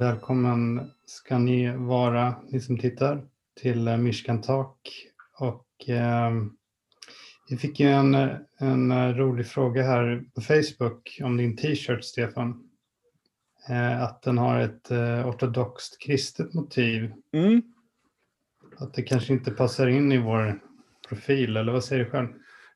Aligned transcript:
Välkommen 0.00 0.90
ska 1.06 1.38
ni 1.38 1.76
vara, 1.76 2.34
ni 2.48 2.60
som 2.60 2.78
tittar, 2.78 3.24
till 3.60 3.88
eh, 3.88 3.96
Mishkan 3.96 4.40
Talk. 4.40 5.06
Och, 5.38 5.88
eh, 5.88 6.30
vi 7.48 7.56
fick 7.56 7.80
ju 7.80 7.86
en, 7.86 8.14
en 8.58 8.90
eh, 8.90 9.14
rolig 9.14 9.46
fråga 9.46 9.82
här 9.82 10.24
på 10.34 10.40
Facebook 10.40 11.18
om 11.22 11.36
din 11.36 11.56
t-shirt, 11.56 12.04
Stefan. 12.04 12.68
Eh, 13.68 14.02
att 14.02 14.22
den 14.22 14.38
har 14.38 14.60
ett 14.60 14.90
eh, 14.90 15.28
ortodoxt 15.28 16.00
kristet 16.00 16.54
motiv. 16.54 17.12
Mm. 17.32 17.62
Att 18.76 18.94
det 18.94 19.02
kanske 19.02 19.32
inte 19.32 19.50
passar 19.50 19.86
in 19.86 20.12
i 20.12 20.18
vår 20.18 20.60
profil, 21.08 21.56
eller 21.56 21.72
vad 21.72 21.84
säger 21.84 22.04
du 22.04 22.10
själv? 22.10 22.28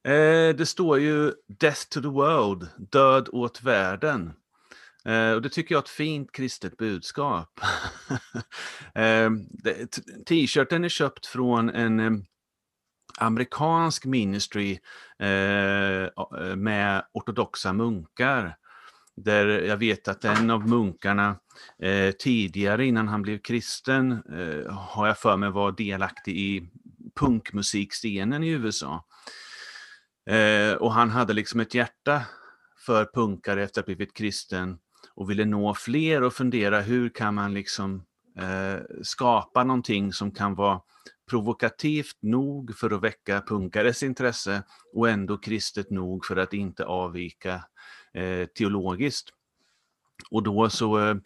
Eh, 0.04 0.56
det 0.56 0.66
står 0.66 0.98
ju 0.98 1.32
Death 1.60 1.88
to 1.90 2.00
the 2.00 2.08
world, 2.08 2.68
död 2.78 3.28
åt 3.32 3.62
världen. 3.62 4.32
Eh, 5.04 5.32
och 5.32 5.42
det 5.42 5.48
tycker 5.48 5.74
jag 5.74 5.78
är 5.80 5.82
ett 5.82 5.88
fint 5.88 6.32
kristet 6.32 6.76
budskap. 6.76 7.60
eh, 8.94 9.30
T-shirten 10.26 10.84
är 10.84 10.88
köpt 10.88 11.26
från 11.26 11.70
en 11.70 12.00
eh, 12.00 12.10
amerikansk 13.18 14.04
ministry 14.04 14.78
eh, 15.18 16.02
eh, 16.02 16.56
med 16.56 17.04
ortodoxa 17.12 17.72
munkar. 17.72 18.56
Där 19.16 19.46
jag 19.46 19.76
vet 19.76 20.08
att 20.08 20.24
en 20.24 20.50
av 20.50 20.68
munkarna 20.68 21.36
eh, 21.82 22.10
tidigare 22.10 22.86
innan 22.86 23.08
han 23.08 23.22
blev 23.22 23.38
kristen 23.38 24.12
eh, 24.12 24.72
har 24.72 25.06
jag 25.06 25.18
för 25.18 25.36
mig 25.36 25.50
var 25.50 25.72
delaktig 25.72 26.36
i 26.36 26.68
punkmusikscenen 27.14 28.44
i 28.44 28.48
USA. 28.48 29.04
Eh, 30.30 30.74
och 30.74 30.92
han 30.92 31.10
hade 31.10 31.32
liksom 31.32 31.60
ett 31.60 31.74
hjärta 31.74 32.22
för 32.86 33.10
punkare 33.14 33.62
efter 33.62 33.80
att 33.80 33.86
ha 33.86 33.94
blivit 33.94 34.14
kristen 34.14 34.78
och 35.14 35.30
ville 35.30 35.44
nå 35.44 35.74
fler 35.74 36.22
och 36.22 36.34
fundera 36.34 36.80
hur 36.80 37.08
kan 37.08 37.34
man 37.34 37.54
liksom 37.54 38.02
eh, 38.38 38.82
skapa 39.02 39.64
någonting 39.64 40.12
som 40.12 40.30
kan 40.30 40.54
vara 40.54 40.80
provokativt 41.30 42.16
nog 42.20 42.76
för 42.76 42.90
att 42.90 43.02
väcka 43.02 43.42
punkares 43.46 44.02
intresse 44.02 44.62
och 44.92 45.08
ändå 45.08 45.38
kristet 45.38 45.90
nog 45.90 46.24
för 46.24 46.36
att 46.36 46.52
inte 46.52 46.84
avvika 46.84 47.64
eh, 48.14 48.46
teologiskt. 48.46 49.28
Och 50.30 50.42
då 50.42 50.70
så 50.70 50.98
eh, 50.98 51.16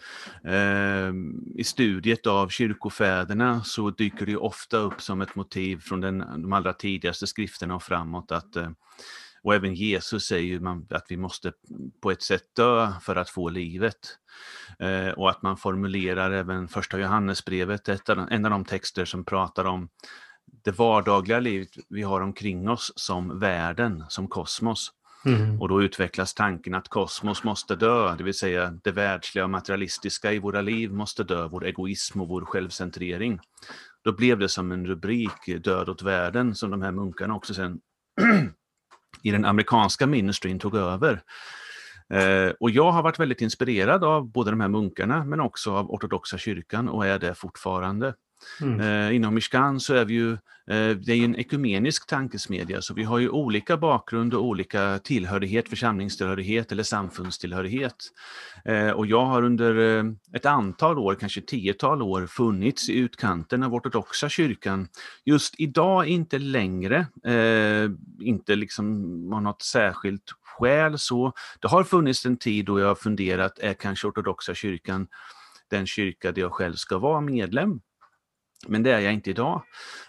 eh 0.52 1.12
i 1.54 1.64
studiet 1.64 2.26
av 2.26 2.48
kyrkofäderna 2.48 3.64
så 3.64 3.90
dyker 3.90 4.26
det 4.26 4.36
ofta 4.36 4.76
upp 4.76 5.02
som 5.02 5.20
ett 5.20 5.34
motiv 5.34 5.80
från 5.80 6.00
den, 6.00 6.18
de 6.18 6.52
allra 6.52 6.72
tidigaste 6.72 7.26
skrifterna 7.26 7.74
och 7.74 7.82
framåt 7.82 8.32
att 8.32 8.56
eh, 8.56 8.70
och 9.42 9.54
även 9.54 9.74
Jesus 9.74 10.26
säger 10.26 10.46
ju 10.46 10.86
att 10.90 11.06
vi 11.08 11.16
måste 11.16 11.52
på 12.02 12.10
ett 12.10 12.22
sätt 12.22 12.44
dö 12.56 12.92
för 13.02 13.16
att 13.16 13.30
få 13.30 13.48
livet. 13.48 13.98
Eh, 14.78 15.08
och 15.08 15.30
att 15.30 15.42
man 15.42 15.56
formulerar 15.56 16.30
även 16.30 16.68
första 16.68 16.98
Johannesbrevet, 16.98 18.08
en 18.08 18.44
av 18.44 18.50
de 18.50 18.64
texter 18.64 19.04
som 19.04 19.24
pratar 19.24 19.64
om 19.64 19.88
det 20.64 20.78
vardagliga 20.78 21.40
livet 21.40 21.68
vi 21.88 22.02
har 22.02 22.20
omkring 22.20 22.68
oss 22.68 22.92
som 22.96 23.38
världen, 23.38 24.04
som 24.08 24.28
kosmos. 24.28 24.92
Mm. 25.24 25.60
Och 25.60 25.68
då 25.68 25.82
utvecklas 25.82 26.34
tanken 26.34 26.74
att 26.74 26.88
kosmos 26.88 27.44
måste 27.44 27.76
dö, 27.76 28.14
det 28.16 28.24
vill 28.24 28.34
säga 28.34 28.78
det 28.84 28.90
världsliga 28.90 29.44
och 29.44 29.50
materialistiska 29.50 30.32
i 30.32 30.38
våra 30.38 30.60
liv 30.60 30.92
måste 30.92 31.24
dö, 31.24 31.48
vår 31.48 31.66
egoism 31.66 32.20
och 32.20 32.28
vår 32.28 32.44
självcentrering. 32.44 33.38
Då 34.04 34.12
blev 34.12 34.38
det 34.38 34.48
som 34.48 34.72
en 34.72 34.86
rubrik, 34.86 35.64
död 35.64 35.88
åt 35.88 36.02
världen, 36.02 36.54
som 36.54 36.70
de 36.70 36.82
här 36.82 36.92
munkarna 36.92 37.34
också 37.34 37.54
sen 37.54 37.80
i 39.22 39.30
den 39.30 39.44
amerikanska 39.44 40.06
ministryn 40.06 40.58
tog 40.58 40.76
över. 40.76 41.22
Eh, 42.14 42.52
och 42.60 42.70
jag 42.70 42.92
har 42.92 43.02
varit 43.02 43.18
väldigt 43.18 43.40
inspirerad 43.40 44.04
av 44.04 44.30
både 44.30 44.50
de 44.50 44.60
här 44.60 44.68
munkarna 44.68 45.24
men 45.24 45.40
också 45.40 45.72
av 45.72 45.90
ortodoxa 45.90 46.38
kyrkan 46.38 46.88
och 46.88 47.06
är 47.06 47.18
det 47.18 47.34
fortfarande. 47.34 48.14
Mm. 48.60 48.80
Eh, 48.80 49.16
inom 49.16 49.34
Mishkan 49.34 49.80
så 49.80 49.94
är 49.94 50.04
vi 50.04 50.14
ju, 50.14 50.32
eh, 50.32 50.96
det 50.96 51.12
är 51.12 51.24
en 51.24 51.36
ekumenisk 51.36 52.06
tankesmedja, 52.06 52.82
så 52.82 52.94
vi 52.94 53.04
har 53.04 53.18
ju 53.18 53.28
olika 53.28 53.76
bakgrund 53.76 54.34
och 54.34 54.44
olika 54.44 54.98
tillhörighet, 54.98 55.68
församlingstillhörighet 55.68 56.72
eller 56.72 56.82
samfundstillhörighet. 56.82 57.96
Eh, 58.64 58.90
och 58.90 59.06
jag 59.06 59.26
har 59.26 59.42
under 59.42 59.98
eh, 59.98 60.04
ett 60.32 60.46
antal 60.46 60.98
år, 60.98 61.14
kanske 61.14 61.40
tiotal 61.40 62.02
år, 62.02 62.26
funnits 62.26 62.88
i 62.88 62.98
utkanten 62.98 63.62
av 63.62 63.74
ortodoxa 63.74 64.28
kyrkan. 64.28 64.88
Just 65.24 65.54
idag 65.58 66.06
inte 66.06 66.38
längre, 66.38 67.06
eh, 67.26 67.90
inte 68.20 68.56
liksom 68.56 68.86
av 69.32 69.42
något 69.42 69.62
särskilt 69.62 70.32
skäl 70.42 70.98
så. 70.98 71.32
Det 71.60 71.68
har 71.68 71.84
funnits 71.84 72.26
en 72.26 72.36
tid 72.36 72.64
då 72.64 72.80
jag 72.80 72.86
har 72.86 72.94
funderat, 72.94 73.58
är 73.58 73.74
kanske 73.74 74.06
ortodoxa 74.06 74.54
kyrkan 74.54 75.06
den 75.70 75.86
kyrka 75.86 76.32
där 76.32 76.42
jag 76.42 76.52
själv 76.52 76.74
ska 76.74 76.98
vara 76.98 77.20
medlem? 77.20 77.80
Men 78.68 78.82
det 78.82 78.90
är 78.90 79.00
jag 79.00 79.12
inte 79.12 79.30
idag. 79.30 79.62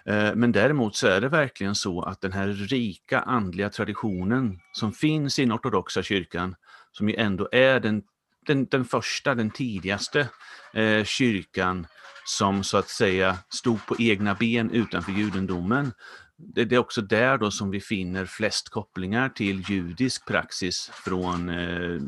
Eh, 0.06 0.35
men 0.35 0.52
däremot 0.52 0.96
så 0.96 1.08
är 1.08 1.22
det 1.22 1.30
verkligen 1.30 1.75
så 1.75 2.02
att 2.02 2.22
den 2.22 2.31
här 2.31 2.47
rika 2.47 3.19
andliga 3.19 3.69
traditionen 3.69 4.59
som 4.72 4.94
finns 4.94 5.40
i 5.40 5.41
den 5.41 5.53
ortodoxa 5.53 6.03
kyrkan, 6.03 6.56
som 6.91 7.09
ju 7.09 7.16
ändå 7.16 7.50
är 7.52 7.80
den, 7.80 8.03
den, 8.46 8.66
den 8.66 8.86
första, 8.86 9.36
den 9.36 9.52
tidigaste 9.52 10.30
eh, 10.74 11.03
kyrkan 11.03 11.88
som 12.25 12.63
så 12.63 12.78
att 12.78 12.90
säga 12.90 13.38
stod 13.50 13.86
på 13.86 13.96
egna 14.00 14.36
ben 14.36 14.72
utanför 14.72 15.12
judendomen. 15.12 15.94
Det, 16.38 16.66
det 16.66 16.75
är 16.75 16.80
också 16.80 17.02
där 17.02 17.38
då 17.38 17.52
som 17.52 17.72
vi 17.72 17.81
finner 17.81 18.25
flest 18.25 18.69
kopplingar 18.69 19.30
till 19.30 19.63
judisk 19.69 20.28
praxis 20.28 20.91
från 20.94 21.50
eh, 21.50 22.02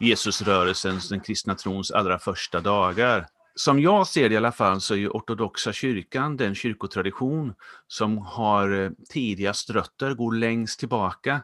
Jesusrörelsens, 0.00 1.08
den 1.08 1.20
kristna 1.20 1.54
trons 1.54 1.90
allra 1.90 2.18
första 2.18 2.60
dagar 2.60 3.26
som 3.54 3.80
jag 3.80 4.06
ser 4.06 4.28
det 4.28 4.32
i 4.32 4.36
alla 4.36 4.52
fall 4.52 4.80
så 4.80 4.94
är 4.94 4.98
ju 4.98 5.08
ortodoxa 5.08 5.72
kyrkan 5.72 6.36
den 6.36 6.54
kyrkotradition 6.54 7.54
som 7.86 8.18
har 8.18 8.84
eh, 8.84 8.90
tidigast 9.08 9.70
rötter, 9.70 10.14
går 10.14 10.32
längst 10.32 10.78
tillbaka 10.78 11.40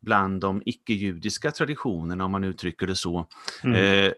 bland 0.00 0.40
de 0.40 0.62
icke-judiska 0.64 1.50
traditionerna 1.50 2.24
om 2.24 2.30
man 2.30 2.44
uttrycker 2.44 2.86
det 2.86 2.96
så. 2.96 3.26
Mm. 3.62 4.06
Eh, 4.06 4.12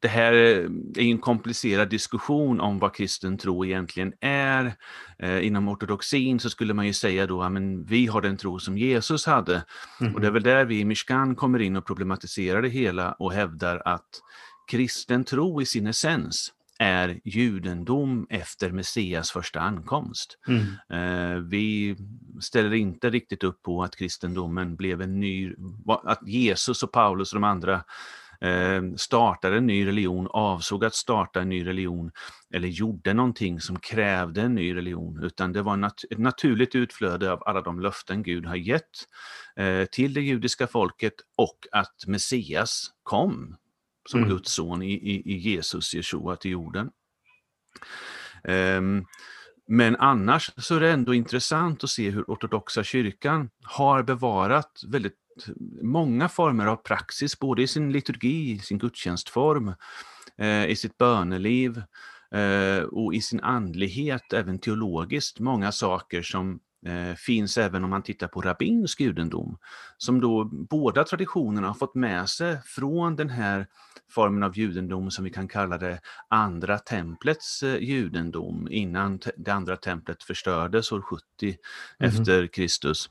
det 0.00 0.08
här 0.08 0.32
är 0.32 0.70
en 0.98 1.18
komplicerad 1.18 1.90
diskussion 1.90 2.60
om 2.60 2.78
vad 2.78 2.94
kristen 2.94 3.38
tro 3.38 3.64
egentligen 3.64 4.12
är. 4.20 4.74
Eh, 5.18 5.46
inom 5.46 5.68
ortodoxin 5.68 6.40
så 6.40 6.50
skulle 6.50 6.74
man 6.74 6.86
ju 6.86 6.92
säga 6.92 7.26
då 7.26 7.42
att 7.42 7.52
vi 7.86 8.06
har 8.06 8.20
den 8.20 8.36
tro 8.36 8.58
som 8.58 8.78
Jesus 8.78 9.26
hade. 9.26 9.64
Mm. 10.00 10.14
Och 10.14 10.20
det 10.20 10.26
är 10.26 10.30
väl 10.30 10.42
där 10.42 10.64
vi 10.64 10.80
i 10.80 10.84
Mishkan 10.84 11.36
kommer 11.36 11.58
in 11.58 11.76
och 11.76 11.86
problematiserar 11.86 12.62
det 12.62 12.68
hela 12.68 13.12
och 13.12 13.32
hävdar 13.32 13.82
att 13.84 14.08
kristen 14.68 15.24
tro 15.24 15.62
i 15.62 15.66
sin 15.66 15.86
essens 15.86 16.52
är 16.78 17.20
judendom 17.24 18.26
efter 18.30 18.70
Messias 18.70 19.30
första 19.30 19.60
ankomst. 19.60 20.38
Mm. 20.48 20.62
Eh, 20.92 21.42
vi 21.42 21.96
ställer 22.40 22.74
inte 22.74 23.10
riktigt 23.10 23.44
upp 23.44 23.62
på 23.62 23.82
att 23.82 23.96
kristendomen 23.96 24.76
blev 24.76 25.02
en 25.02 25.20
ny, 25.20 25.54
att 26.04 26.28
Jesus 26.28 26.82
och 26.82 26.92
Paulus 26.92 27.32
och 27.32 27.40
de 27.40 27.44
andra 27.44 27.84
eh, 28.40 28.82
startade 28.96 29.56
en 29.56 29.66
ny 29.66 29.86
religion, 29.86 30.28
avsåg 30.30 30.84
att 30.84 30.94
starta 30.94 31.40
en 31.40 31.48
ny 31.48 31.66
religion 31.66 32.10
eller 32.54 32.68
gjorde 32.68 33.14
någonting 33.14 33.60
som 33.60 33.78
krävde 33.78 34.42
en 34.42 34.54
ny 34.54 34.74
religion, 34.74 35.24
utan 35.24 35.52
det 35.52 35.62
var 35.62 35.86
ett 35.86 36.18
naturligt 36.18 36.74
utflöde 36.74 37.32
av 37.32 37.42
alla 37.46 37.60
de 37.60 37.80
löften 37.80 38.22
Gud 38.22 38.46
har 38.46 38.56
gett 38.56 39.06
eh, 39.56 39.84
till 39.84 40.14
det 40.14 40.20
judiska 40.20 40.66
folket 40.66 41.14
och 41.36 41.58
att 41.72 42.06
Messias 42.06 42.90
kom 43.02 43.56
som 44.08 44.20
mm. 44.20 44.30
Guds 44.30 44.52
son 44.52 44.82
i, 44.82 44.92
i, 44.92 45.32
i, 45.32 45.36
Jesus, 45.36 45.94
Jeshua, 45.94 46.36
till 46.36 46.50
jorden. 46.50 46.90
Um, 48.42 49.06
men 49.66 49.96
annars 49.96 50.50
så 50.56 50.76
är 50.76 50.80
det 50.80 50.90
ändå 50.90 51.14
intressant 51.14 51.84
att 51.84 51.90
se 51.90 52.10
hur 52.10 52.22
ortodoxa 52.22 52.84
kyrkan 52.84 53.50
har 53.62 54.02
bevarat 54.02 54.82
väldigt 54.86 55.16
många 55.82 56.28
former 56.28 56.66
av 56.66 56.76
praxis, 56.76 57.38
både 57.38 57.62
i 57.62 57.66
sin 57.66 57.92
liturgi, 57.92 58.52
i 58.52 58.58
sin 58.58 58.78
gudstjänstform, 58.78 59.74
eh, 60.38 60.66
i 60.66 60.76
sitt 60.76 60.98
böneliv 60.98 61.82
eh, 62.34 62.82
och 62.82 63.14
i 63.14 63.20
sin 63.20 63.40
andlighet, 63.40 64.32
även 64.32 64.58
teologiskt, 64.58 65.40
många 65.40 65.72
saker 65.72 66.22
som 66.22 66.60
finns 67.16 67.58
även 67.58 67.84
om 67.84 67.90
man 67.90 68.02
tittar 68.02 68.28
på 68.28 68.40
rabbinsk 68.40 69.00
judendom, 69.00 69.58
som 69.96 70.20
då 70.20 70.44
båda 70.44 71.04
traditionerna 71.04 71.66
har 71.66 71.74
fått 71.74 71.94
med 71.94 72.28
sig 72.28 72.58
från 72.64 73.16
den 73.16 73.30
här 73.30 73.66
formen 74.10 74.42
av 74.42 74.58
judendom 74.58 75.10
som 75.10 75.24
vi 75.24 75.30
kan 75.30 75.48
kalla 75.48 75.78
det 75.78 76.00
andra 76.28 76.78
templets 76.78 77.62
eh, 77.62 77.76
judendom 77.76 78.68
innan 78.70 79.20
det 79.36 79.50
andra 79.50 79.76
templet 79.76 80.22
förstördes 80.22 80.92
år 80.92 81.02
70 81.02 81.22
mm. 81.42 81.56
efter 81.98 82.46
Kristus. 82.46 83.10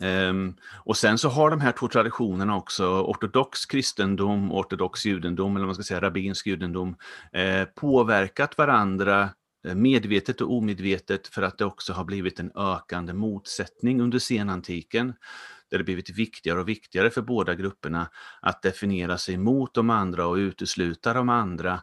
Um, 0.00 0.56
och 0.84 0.96
sen 0.96 1.18
så 1.18 1.28
har 1.28 1.50
de 1.50 1.60
här 1.60 1.72
två 1.72 1.88
traditionerna 1.88 2.56
också, 2.56 2.86
ortodox 2.86 3.66
kristendom 3.66 4.52
och 4.52 4.58
ortodox 4.58 5.06
judendom, 5.06 5.56
eller 5.56 5.66
man 5.66 5.74
ska 5.74 5.84
säga 5.84 6.00
rabbinsk 6.00 6.46
judendom, 6.46 6.96
eh, 7.32 7.64
påverkat 7.64 8.58
varandra 8.58 9.22
eh, 9.22 9.28
Eh, 9.64 9.74
medvetet 9.74 10.40
och 10.40 10.52
omedvetet 10.52 11.26
för 11.26 11.42
att 11.42 11.58
det 11.58 11.64
också 11.64 11.92
har 11.92 12.04
blivit 12.04 12.40
en 12.40 12.52
ökande 12.54 13.12
motsättning 13.12 14.00
under 14.00 14.18
senantiken 14.18 15.14
där 15.70 15.78
det 15.78 15.84
blivit 15.84 16.10
viktigare 16.10 16.60
och 16.60 16.68
viktigare 16.68 17.10
för 17.10 17.22
båda 17.22 17.54
grupperna 17.54 18.10
att 18.40 18.62
definiera 18.62 19.18
sig 19.18 19.36
mot 19.36 19.74
de 19.74 19.90
andra 19.90 20.26
och 20.26 20.36
utesluta 20.36 21.14
de 21.14 21.28
andra. 21.28 21.82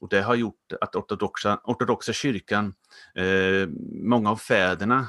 Och 0.00 0.08
det 0.08 0.22
har 0.22 0.34
gjort 0.34 0.72
att 0.80 0.96
ortodoxa, 0.96 1.60
ortodoxa 1.64 2.12
kyrkan, 2.12 2.74
eh, 3.14 3.68
många 4.02 4.30
av 4.30 4.36
fäderna 4.36 5.08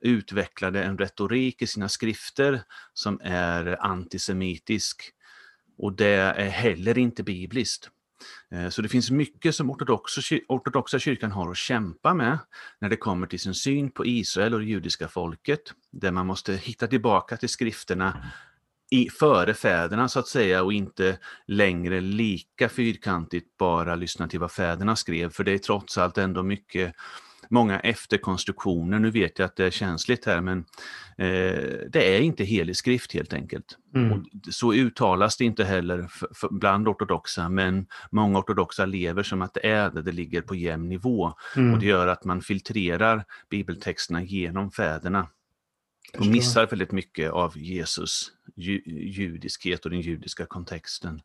utvecklade 0.00 0.82
en 0.82 0.98
retorik 0.98 1.62
i 1.62 1.66
sina 1.66 1.88
skrifter 1.88 2.62
som 2.92 3.20
är 3.24 3.86
antisemitisk. 3.86 5.12
Och 5.78 5.96
det 5.96 6.06
är 6.06 6.48
heller 6.48 6.98
inte 6.98 7.22
bibliskt. 7.22 7.90
Eh, 8.50 8.68
så 8.68 8.82
det 8.82 8.88
finns 8.88 9.10
mycket 9.10 9.54
som 9.54 9.70
ortodoxa, 9.70 10.20
ortodoxa 10.48 10.98
kyrkan 10.98 11.32
har 11.32 11.50
att 11.50 11.56
kämpa 11.56 12.14
med 12.14 12.38
när 12.80 12.88
det 12.88 12.96
kommer 12.96 13.26
till 13.26 13.40
sin 13.40 13.54
syn 13.54 13.90
på 13.90 14.06
Israel 14.06 14.54
och 14.54 14.60
det 14.60 14.66
judiska 14.66 15.08
folket, 15.08 15.60
där 15.92 16.12
man 16.12 16.26
måste 16.26 16.52
hitta 16.52 16.86
tillbaka 16.86 17.36
till 17.36 17.48
skrifterna 17.48 18.30
i, 18.90 19.10
före 19.10 19.54
fäderna 19.54 20.08
så 20.08 20.18
att 20.18 20.28
säga 20.28 20.62
och 20.62 20.72
inte 20.72 21.18
längre 21.46 22.00
lika 22.00 22.68
fyrkantigt 22.68 23.56
bara 23.56 23.94
lyssna 23.94 24.28
till 24.28 24.40
vad 24.40 24.52
fäderna 24.52 24.96
skrev, 24.96 25.30
för 25.30 25.44
det 25.44 25.52
är 25.52 25.58
trots 25.58 25.98
allt 25.98 26.18
ändå 26.18 26.42
mycket 26.42 26.94
många 27.50 27.80
efterkonstruktioner. 27.80 28.98
Nu 28.98 29.10
vet 29.10 29.38
jag 29.38 29.46
att 29.46 29.56
det 29.56 29.64
är 29.64 29.70
känsligt 29.70 30.26
här, 30.26 30.40
men 30.40 30.58
eh, 31.18 31.78
det 31.92 32.16
är 32.16 32.20
inte 32.20 32.44
helig 32.44 32.76
skrift 32.76 33.14
helt 33.14 33.32
enkelt. 33.32 33.78
Mm. 33.94 34.12
Och 34.12 34.18
så 34.50 34.74
uttalas 34.74 35.36
det 35.36 35.44
inte 35.44 35.64
heller 35.64 36.08
bland 36.50 36.88
ortodoxa, 36.88 37.48
men 37.48 37.86
många 38.10 38.38
ortodoxa 38.38 38.86
lever 38.86 39.22
som 39.22 39.42
att 39.42 39.54
det 39.54 39.66
är 39.66 39.90
det, 39.90 40.02
det 40.02 40.12
ligger 40.12 40.42
på 40.42 40.54
jämn 40.54 40.88
nivå. 40.88 41.32
Mm. 41.56 41.74
Och 41.74 41.80
det 41.80 41.86
gör 41.86 42.06
att 42.06 42.24
man 42.24 42.40
filtrerar 42.40 43.24
bibeltexterna 43.50 44.22
genom 44.22 44.70
fäderna 44.70 45.26
och 46.12 46.26
missar 46.26 46.66
väldigt 46.66 46.92
mycket 46.92 47.30
av 47.30 47.58
Jesus 47.58 48.32
ju, 48.56 48.82
judiskhet 48.86 49.84
och 49.84 49.90
den 49.90 50.00
judiska 50.00 50.46
kontexten. 50.46 51.20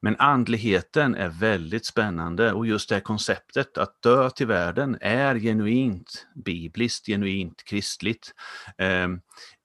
Men 0.00 0.16
andligheten 0.18 1.14
är 1.14 1.28
väldigt 1.28 1.86
spännande 1.86 2.52
och 2.52 2.66
just 2.66 2.88
det 2.88 2.94
här 2.94 3.02
konceptet 3.02 3.78
att 3.78 4.02
dö 4.02 4.30
till 4.30 4.46
världen 4.46 4.98
är 5.00 5.38
genuint 5.38 6.26
bibliskt, 6.34 7.06
genuint 7.06 7.64
kristligt 7.64 8.34
eh, 8.78 9.08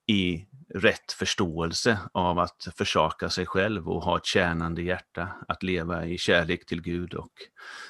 i 0.08 0.46
rätt 0.76 1.12
förståelse 1.12 2.00
av 2.14 2.40
att 2.40 2.68
försaka 2.78 3.30
sig 3.30 3.46
själv 3.46 3.90
och 3.90 4.04
ha 4.04 4.18
ett 4.18 4.26
tjänande 4.26 4.82
hjärta, 4.82 5.30
att 5.48 5.64
leva 5.64 6.06
i 6.06 6.18
kärlek 6.18 6.66
till 6.66 6.82
Gud 6.82 7.14
och 7.14 7.32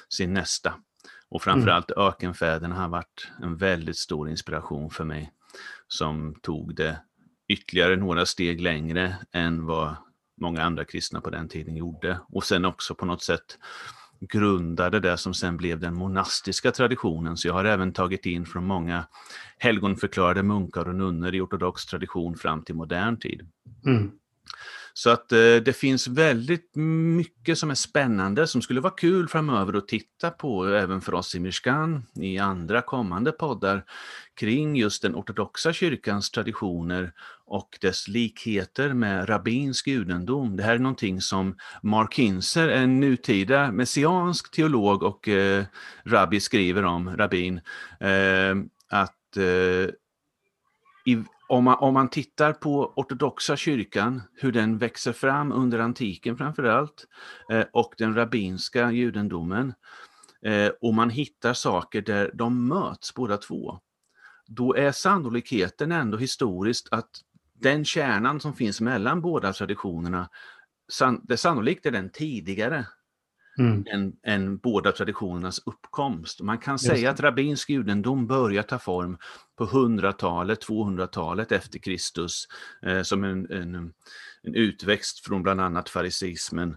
sin 0.08 0.34
nästa. 0.34 0.74
Och 1.28 1.42
framförallt 1.42 1.90
mm. 1.90 2.06
ökenfäderna 2.06 2.74
har 2.74 2.88
varit 2.88 3.28
en 3.42 3.56
väldigt 3.56 3.96
stor 3.96 4.30
inspiration 4.30 4.90
för 4.90 5.04
mig 5.04 5.32
som 5.94 6.34
tog 6.42 6.74
det 6.74 7.00
ytterligare 7.48 7.96
några 7.96 8.26
steg 8.26 8.60
längre 8.60 9.16
än 9.32 9.66
vad 9.66 9.96
många 10.40 10.62
andra 10.62 10.84
kristna 10.84 11.20
på 11.20 11.30
den 11.30 11.48
tiden 11.48 11.76
gjorde. 11.76 12.20
Och 12.28 12.44
sen 12.44 12.64
också 12.64 12.94
på 12.94 13.04
något 13.06 13.22
sätt 13.22 13.58
grundade 14.20 15.00
det 15.00 15.16
som 15.16 15.34
sen 15.34 15.56
blev 15.56 15.80
den 15.80 15.94
monastiska 15.94 16.70
traditionen. 16.70 17.36
Så 17.36 17.48
jag 17.48 17.54
har 17.54 17.64
även 17.64 17.92
tagit 17.92 18.26
in 18.26 18.46
från 18.46 18.66
många 18.66 19.06
helgonförklarade 19.58 20.42
munkar 20.42 20.88
och 20.88 20.94
nunnor 20.94 21.34
i 21.34 21.40
ortodox 21.40 21.86
tradition 21.86 22.36
fram 22.36 22.64
till 22.64 22.74
modern 22.74 23.18
tid. 23.18 23.48
Mm. 23.86 24.10
Så 24.94 25.10
att 25.10 25.32
eh, 25.32 25.38
det 25.38 25.76
finns 25.76 26.08
väldigt 26.08 26.76
mycket 27.16 27.58
som 27.58 27.70
är 27.70 27.74
spännande 27.74 28.46
som 28.46 28.62
skulle 28.62 28.80
vara 28.80 28.92
kul 28.92 29.28
framöver 29.28 29.72
att 29.72 29.88
titta 29.88 30.30
på 30.30 30.66
även 30.66 31.00
för 31.00 31.14
oss 31.14 31.34
i 31.34 31.40
Mishkan 31.40 32.06
i 32.14 32.38
andra 32.38 32.82
kommande 32.82 33.32
poddar 33.32 33.84
kring 34.40 34.76
just 34.76 35.02
den 35.02 35.14
ortodoxa 35.14 35.72
kyrkans 35.72 36.30
traditioner 36.30 37.12
och 37.44 37.78
dess 37.80 38.08
likheter 38.08 38.94
med 38.94 39.28
rabbinsk 39.28 39.86
judendom. 39.86 40.56
Det 40.56 40.62
här 40.62 40.74
är 40.74 40.78
någonting 40.78 41.20
som 41.20 41.56
Mark 41.82 42.14
Kinzer, 42.14 42.68
en 42.68 43.00
nutida 43.00 43.72
messiansk 43.72 44.50
teolog 44.50 45.02
och 45.02 45.28
eh, 45.28 45.64
rabbi 46.04 46.40
skriver 46.40 46.84
om, 46.84 47.16
rabbin, 47.16 47.60
eh, 48.00 48.56
att 48.88 49.36
eh, 49.36 49.94
i, 51.04 51.24
om 51.50 51.64
man, 51.64 51.76
om 51.78 51.94
man 51.94 52.08
tittar 52.08 52.52
på 52.52 52.92
ortodoxa 52.96 53.56
kyrkan, 53.56 54.22
hur 54.34 54.52
den 54.52 54.78
växer 54.78 55.12
fram 55.12 55.52
under 55.52 55.78
antiken 55.78 56.36
framförallt, 56.36 57.06
eh, 57.50 57.64
och 57.72 57.94
den 57.98 58.14
rabbinska 58.14 58.90
judendomen, 58.90 59.74
eh, 60.46 60.70
och 60.80 60.94
man 60.94 61.10
hittar 61.10 61.52
saker 61.52 62.02
där 62.02 62.30
de 62.34 62.68
möts 62.68 63.14
båda 63.14 63.36
två, 63.36 63.78
då 64.46 64.74
är 64.74 64.92
sannolikheten 64.92 65.92
ändå 65.92 66.18
historiskt 66.18 66.88
att 66.90 67.10
den 67.54 67.84
kärnan 67.84 68.40
som 68.40 68.54
finns 68.54 68.80
mellan 68.80 69.20
båda 69.20 69.52
traditionerna, 69.52 70.28
det 71.22 71.36
sannolikt 71.36 71.86
är 71.86 71.90
den 71.90 72.10
tidigare 72.10 72.86
mm. 73.60 73.84
än, 73.90 74.12
än, 74.22 74.56
båda 74.56 74.92
traditionernas 74.92 75.60
uppkomst. 75.66 76.40
Man 76.40 76.58
kan 76.58 76.74
Just 76.74 76.86
säga 76.86 77.10
att 77.10 77.20
rabbinsk 77.20 77.70
judendom 77.70 78.26
börjar 78.26 78.62
ta 78.62 78.78
form 78.78 79.18
på 79.56 79.66
100-talet, 79.66 80.66
200-talet 80.66 81.52
efter 81.52 81.78
Kristus 81.78 82.48
eh, 82.82 83.02
som 83.02 83.24
en, 83.24 83.52
en, 83.52 83.74
en, 84.42 84.54
utväxt 84.54 85.26
från 85.26 85.42
bland 85.42 85.60
annat 85.60 85.88
fariseismen, 85.88 86.76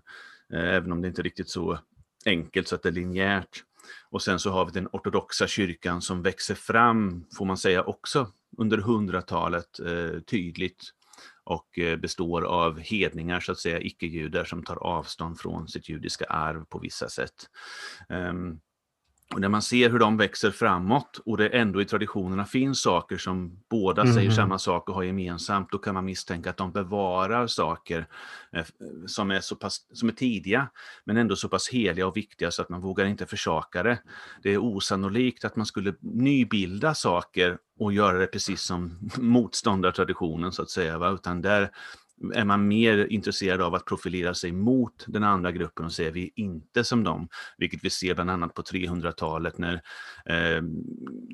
eh, 0.54 0.74
även 0.76 0.92
om 0.92 1.02
det 1.02 1.08
inte 1.08 1.22
är 1.22 1.24
riktigt 1.24 1.50
så 1.50 1.80
enkelt 2.26 2.68
så 2.68 2.76
att 2.76 2.84
det 2.84 2.90
är 2.90 2.94
linjärt. 2.94 3.64
Och 4.10 4.22
sen 4.22 4.40
så 4.40 4.52
har 4.52 4.66
vi 4.66 4.72
den 4.72 4.88
ortodoxa 4.92 5.48
kyrkan 5.48 6.02
som 6.02 6.22
växer 6.22 6.56
fram, 6.56 7.26
får 7.38 7.46
man 7.46 7.58
säga 7.58 7.84
också, 7.84 8.32
under 8.58 8.78
100-talet 8.78 9.80
eh, 9.80 10.20
tydligt 10.20 10.94
och 11.44 11.80
eh, 11.80 11.98
består 11.98 12.42
av 12.42 12.80
hedningar, 12.80 13.40
så 13.40 13.52
att 13.52 13.60
säga, 13.60 13.80
icke-judar 13.80 14.46
som 14.46 14.64
tar 14.64 14.76
avstånd 14.76 15.40
från 15.40 15.68
sitt 15.68 15.90
judiska 15.90 16.26
arv 16.26 16.66
på 16.66 16.80
vissa 16.80 17.10
sätt. 17.10 17.50
Ehm, 18.10 18.60
och 19.34 19.42
när 19.42 19.50
man 19.50 19.62
ser 19.62 19.90
hur 19.90 20.00
de 20.00 20.18
växer 20.18 20.52
framåt 20.52 21.20
och 21.26 21.38
det 21.38 21.48
ändå 21.48 21.82
i 21.82 21.86
traditionerna 21.86 22.46
finns 22.46 22.82
saker 22.82 23.18
som 23.18 23.64
båda 23.70 24.02
mm. 24.02 24.14
säger 24.14 24.32
samma 24.32 24.60
sak 24.60 24.90
och 24.90 24.96
har 24.96 25.04
gemensamt, 25.04 25.72
då 25.72 25.78
kan 25.78 25.94
man 25.94 26.06
misstänka 26.06 26.50
att 26.50 26.58
de 26.58 26.72
bevarar 26.72 27.48
saker 27.48 28.08
eh, 28.52 28.66
som, 29.06 29.32
är 29.32 29.40
så 29.40 29.56
pass, 29.56 29.78
som 29.94 30.10
är 30.10 30.14
tidiga, 30.14 30.70
men 31.04 31.18
ändå 31.18 31.36
så 31.36 31.50
pass 31.50 31.70
heliga 31.70 32.08
och 32.08 32.18
viktiga 32.18 32.52
så 32.52 32.62
att 32.62 32.70
man 32.70 32.82
vågar 32.82 33.06
inte 33.06 33.26
försaka 33.26 33.84
det. 33.84 34.00
Det 34.44 34.54
är 34.54 34.58
osannolikt 34.58 35.46
att 35.46 35.56
man 35.56 35.66
skulle 35.66 35.94
nybilda 36.02 36.94
saker 36.94 37.58
och 37.80 37.94
göra 37.94 38.18
det 38.18 38.28
precis 38.28 38.62
som 38.62 39.00
motståndartraditionen 39.18 40.52
så 40.52 40.62
att 40.62 40.70
säga, 40.70 40.98
va? 40.98 41.10
utan 41.10 41.42
där 41.42 41.72
är 42.34 42.46
man 42.46 42.68
mer 42.68 43.08
intresserad 43.10 43.62
av 43.62 43.76
att 43.76 43.86
profilera 43.86 44.34
sig 44.34 44.52
mot 44.52 45.06
den 45.08 45.24
andra 45.24 45.52
gruppen 45.52 45.86
och 45.86 45.92
säga 45.92 46.12
vi 46.12 46.24
är 46.24 46.30
inte 46.36 46.84
som 46.84 47.04
dem, 47.04 47.28
vilket 47.58 47.84
vi 47.84 47.90
ser 47.90 48.16
bland 48.16 48.32
annat 48.32 48.54
på 48.54 48.62
300-talet 48.62 49.58
när 49.58 49.74
eh, 50.26 50.62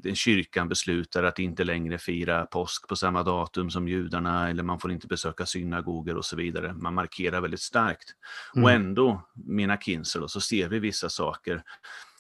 den 0.03 0.15
kyrkan 0.15 0.69
beslutar 0.69 1.24
att 1.24 1.39
inte 1.39 1.63
längre 1.63 1.98
fira 1.98 2.45
påsk 2.45 2.88
på 2.88 2.95
samma 2.95 3.24
datum 3.24 3.69
som 3.69 3.88
judarna 3.88 4.50
eller 4.50 4.63
man 4.63 4.79
får 4.79 4.91
inte 4.91 5.07
besöka 5.07 5.45
synagogor 5.45 6.17
och 6.17 6.25
så 6.25 6.36
vidare. 6.36 6.74
Man 6.74 6.93
markerar 6.93 7.41
väldigt 7.41 7.62
starkt. 7.62 8.09
Mm. 8.55 8.63
Och 8.63 8.71
ändå, 8.71 9.29
menar 9.33 9.77
Kinser, 9.77 10.27
så 10.27 10.41
ser 10.41 10.69
vi 10.69 10.79
vissa 10.79 11.09
saker 11.09 11.63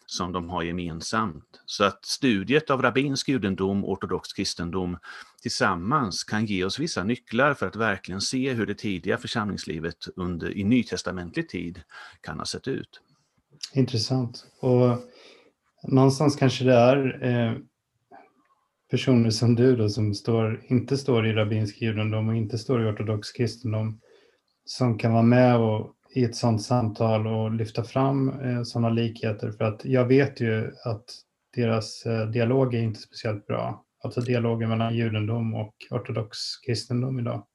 som 0.09 0.31
de 0.31 0.49
har 0.49 0.63
gemensamt. 0.63 1.61
Så 1.65 1.83
att 1.83 2.05
studiet 2.05 2.69
av 2.69 2.81
rabbinsk 2.81 3.29
judendom 3.29 3.85
och 3.85 3.91
ortodox 3.91 4.33
kristendom 4.33 4.97
tillsammans 5.41 6.23
kan 6.23 6.45
ge 6.45 6.63
oss 6.63 6.79
vissa 6.79 7.03
nycklar 7.03 7.53
för 7.53 7.67
att 7.67 7.75
verkligen 7.75 8.21
se 8.21 8.53
hur 8.53 8.65
det 8.65 8.77
tidiga 8.77 9.17
församlingslivet 9.17 9.97
under, 10.15 10.57
i 10.57 10.63
nytestamentlig 10.63 11.49
tid 11.49 11.81
kan 12.21 12.39
ha 12.39 12.45
sett 12.45 12.67
ut. 12.67 13.01
Intressant. 13.73 14.45
Och 14.61 14.97
någonstans 15.83 16.35
kanske 16.35 16.63
det 16.63 16.73
är 16.73 17.23
eh, 17.23 17.57
personer 18.91 19.29
som 19.29 19.55
du 19.55 19.75
då 19.75 19.89
som 19.89 20.13
står, 20.13 20.63
inte 20.67 20.97
står 20.97 21.27
i 21.27 21.33
rabbinsk 21.33 21.81
judendom 21.81 22.29
och 22.29 22.35
inte 22.35 22.57
står 22.57 22.83
i 22.83 22.91
ortodox 22.91 23.31
kristendom 23.31 23.99
som 24.65 24.97
kan 24.97 25.13
vara 25.13 25.23
med 25.23 25.57
och 25.57 25.95
i 26.15 26.23
ett 26.23 26.35
sådant 26.35 26.63
samtal 26.63 27.27
och 27.27 27.51
lyfta 27.51 27.83
fram 27.83 28.29
eh, 28.29 28.63
sådana 28.63 28.89
likheter 28.89 29.51
för 29.51 29.63
att 29.63 29.85
jag 29.85 30.05
vet 30.05 30.41
ju 30.41 30.71
att 30.85 31.05
deras 31.55 32.05
eh, 32.05 32.27
dialog 32.27 32.73
är 32.73 32.81
inte 32.81 32.99
speciellt 32.99 33.47
bra. 33.47 33.85
Alltså 34.03 34.21
dialogen 34.21 34.69
mellan 34.69 34.95
judendom 34.95 35.53
och 35.53 35.75
ortodox 35.91 36.37
kristendom 36.65 37.19
idag. 37.19 37.45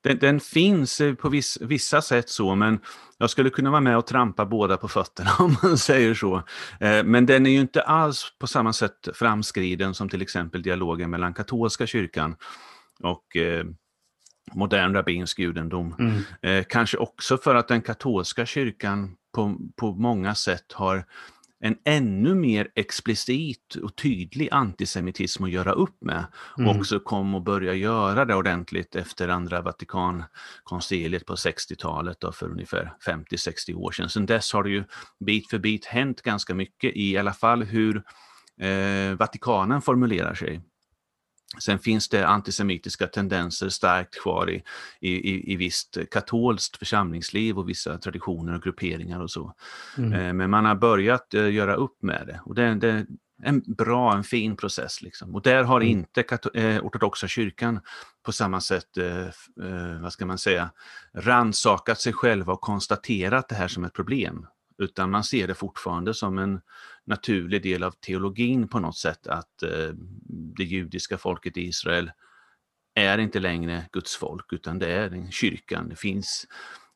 Den, 0.00 0.18
den, 0.18 0.40
finns 0.40 1.00
eh, 1.00 1.14
på 1.14 1.28
viss, 1.28 1.58
vissa 1.60 2.02
sätt 2.02 2.28
så, 2.28 2.54
men 2.54 2.80
jag 3.18 3.30
skulle 3.30 3.50
kunna 3.50 3.70
vara 3.70 3.80
med 3.80 3.98
och 3.98 4.06
trampa 4.06 4.46
båda 4.46 4.76
på 4.76 4.88
fötterna 4.88 5.30
om 5.38 5.56
man 5.62 5.78
säger 5.78 6.14
så. 6.14 6.36
Eh, 6.80 7.04
men 7.04 7.26
den 7.26 7.46
är 7.46 7.50
ju 7.50 7.60
inte 7.60 7.82
alls 7.82 8.32
på 8.38 8.46
samma 8.46 8.72
sätt 8.72 9.08
framskriden 9.14 9.94
som 9.94 10.08
till 10.08 10.22
exempel 10.22 10.62
dialogen 10.62 11.10
mellan 11.10 11.34
katolska 11.34 11.86
kyrkan 11.86 12.36
och 13.02 13.36
eh, 13.36 13.64
modern 14.52 14.94
rabbinsk 14.94 15.38
judendom. 15.38 15.94
Mm. 15.98 16.22
Eh, 16.42 16.64
kanske 16.68 16.96
också 16.96 17.38
för 17.38 17.54
att 17.54 17.68
den 17.68 17.82
katolska 17.82 18.46
kyrkan 18.46 19.16
på, 19.34 19.56
på 19.76 19.92
många 19.92 20.34
sätt 20.34 20.72
har 20.72 21.04
en 21.60 21.76
ännu 21.84 22.34
mer 22.34 22.68
explicit 22.74 23.74
och 23.74 23.96
tydlig 23.96 24.48
antisemitism 24.52 25.44
att 25.44 25.50
göra 25.50 25.72
upp 25.72 25.96
med. 26.00 26.24
Mm. 26.58 26.70
Och 26.70 26.76
också 26.76 27.00
kom 27.00 27.34
att 27.34 27.44
börja 27.44 27.74
göra 27.74 28.24
det 28.24 28.34
ordentligt 28.34 28.96
efter 28.96 29.28
andra 29.28 29.60
Vatikankonciliet 29.62 31.26
på 31.26 31.34
60-talet 31.34 32.24
för 32.32 32.50
ungefär 32.50 32.92
50-60 33.06 33.74
år 33.74 33.92
sedan. 33.92 34.08
Sedan 34.08 34.26
dess 34.26 34.52
har 34.52 34.62
det 34.62 34.70
ju 34.70 34.84
bit 35.20 35.50
för 35.50 35.58
bit 35.58 35.84
hänt 35.86 36.22
ganska 36.22 36.54
mycket 36.54 36.96
i 36.96 37.18
alla 37.18 37.32
fall 37.32 37.62
hur 37.62 38.02
eh, 38.60 39.14
Vatikanen 39.18 39.82
formulerar 39.82 40.34
sig. 40.34 40.60
Sen 41.60 41.78
finns 41.78 42.08
det 42.08 42.26
antisemitiska 42.26 43.06
tendenser 43.06 43.68
starkt 43.68 44.20
kvar 44.22 44.50
i, 44.50 44.62
i, 45.00 45.52
i 45.52 45.56
visst 45.56 45.98
katolskt 46.10 46.76
församlingsliv 46.76 47.58
och 47.58 47.68
vissa 47.68 47.98
traditioner 47.98 48.54
och 48.54 48.62
grupperingar 48.62 49.20
och 49.20 49.30
så. 49.30 49.54
Mm. 49.98 50.12
Eh, 50.12 50.32
men 50.32 50.50
man 50.50 50.64
har 50.64 50.74
börjat 50.74 51.34
eh, 51.34 51.50
göra 51.50 51.74
upp 51.74 52.02
med 52.02 52.26
det 52.26 52.40
och 52.44 52.54
det, 52.54 52.74
det 52.74 52.88
är 52.88 53.06
en 53.42 53.62
bra, 53.66 54.16
en 54.16 54.24
fin 54.24 54.56
process. 54.56 55.02
Liksom. 55.02 55.34
Och 55.34 55.42
där 55.42 55.64
har 55.64 55.80
mm. 55.80 55.88
inte 55.88 56.38
eh, 56.54 56.84
ortodoxa 56.84 57.28
kyrkan 57.28 57.80
på 58.22 58.32
samma 58.32 58.60
sätt, 58.60 58.88
vad 60.00 60.12
ska 60.12 60.26
man 60.26 60.38
säga, 60.38 60.70
ransakat 61.14 62.00
sig 62.00 62.12
själva 62.12 62.52
och 62.52 62.60
konstaterat 62.60 63.48
det 63.48 63.54
här 63.54 63.68
som 63.68 63.84
ett 63.84 63.92
problem 63.92 64.46
utan 64.78 65.10
man 65.10 65.24
ser 65.24 65.46
det 65.46 65.54
fortfarande 65.54 66.14
som 66.14 66.38
en 66.38 66.60
naturlig 67.06 67.62
del 67.62 67.82
av 67.82 67.90
teologin 67.90 68.68
på 68.68 68.78
något 68.78 68.98
sätt 68.98 69.26
att 69.26 69.62
eh, 69.62 69.90
det 70.56 70.64
judiska 70.64 71.18
folket 71.18 71.56
i 71.56 71.62
Israel 71.62 72.10
är 72.94 73.18
inte 73.18 73.40
längre 73.40 73.88
Guds 73.92 74.16
folk 74.16 74.52
utan 74.52 74.78
det 74.78 74.92
är 74.92 75.30
kyrkan. 75.30 75.88
Det 75.88 75.96
finns, 75.96 76.46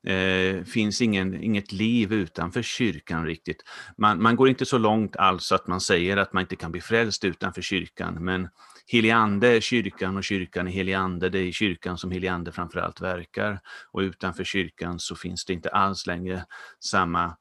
eh, 0.07 0.65
finns 0.65 1.03
ingen, 1.03 1.43
inget 1.43 1.73
liv 1.73 2.13
utanför 2.13 2.63
kyrkan 2.63 3.27
riktigt. 3.27 3.63
Man, 3.97 4.23
man 4.23 4.37
går 4.37 4.49
inte 4.49 4.67
så 4.67 4.79
långt 4.79 5.17
alls 5.17 5.53
att 5.53 5.67
man 5.67 5.81
säger 5.81 6.17
att 6.17 6.33
man 6.33 6.41
inte 6.41 6.57
kan 6.57 6.73
bli 6.73 6.81
frälst 6.81 7.25
utanför 7.25 7.63
kyrkan 7.63 8.25
men 8.25 8.49
Heliande 8.87 9.49
är 9.49 9.61
kyrkan 9.61 10.17
och 10.17 10.25
kyrkan 10.25 10.67
är 10.69 10.73
heliande. 10.73 11.29
Det 11.29 11.39
är 11.39 11.45
i 11.45 11.53
kyrkan 11.53 11.99
som 11.99 12.11
heliande 12.11 12.53
framförallt 12.53 13.01
verkar. 13.01 13.61
Och 13.93 14.01
utanför 14.01 14.45
kyrkan 14.45 14.99
så 14.99 15.17
finns 15.17 15.45
det 15.45 15.53
inte 15.53 15.69
alls 15.69 16.07
längre 16.07 16.45
samma 16.81 17.37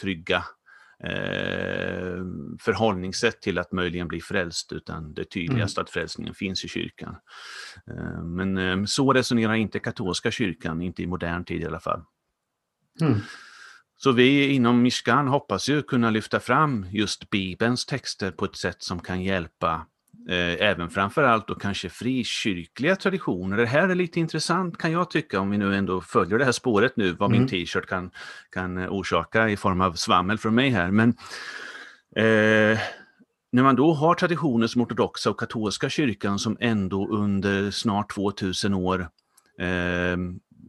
trygga 0.00 0.44
eh, 1.04 2.24
förhållningssätt 2.60 3.42
till 3.42 3.58
att 3.58 3.72
möjligen 3.72 4.08
bli 4.08 4.20
frälst, 4.20 4.72
utan 4.72 5.14
det 5.14 5.24
tydligaste 5.24 5.80
mm. 5.80 5.84
att 5.84 5.90
frälsningen 5.90 6.34
finns 6.34 6.64
i 6.64 6.68
kyrkan. 6.68 7.16
Eh, 7.86 8.22
men 8.22 8.58
eh, 8.58 8.84
så 8.84 9.12
resonerar 9.12 9.54
inte 9.54 9.78
katolska 9.78 10.30
kyrkan, 10.30 10.82
inte 10.82 11.02
i 11.02 11.06
modern 11.06 11.44
tid 11.44 11.62
i 11.62 11.66
alla 11.66 11.80
fall. 11.80 12.04
Mm. 13.00 13.18
Så 13.96 14.12
vi 14.12 14.48
inom 14.48 14.82
Mishkan 14.82 15.28
hoppas 15.28 15.68
ju 15.68 15.82
kunna 15.82 16.10
lyfta 16.10 16.40
fram 16.40 16.86
just 16.90 17.30
Bibelns 17.30 17.86
texter 17.86 18.30
på 18.30 18.44
ett 18.44 18.56
sätt 18.56 18.82
som 18.82 19.00
kan 19.00 19.22
hjälpa 19.22 19.86
även 20.58 20.90
framförallt 20.90 21.50
och 21.50 21.62
kanske 21.62 21.88
frikyrkliga 21.88 22.96
traditioner. 22.96 23.56
Det 23.56 23.66
här 23.66 23.88
är 23.88 23.94
lite 23.94 24.20
intressant 24.20 24.78
kan 24.78 24.92
jag 24.92 25.10
tycka 25.10 25.40
om 25.40 25.50
vi 25.50 25.58
nu 25.58 25.76
ändå 25.76 26.00
följer 26.00 26.38
det 26.38 26.44
här 26.44 26.52
spåret 26.52 26.96
nu, 26.96 27.12
vad 27.12 27.30
mm. 27.30 27.40
min 27.40 27.48
t-shirt 27.48 27.86
kan, 27.86 28.10
kan 28.50 28.88
orsaka 28.88 29.48
i 29.48 29.56
form 29.56 29.80
av 29.80 29.92
svammel 29.92 30.38
från 30.38 30.54
mig 30.54 30.70
här. 30.70 30.90
Men 30.90 31.08
eh, 32.16 32.78
när 33.52 33.62
man 33.62 33.76
då 33.76 33.92
har 33.92 34.14
traditioner 34.14 34.66
som 34.66 34.82
ortodoxa 34.82 35.30
och 35.30 35.40
katolska 35.40 35.90
kyrkan 35.90 36.38
som 36.38 36.56
ändå 36.60 37.08
under 37.08 37.70
snart 37.70 38.14
2000 38.14 38.74
år 38.74 39.00
eh, 39.58 40.16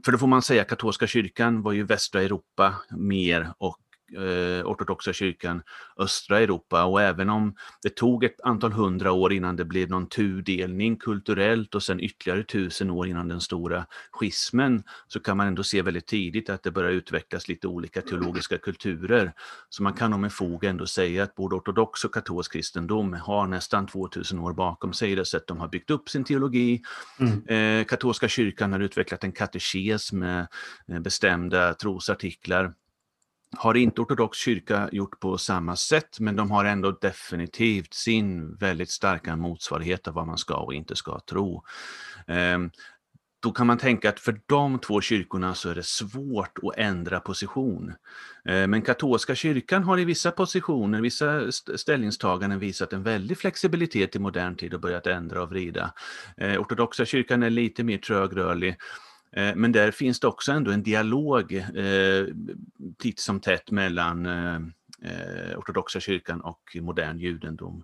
för 0.05 0.11
då 0.11 0.17
får 0.17 0.27
man 0.27 0.41
säga 0.41 0.63
katolska 0.63 1.07
kyrkan 1.07 1.61
var 1.61 1.71
ju 1.71 1.83
västra 1.83 2.21
Europa 2.21 2.75
mer 2.89 3.53
och 3.57 3.77
eh, 4.15 4.65
ortodoxa 4.65 5.13
kyrkan 5.13 5.61
östra 5.97 6.39
Europa 6.39 6.83
och 6.83 7.01
även 7.01 7.29
om 7.29 7.55
det 7.83 7.95
tog 7.95 8.23
ett 8.23 8.41
antal 8.43 8.71
hundra 8.71 9.11
år 9.11 9.33
innan 9.33 9.55
det 9.55 9.65
blev 9.65 9.89
någon 9.89 10.07
tudelning 10.07 10.97
kulturellt 10.97 11.75
och 11.75 11.83
sen 11.83 11.99
ytterligare 11.99 12.43
tusen 12.43 12.89
år 12.89 13.07
innan 13.07 13.27
den 13.27 13.41
stora 13.41 13.85
schismen 14.11 14.83
så 15.07 15.19
kan 15.19 15.37
man 15.37 15.47
ändå 15.47 15.63
se 15.63 15.81
väldigt 15.81 16.07
tidigt 16.07 16.49
att 16.49 16.63
det 16.63 16.71
börjar 16.71 16.91
utvecklas 16.91 17.47
lite 17.47 17.67
olika 17.67 18.01
teologiska 18.01 18.57
kulturer. 18.57 19.33
Så 19.69 19.83
man 19.83 19.93
kan 19.93 20.11
nog 20.11 20.19
med 20.19 20.33
fog 20.33 20.63
ändå 20.63 20.85
säga 20.85 21.23
att 21.23 21.35
både 21.35 21.55
ortodox 21.55 22.05
och 22.05 22.13
katolsk 22.13 22.53
kristendom 22.53 23.13
har 23.13 23.47
nästan 23.47 23.87
2000 23.87 24.39
år 24.39 24.53
bakom 24.53 24.93
sig 24.93 25.11
i 25.11 25.15
det 25.15 25.25
sätt 25.25 25.47
de 25.47 25.59
har 25.59 25.67
byggt 25.67 25.89
upp 25.89 26.09
sin 26.09 26.23
teologi. 26.23 26.81
Mm. 27.19 27.79
Eh, 27.79 27.85
katolska 27.85 28.27
kyrkan 28.27 28.71
har 28.71 28.79
utvecklat 28.79 29.23
en 29.23 29.31
katekes 29.31 30.11
med 30.11 30.47
bestämda 31.01 31.73
trosartiklar 31.73 32.73
har 33.57 33.77
inte 33.77 34.01
ortodox 34.01 34.37
kyrka 34.37 34.89
gjort 34.91 35.19
på 35.19 35.37
samma 35.37 35.75
sätt, 35.75 36.19
men 36.19 36.35
de 36.35 36.51
har 36.51 36.65
ändå 36.65 36.91
definitivt 36.91 37.93
sin 37.93 38.55
väldigt 38.55 38.89
starka 38.89 39.35
motsvarighet 39.35 40.07
av 40.07 40.13
vad 40.13 40.27
man 40.27 40.37
ska 40.37 40.55
och 40.55 40.73
inte 40.73 40.95
ska 40.95 41.19
tro. 41.19 41.63
Ehm, 42.27 42.71
då 43.43 43.51
kan 43.51 43.67
man 43.67 43.77
tänka 43.77 44.09
att 44.09 44.19
för 44.19 44.41
de 44.45 44.79
två 44.79 45.01
kyrkorna 45.01 45.55
så 45.55 45.69
är 45.69 45.75
det 45.75 45.85
svårt 45.85 46.57
att 46.63 46.77
ändra 46.77 47.19
position. 47.19 47.93
Ehm, 48.45 48.69
men 48.69 48.81
katolska 48.81 49.35
kyrkan 49.35 49.83
har 49.83 49.99
i 49.99 50.05
vissa 50.05 50.31
positioner, 50.31 51.01
vissa 51.01 51.51
ställningstaganden 51.51 52.59
visat 52.59 52.93
en 52.93 53.03
väldig 53.03 53.37
flexibilitet 53.37 54.15
i 54.15 54.19
modern 54.19 54.55
tid 54.55 54.73
och 54.73 54.81
börjat 54.81 55.07
ändra 55.07 55.43
och 55.43 55.49
vrida. 55.49 55.93
Ehm, 56.37 56.61
ortodoxa 56.61 57.05
kyrkan 57.05 57.43
är 57.43 57.49
lite 57.49 57.83
mer 57.83 57.97
trögrörlig 57.97 58.77
men 59.55 59.71
där 59.71 59.91
finns 59.91 60.19
det 60.19 60.27
också 60.27 60.51
ändå 60.51 60.71
en 60.71 60.83
dialog 60.83 61.53
eh, 61.53 62.25
titt 62.99 63.19
som 63.19 63.39
tätt 63.39 63.71
mellan 63.71 64.25
eh, 64.25 64.55
eh, 65.01 65.57
ortodoxa 65.57 65.99
kyrkan 65.99 66.41
och 66.41 66.77
modern 66.81 67.19
judendom. 67.19 67.83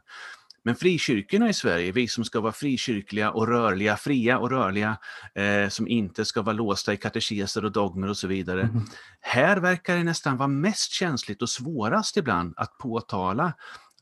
Men 0.63 0.75
frikyrkorna 0.75 1.49
i 1.49 1.53
Sverige, 1.53 1.91
vi 1.91 2.07
som 2.07 2.25
ska 2.25 2.39
vara 2.39 2.51
frikyrkliga 2.51 3.31
och 3.31 3.47
rörliga, 3.47 3.97
fria 3.97 4.37
och 4.37 4.49
rörliga, 4.49 4.97
eh, 5.35 5.69
som 5.69 5.87
inte 5.87 6.25
ska 6.25 6.41
vara 6.41 6.53
låsta 6.53 6.93
i 6.93 6.97
katekeser 6.97 7.65
och 7.65 7.71
dogmer 7.71 8.09
och 8.09 8.17
så 8.17 8.27
vidare. 8.27 8.61
Mm. 8.61 8.81
Här 9.19 9.57
verkar 9.57 9.97
det 9.97 10.03
nästan 10.03 10.37
vara 10.37 10.47
mest 10.47 10.91
känsligt 10.91 11.41
och 11.41 11.49
svårast 11.49 12.17
ibland 12.17 12.53
att 12.57 12.77
påtala 12.77 13.53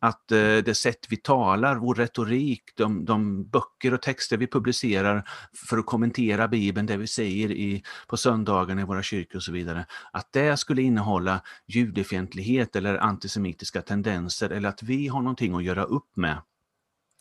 att 0.05 0.31
eh, 0.31 0.57
det 0.57 0.77
sätt 0.77 1.05
vi 1.09 1.17
talar, 1.17 1.75
vår 1.75 1.95
retorik, 1.95 2.63
de, 2.75 3.05
de, 3.05 3.49
böcker 3.49 3.93
och 3.93 4.01
texter 4.01 4.37
vi 4.37 4.47
publicerar 4.47 5.29
för 5.69 5.77
att 5.77 5.85
kommentera 5.85 6.47
Bibeln, 6.47 6.85
det 6.87 6.97
vi 6.97 7.07
säger 7.07 7.51
i, 7.51 7.83
på 8.07 8.17
söndagarna 8.17 8.81
i 8.81 8.85
våra 8.85 9.03
kyrkor 9.03 9.35
och 9.35 9.43
så 9.43 9.51
vidare, 9.51 9.85
att 10.11 10.33
det 10.33 10.57
skulle 10.57 10.81
innehålla 10.81 11.41
judefientlighet 11.67 12.75
eller 12.75 12.97
antisemitiska 12.97 13.81
tendenser 13.81 14.49
eller 14.49 14.69
att 14.69 14.83
vi 14.83 15.07
har 15.07 15.21
någonting 15.21 15.55
att 15.55 15.63
göra 15.63 15.83
upp 15.83 16.15
med 16.15 16.37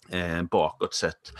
eh, 0.09 0.43
bakåt 0.43 0.95
sett 0.95 1.33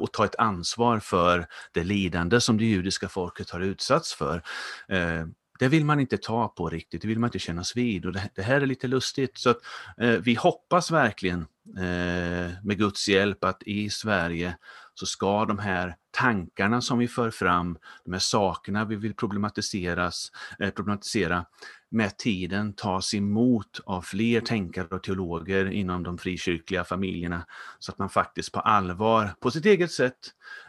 och 0.00 0.12
ta 0.12 0.24
ett 0.24 0.36
ansvar 0.38 0.98
för 0.98 1.46
det 1.72 1.84
lidande 1.84 2.40
som 2.40 2.58
det 2.58 2.64
judiska 2.64 3.08
folket 3.08 3.50
har 3.50 3.60
utsatts 3.60 4.14
för. 4.14 4.42
Eh, 4.88 5.26
det 5.58 5.68
vill 5.68 5.84
man 5.84 6.00
inte 6.00 6.16
ta 6.16 6.48
på 6.48 6.68
riktigt, 6.68 7.02
det 7.02 7.08
vill 7.08 7.18
man 7.18 7.28
inte 7.28 7.38
kännas 7.38 7.76
vid. 7.76 8.06
Och 8.06 8.12
det, 8.12 8.30
det 8.34 8.42
här 8.42 8.60
är 8.60 8.66
lite 8.66 8.88
lustigt. 8.88 9.38
Så 9.38 9.50
att, 9.50 9.58
eh, 10.00 10.10
vi 10.10 10.34
hoppas 10.34 10.90
verkligen 10.90 11.40
eh, 11.76 12.52
med 12.62 12.78
Guds 12.78 13.08
hjälp 13.08 13.44
att 13.44 13.62
i 13.62 13.90
Sverige 13.90 14.56
så 14.94 15.06
ska 15.06 15.44
de 15.44 15.58
här 15.58 15.96
tankarna 16.10 16.80
som 16.80 16.98
vi 16.98 17.08
för 17.08 17.30
fram, 17.30 17.78
de 18.04 18.12
här 18.12 18.20
sakerna 18.20 18.84
vi 18.84 18.96
vill 18.96 19.14
problematiseras, 19.14 20.30
eh, 20.58 20.70
problematisera, 20.70 21.46
med 21.90 22.18
tiden 22.18 22.72
tas 22.72 23.14
emot 23.14 23.80
av 23.86 24.02
fler 24.02 24.40
tänkare 24.40 24.86
och 24.90 25.02
teologer 25.02 25.70
inom 25.70 26.02
de 26.02 26.18
frikyrkliga 26.18 26.84
familjerna 26.84 27.46
så 27.78 27.92
att 27.92 27.98
man 27.98 28.08
faktiskt 28.08 28.52
på 28.52 28.60
allvar, 28.60 29.30
på 29.40 29.50
sitt 29.50 29.66
eget 29.66 29.92
sätt 29.92 30.18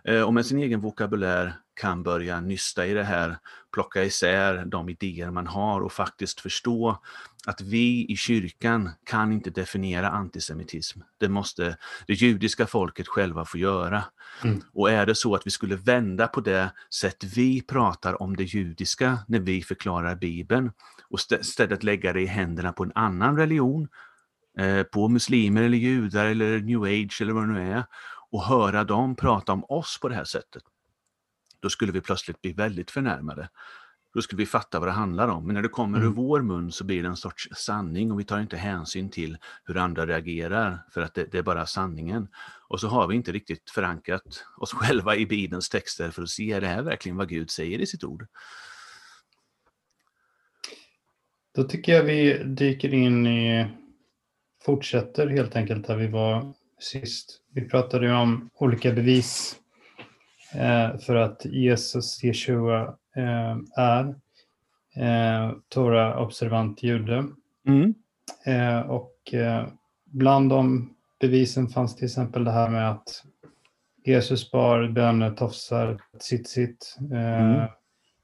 eh, 0.03 0.21
och 0.21 0.33
med 0.33 0.45
sin 0.45 0.59
egen 0.59 0.79
vokabulär 0.79 1.53
kan 1.79 2.03
börja 2.03 2.41
nysta 2.41 2.85
i 2.85 2.93
det 2.93 3.03
här, 3.03 3.37
plocka 3.73 4.03
isär 4.03 4.65
de 4.65 4.89
idéer 4.89 5.31
man 5.31 5.47
har 5.47 5.81
och 5.81 5.91
faktiskt 5.91 6.39
förstå 6.39 7.01
att 7.45 7.61
vi 7.61 8.05
i 8.09 8.15
kyrkan 8.15 8.89
kan 9.03 9.31
inte 9.31 9.49
definiera 9.49 10.09
antisemitism. 10.09 10.99
Det 11.17 11.29
måste 11.29 11.77
det 12.07 12.13
judiska 12.13 12.67
folket 12.67 13.07
själva 13.07 13.45
få 13.45 13.57
göra. 13.57 14.03
Mm. 14.43 14.61
Och 14.73 14.91
är 14.91 15.05
det 15.05 15.15
så 15.15 15.35
att 15.35 15.45
vi 15.47 15.51
skulle 15.51 15.75
vända 15.75 16.27
på 16.27 16.41
det 16.41 16.71
sätt 16.93 17.23
vi 17.35 17.61
pratar 17.61 18.21
om 18.21 18.35
det 18.35 18.43
judiska 18.43 19.19
när 19.27 19.39
vi 19.39 19.63
förklarar 19.63 20.15
Bibeln 20.15 20.71
och 21.09 21.19
istället 21.39 21.83
lägga 21.83 22.13
det 22.13 22.21
i 22.21 22.25
händerna 22.25 22.73
på 22.73 22.83
en 22.83 22.91
annan 22.95 23.37
religion, 23.37 23.87
eh, 24.59 24.83
på 24.83 25.07
muslimer 25.07 25.63
eller 25.63 25.77
judar 25.77 26.25
eller 26.25 26.59
new 26.59 26.83
age 26.83 27.21
eller 27.21 27.33
vad 27.33 27.43
det 27.43 27.53
nu 27.53 27.71
är, 27.71 27.83
och 28.31 28.43
höra 28.43 28.83
dem 28.83 29.15
prata 29.15 29.53
om 29.53 29.63
oss 29.69 29.99
på 30.01 30.09
det 30.09 30.15
här 30.15 30.23
sättet 30.25 30.63
då 31.59 31.69
skulle 31.69 31.91
vi 31.91 32.01
plötsligt 32.01 32.41
bli 32.41 32.53
väldigt 32.53 32.91
förnärmade. 32.91 33.49
Då 34.13 34.21
skulle 34.21 34.39
vi 34.39 34.45
fatta 34.45 34.79
vad 34.79 34.87
det 34.87 34.93
handlar 34.93 35.27
om. 35.27 35.45
Men 35.45 35.55
när 35.55 35.61
det 35.61 35.69
kommer 35.69 35.97
mm. 35.97 36.09
ur 36.09 36.13
vår 36.13 36.41
mun 36.41 36.71
så 36.71 36.83
blir 36.83 37.03
det 37.03 37.09
en 37.09 37.15
sorts 37.15 37.49
sanning 37.55 38.11
och 38.11 38.19
vi 38.19 38.23
tar 38.23 38.39
inte 38.39 38.57
hänsyn 38.57 39.09
till 39.09 39.37
hur 39.65 39.77
andra 39.77 40.05
reagerar 40.05 40.85
för 40.93 41.01
att 41.01 41.13
det, 41.13 41.31
det 41.31 41.37
är 41.37 41.43
bara 41.43 41.65
sanningen. 41.65 42.27
Och 42.67 42.79
så 42.79 42.87
har 42.87 43.07
vi 43.07 43.15
inte 43.15 43.31
riktigt 43.31 43.69
förankrat 43.69 44.45
oss 44.57 44.73
själva 44.73 45.15
i 45.15 45.25
Bibelns 45.25 45.69
texter 45.69 46.11
för 46.11 46.21
att 46.23 46.29
se, 46.29 46.51
är 46.51 46.61
det 46.61 46.67
här 46.67 46.81
verkligen 46.81 47.17
vad 47.17 47.29
Gud 47.29 47.49
säger 47.51 47.79
i 47.79 47.85
sitt 47.85 48.03
ord? 48.03 48.25
Då 51.55 51.63
tycker 51.63 51.91
jag 51.91 52.03
vi 52.03 52.43
dyker 52.43 52.93
in 52.93 53.27
i 53.27 53.67
fortsätter 54.65 55.27
helt 55.27 55.55
enkelt 55.55 55.87
där 55.87 55.95
vi 55.95 56.07
var 56.07 56.53
sist. 56.79 57.41
Vi 57.53 57.69
pratade 57.69 58.05
ju 58.05 58.13
om 58.13 58.49
olika 58.53 58.91
bevis 58.91 59.59
för 61.05 61.15
att 61.15 61.45
Jesus, 61.45 62.23
Jeshua, 62.23 62.81
eh, 63.15 63.57
är 63.77 64.15
eh, 64.95 65.51
Torah-observant 65.69 66.83
jude. 66.83 67.23
Mm. 67.67 67.93
Eh, 68.45 68.79
och 68.79 69.33
eh, 69.33 69.67
bland 70.05 70.49
de 70.49 70.93
bevisen 71.19 71.67
fanns 71.67 71.95
till 71.95 72.05
exempel 72.05 72.43
det 72.43 72.51
här 72.51 72.69
med 72.69 72.91
att 72.91 73.23
Jesus 74.05 74.51
bar 74.51 74.87
bönetofsar, 74.87 76.01
tzitzit, 76.19 76.97
eh, 77.11 77.41
Mm. 77.51 77.67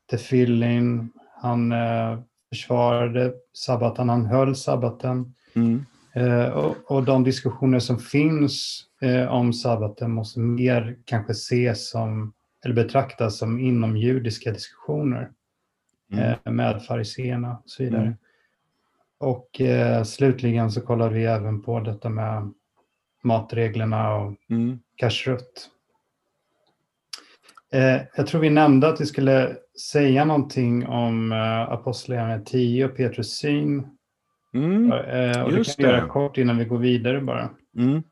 tefillin, 0.09 1.09
han 1.41 1.71
eh, 1.71 2.19
försvarade 2.49 3.33
sabbaten, 3.53 4.09
han 4.09 4.25
höll 4.25 4.55
sabbaten. 4.55 5.33
Mm. 5.55 5.85
Eh, 6.15 6.47
och, 6.87 7.03
de 7.03 7.23
diskussioner 7.23 7.79
som 7.79 7.99
finns 7.99 8.83
eh, 9.01 9.27
om 9.33 9.53
sabbaten 9.53 10.11
måste 10.11 10.39
mer 10.39 10.97
kanske 11.05 11.31
ses 11.31 11.89
som, 11.89 12.33
eller 12.65 12.75
betraktas 12.75 13.37
som 13.37 13.59
inomjudiska 13.59 14.51
diskussioner 14.51 15.31
Mm. 16.13 16.23
eh, 16.45 16.51
med 16.51 16.83
fariseerna 16.85 17.51
och 17.63 17.69
så 17.69 17.83
vidare. 17.83 18.01
Mm. 18.01 18.15
Och 19.17 19.61
eh, 19.61 20.03
slutligen 20.03 20.71
så 20.71 20.81
kollar 20.81 21.09
vi 21.09 21.25
även 21.25 21.61
på 21.61 21.79
detta 21.79 22.09
med 22.09 22.53
matreglerna 23.23 24.15
och 24.15 24.33
Mm. 24.49 24.79
kashrut. 24.95 25.69
Eh, 27.73 28.01
jag 28.15 28.27
tror 28.27 28.41
vi 28.41 28.49
nämnde 28.49 28.87
att 28.87 29.01
vi 29.01 29.05
skulle 29.05 29.55
säga 29.91 30.25
någonting 30.25 30.87
om 30.87 31.31
eh, 31.31 31.61
Apostlagärningarna 31.61 32.43
10 32.43 32.85
och 32.85 32.95
Petrus 32.97 33.37
syn. 33.37 33.94
Mm. 34.55 34.91
Eh, 34.91 35.43
och 35.43 35.51
Just 35.51 35.77
det 35.77 35.83
kan 35.83 35.91
vi 35.91 35.97
göra 35.97 36.07
kort 36.07 36.37
innan 36.37 36.57
vi 36.57 36.65
går 36.65 36.77
vidare 36.77 37.21
bara. 37.21 37.49
Mm. 37.77 38.03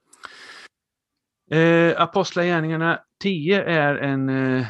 Eh, 1.52 2.02
Apostlagärningarna 2.02 3.00
10 3.24 3.64
är 3.64 3.96
en, 3.96 4.30
eh, 4.30 4.66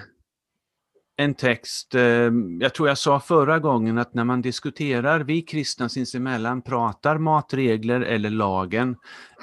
en 1.24 1.34
text, 1.34 1.96
eh, 1.96 2.32
jag 2.60 2.74
tror 2.74 2.88
jag 2.88 2.98
sa 2.98 3.20
förra 3.20 3.60
gången 3.60 3.98
att 3.98 4.14
när 4.14 4.24
man 4.24 4.42
diskuterar, 4.42 5.20
vi 5.20 5.42
kristna 5.42 5.90
sinsemellan 5.90 6.62
pratar 6.62 7.18
matregler 7.18 8.02
eller 8.02 8.30
lagen, 8.30 8.96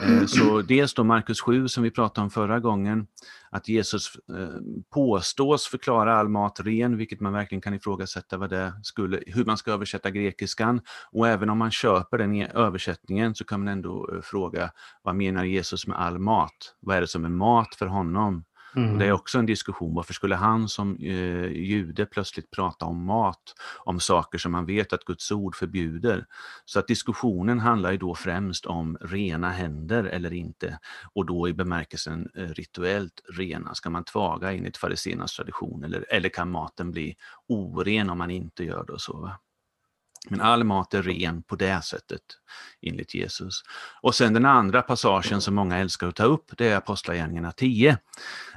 eh, 0.02 0.26
så 0.26 0.62
dels 0.62 0.94
då 0.94 1.04
Markus 1.04 1.40
7 1.40 1.68
som 1.68 1.82
vi 1.82 1.90
pratade 1.90 2.24
om 2.24 2.30
förra 2.30 2.60
gången, 2.60 3.06
att 3.50 3.68
Jesus 3.68 4.12
eh, 4.38 4.48
påstås 4.94 5.66
förklara 5.66 6.16
all 6.16 6.28
mat 6.28 6.60
ren, 6.60 6.96
vilket 6.96 7.20
man 7.20 7.32
verkligen 7.32 7.62
kan 7.62 7.74
ifrågasätta 7.74 8.36
vad 8.36 8.50
det 8.50 8.72
skulle, 8.82 9.22
hur 9.26 9.44
man 9.44 9.56
ska 9.56 9.72
översätta 9.72 10.10
grekiskan. 10.10 10.80
Och 11.12 11.28
även 11.28 11.50
om 11.50 11.58
man 11.58 11.70
köper 11.70 12.18
den 12.18 12.34
i 12.34 12.48
översättningen 12.54 13.34
så 13.34 13.44
kan 13.44 13.60
man 13.60 13.68
ändå 13.68 14.20
fråga 14.22 14.70
vad 15.02 15.14
menar 15.14 15.44
Jesus 15.44 15.86
med 15.86 16.00
all 16.00 16.18
mat? 16.18 16.74
Vad 16.80 16.96
är 16.96 17.00
det 17.00 17.06
som 17.06 17.24
är 17.24 17.28
mat 17.28 17.74
för 17.74 17.86
honom? 17.86 18.44
Mm. 18.76 18.98
Det 18.98 19.06
är 19.06 19.12
också 19.12 19.38
en 19.38 19.46
diskussion, 19.46 19.94
varför 19.94 20.14
skulle 20.14 20.34
han 20.34 20.68
som 20.68 20.96
eh, 20.96 21.44
jude 21.44 22.06
plötsligt 22.06 22.50
prata 22.50 22.84
om 22.84 23.04
mat, 23.04 23.42
om 23.78 24.00
saker 24.00 24.38
som 24.38 24.52
man 24.52 24.66
vet 24.66 24.92
att 24.92 25.04
Guds 25.04 25.32
ord 25.32 25.56
förbjuder? 25.56 26.26
Så 26.64 26.78
att 26.78 26.88
diskussionen 26.88 27.60
handlar 27.60 27.92
ju 27.92 27.98
då 27.98 28.14
främst 28.14 28.66
om 28.66 28.98
rena 29.00 29.50
händer 29.50 30.04
eller 30.04 30.32
inte, 30.32 30.78
och 31.14 31.26
då 31.26 31.48
i 31.48 31.52
bemärkelsen 31.54 32.28
eh, 32.36 32.48
rituellt 32.48 33.20
rena. 33.38 33.74
Ska 33.74 33.90
man 33.90 34.04
tvaga 34.04 34.52
enligt 34.52 34.76
fariséernas 34.76 35.36
tradition 35.36 35.84
eller, 35.84 36.04
eller 36.08 36.28
kan 36.28 36.50
maten 36.50 36.90
bli 36.90 37.14
oren 37.48 38.10
om 38.10 38.18
man 38.18 38.30
inte 38.30 38.64
gör 38.64 38.84
det 38.86 38.92
och 38.92 39.00
så? 39.00 39.20
Va? 39.20 39.38
Men 40.28 40.40
all 40.40 40.64
mat 40.64 40.94
är 40.94 41.02
ren 41.02 41.42
på 41.42 41.56
det 41.56 41.84
sättet, 41.84 42.22
enligt 42.82 43.14
Jesus. 43.14 43.62
Och 44.02 44.14
sen 44.14 44.34
den 44.34 44.46
andra 44.46 44.82
passagen 44.82 45.40
som 45.40 45.54
många 45.54 45.78
älskar 45.78 46.06
att 46.08 46.16
ta 46.16 46.24
upp, 46.24 46.50
det 46.56 46.68
är 46.68 46.76
Apostlagärningarna 46.76 47.52
10, 47.52 47.98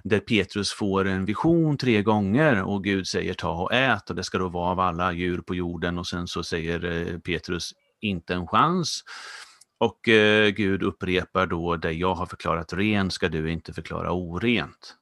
där 0.04 0.20
Petrus 0.20 0.74
får 0.74 1.08
en 1.08 1.26
vision 1.26 1.78
tre 1.78 2.02
gånger 2.02 2.62
och 2.62 2.84
Gud 2.84 3.08
säger 3.08 3.34
ta 3.34 3.52
och 3.52 3.74
ät 3.74 4.10
och 4.10 4.16
det 4.16 4.24
ska 4.24 4.38
då 4.38 4.50
vara 4.50 4.72
av 4.72 4.80
alla 4.80 5.12
djur 5.12 5.42
på 5.42 5.56
jorden 5.56 5.98
och 5.98 6.08
sen 6.08 6.28
så 6.28 6.44
säger 6.44 6.86
eh, 6.86 7.20
Petrus 7.20 7.74
inte 8.02 8.34
en 8.34 8.48
chans. 8.48 9.04
Och 9.78 10.10
eh, 10.10 10.50
Gud 10.50 10.84
upprepar 10.84 11.48
då 11.48 11.76
det 11.76 11.92
jag 11.92 12.16
har 12.16 12.26
förklarat 12.26 12.74
ren 12.74 13.12
ska 13.12 13.30
du 13.30 13.52
inte 13.52 13.74
förklara 13.74 14.12
orent. 14.12 14.96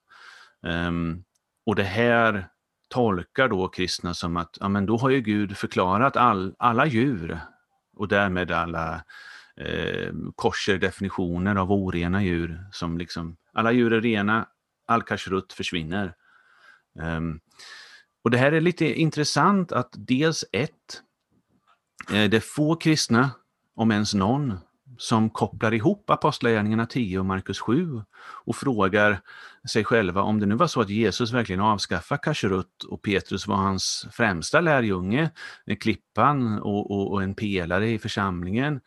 Um, 0.67 1.23
och 1.65 1.75
det 1.75 1.83
här 1.83 2.47
tolkar 2.91 3.47
då 3.47 3.67
kristna 3.67 4.13
som 4.13 4.37
att 4.37 4.57
ja, 4.59 4.69
men 4.69 4.85
då 4.85 4.97
har 4.97 5.09
ju 5.09 5.21
Gud 5.21 5.57
förklarat 5.57 6.17
all, 6.17 6.55
alla 6.59 6.85
djur 6.85 7.39
och 7.93 8.07
därmed 8.07 8.51
alla 8.51 9.03
eh, 9.57 10.13
korser 10.35 10.77
definitioner 10.77 11.55
av 11.55 11.71
orena 11.71 12.23
djur. 12.23 12.65
som 12.71 12.97
liksom 12.97 13.37
Alla 13.53 13.71
djur 13.71 13.93
är 13.93 14.01
rena, 14.01 14.47
all 14.87 15.03
kashrut 15.03 15.53
försvinner. 15.53 16.13
Um, 16.99 17.39
och 18.23 18.31
det 18.31 18.37
här 18.37 18.51
är 18.51 18.61
lite 18.61 18.85
intressant 18.85 19.71
att 19.71 19.93
dels 19.97 20.45
ett, 20.51 21.01
eh, 22.09 22.29
det 22.29 22.37
är 22.37 22.39
få 22.39 22.75
kristna, 22.75 23.31
om 23.75 23.91
ens 23.91 24.13
någon, 24.13 24.57
som 25.01 25.29
kopplar 25.29 25.73
ihop 25.73 26.09
Apostlagärningarna 26.09 26.85
10 26.85 27.19
och 27.19 27.25
Markus 27.25 27.59
7 27.59 28.01
och 28.45 28.55
frågar 28.55 29.21
sig 29.69 29.83
själva 29.83 30.21
om 30.21 30.39
det 30.39 30.45
nu 30.45 30.55
var 30.55 30.67
så 30.67 30.81
att 30.81 30.89
Jesus 30.89 31.31
verkligen 31.31 31.61
avskaffade 31.61 32.21
kasherut 32.23 32.83
och 32.83 33.01
Petrus 33.01 33.47
var 33.47 33.55
hans 33.55 34.07
främsta 34.11 34.61
lärjunge, 34.61 35.29
med 35.65 35.81
klippan 35.81 36.59
och, 36.59 36.91
och, 36.91 37.11
och 37.11 37.23
en 37.23 37.35
pelare 37.35 37.89
i 37.89 37.99
församlingen. 37.99 38.81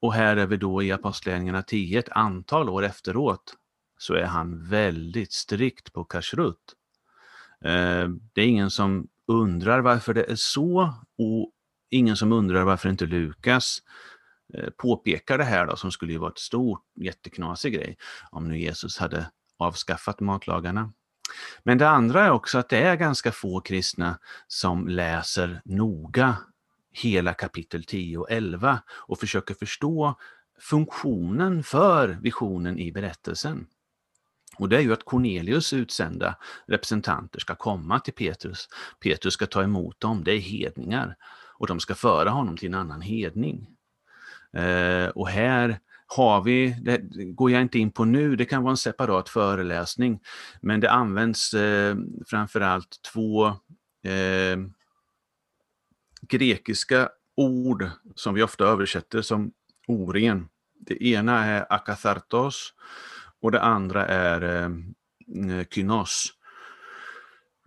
Och 0.00 0.14
här 0.14 0.36
är 0.36 0.46
vi 0.46 0.56
då 0.56 0.82
i 0.82 0.92
Apostlagärningarna 0.92 1.62
10, 1.62 1.98
ett 1.98 2.08
antal 2.08 2.68
år 2.68 2.84
efteråt, 2.84 3.54
så 3.98 4.14
är 4.14 4.26
han 4.26 4.68
väldigt 4.68 5.32
strikt 5.32 5.92
på 5.92 6.04
kasherut. 6.04 6.74
Eh, 7.64 8.08
det 8.32 8.40
är 8.40 8.46
ingen 8.46 8.70
som 8.70 9.08
undrar 9.26 9.80
varför 9.80 10.14
det 10.14 10.24
är 10.30 10.36
så 10.36 10.94
och 11.18 11.52
ingen 11.90 12.16
som 12.16 12.32
undrar 12.32 12.64
varför 12.64 12.88
inte 12.88 13.06
Lukas 13.06 13.82
Eh, 14.54 14.70
påpekar 14.70 15.38
det 15.38 15.44
här 15.44 15.66
då, 15.66 15.76
som 15.76 15.92
skulle 15.92 16.12
ju 16.12 16.18
vara 16.18 16.30
ett 16.30 16.38
stort, 16.38 16.82
jätteknasig 16.94 17.74
grej 17.74 17.96
om 18.30 18.48
nu 18.48 18.58
Jesus 18.58 18.98
hade 18.98 19.30
avskaffat 19.58 20.20
matlagarna. 20.20 20.92
Men 21.62 21.78
det 21.78 21.88
andra 21.88 22.24
är 22.24 22.30
också 22.30 22.58
att 22.58 22.68
det 22.68 22.78
är 22.78 22.96
ganska 22.96 23.32
få 23.32 23.60
kristna 23.60 24.18
som 24.46 24.88
läser 24.88 25.62
noga 25.64 26.36
hela 26.92 27.34
kapitel 27.34 27.84
10 27.84 28.18
och 28.18 28.30
11 28.30 28.82
och 28.90 29.20
försöker 29.20 29.54
förstå 29.54 30.14
funktionen 30.58 31.62
för 31.62 32.08
visionen 32.08 32.78
i 32.78 32.92
berättelsen. 32.92 33.66
Och 34.58 34.68
det 34.68 34.76
är 34.76 34.80
ju 34.80 34.92
att 34.92 35.04
Cornelius 35.04 35.72
utsända 35.72 36.38
representanter 36.66 37.40
ska 37.40 37.54
komma 37.54 38.00
till 38.00 38.14
Petrus. 38.14 38.68
Petrus 39.00 39.34
ska 39.34 39.46
ta 39.46 39.62
emot 39.62 40.00
dem, 40.00 40.24
det 40.24 40.32
är 40.32 40.38
hedningar. 40.38 41.16
Och 41.58 41.66
de 41.66 41.80
ska 41.80 41.94
föra 41.94 42.30
honom 42.30 42.56
till 42.56 42.68
en 42.68 42.74
annan 42.74 43.00
hedning. 43.00 43.75
Eh, 44.56 45.08
och 45.08 45.28
här 45.28 45.78
har 46.06 46.42
vi, 46.42 46.76
det 46.82 47.00
går 47.24 47.50
jag 47.50 47.62
inte 47.62 47.78
in 47.78 47.90
på 47.90 48.04
nu, 48.04 48.36
det 48.36 48.44
kan 48.44 48.62
vara 48.62 48.70
en 48.70 48.76
separat 48.76 49.28
föreläsning, 49.28 50.20
men 50.60 50.80
det 50.80 50.90
används 50.90 51.54
eh, 51.54 51.96
framförallt 52.26 53.02
två 53.12 53.46
eh, 53.46 54.58
grekiska 56.20 57.08
ord 57.34 57.90
som 58.14 58.34
vi 58.34 58.42
ofta 58.42 58.64
översätter 58.64 59.22
som 59.22 59.52
oren. 59.88 60.48
Det 60.80 61.04
ena 61.04 61.44
är 61.44 61.72
akathartos 61.72 62.74
och 63.40 63.52
det 63.52 63.62
andra 63.62 64.06
är 64.06 64.64
eh, 64.64 64.70
kynos. 65.70 66.32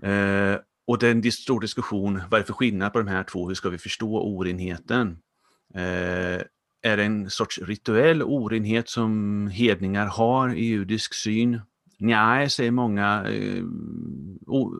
Eh, 0.01 0.55
och 0.87 0.99
det 0.99 1.07
är 1.07 1.11
en 1.11 1.31
stor 1.31 1.61
diskussion, 1.61 2.21
vad 2.29 2.33
är 2.33 2.39
det 2.39 2.47
för 2.47 2.53
skillnad 2.53 2.93
på 2.93 2.99
de 2.99 3.07
här 3.07 3.23
två, 3.23 3.47
hur 3.47 3.55
ska 3.55 3.69
vi 3.69 3.77
förstå 3.77 4.21
orenheten? 4.21 5.19
Eh, 5.75 6.41
är 6.81 6.97
det 6.97 7.03
en 7.03 7.29
sorts 7.29 7.59
rituell 7.59 8.23
orenhet 8.23 8.89
som 8.89 9.47
hedningar 9.47 10.05
har 10.05 10.49
i 10.53 10.65
judisk 10.65 11.13
syn? 11.13 11.61
Nej, 11.97 12.49
säger 12.49 12.71
många. 12.71 13.25
Eh, 13.29 13.63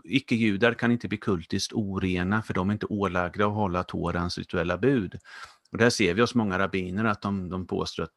icke-judar 0.03 0.73
kan 0.73 0.91
inte 0.91 1.07
bli 1.07 1.17
kultiskt 1.17 1.73
orena 1.73 2.41
för 2.41 2.53
de 2.53 2.69
är 2.69 2.73
inte 2.73 2.85
ålagda 2.85 3.45
att 3.45 3.53
hålla 3.53 3.83
Torans 3.83 4.37
rituella 4.37 4.77
bud. 4.77 5.19
Och 5.71 5.77
där 5.77 5.89
ser 5.89 6.13
vi 6.13 6.21
hos 6.21 6.35
många 6.35 6.59
rabbiner 6.59 7.05
att 7.05 7.21
de, 7.21 7.49
de 7.49 7.67
påstår 7.67 8.03
att 8.03 8.15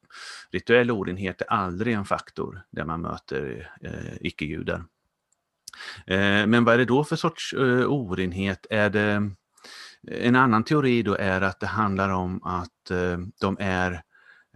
rituell 0.50 0.90
orenhet 0.90 1.40
är 1.40 1.46
aldrig 1.46 1.94
en 1.94 2.04
faktor 2.04 2.62
där 2.70 2.84
man 2.84 3.00
möter 3.00 3.70
eh, 3.80 4.16
icke-judar. 4.20 4.84
Eh, 6.06 6.46
men 6.46 6.64
vad 6.64 6.74
är 6.74 6.78
det 6.78 6.84
då 6.84 7.04
för 7.04 7.16
sorts 7.16 7.52
eh, 7.52 7.92
orenhet? 7.92 8.66
Är 8.70 8.90
det, 8.90 9.30
en 10.10 10.36
annan 10.36 10.64
teori 10.64 11.02
då 11.02 11.14
är 11.14 11.40
att 11.40 11.60
det 11.60 11.66
handlar 11.66 12.08
om 12.08 12.42
att 12.42 12.90
eh, 12.90 13.18
de 13.40 13.56
är 13.60 13.92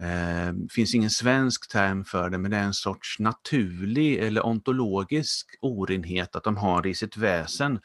eh, 0.01 0.53
finns 0.69 0.95
ingen 0.95 1.09
svensk 1.09 1.71
term 1.71 2.05
för 2.05 2.29
det, 2.29 2.37
men 2.37 2.51
det 2.51 2.57
är 2.57 2.63
en 2.63 2.73
sorts 2.73 3.19
naturlig 3.19 4.17
eller 4.17 4.45
ontologisk 4.45 5.57
orenhet 5.61 6.35
att 6.35 6.43
de 6.43 6.57
har 6.57 6.87
i 6.87 6.93
sitt 6.93 7.17
väsen 7.17 7.79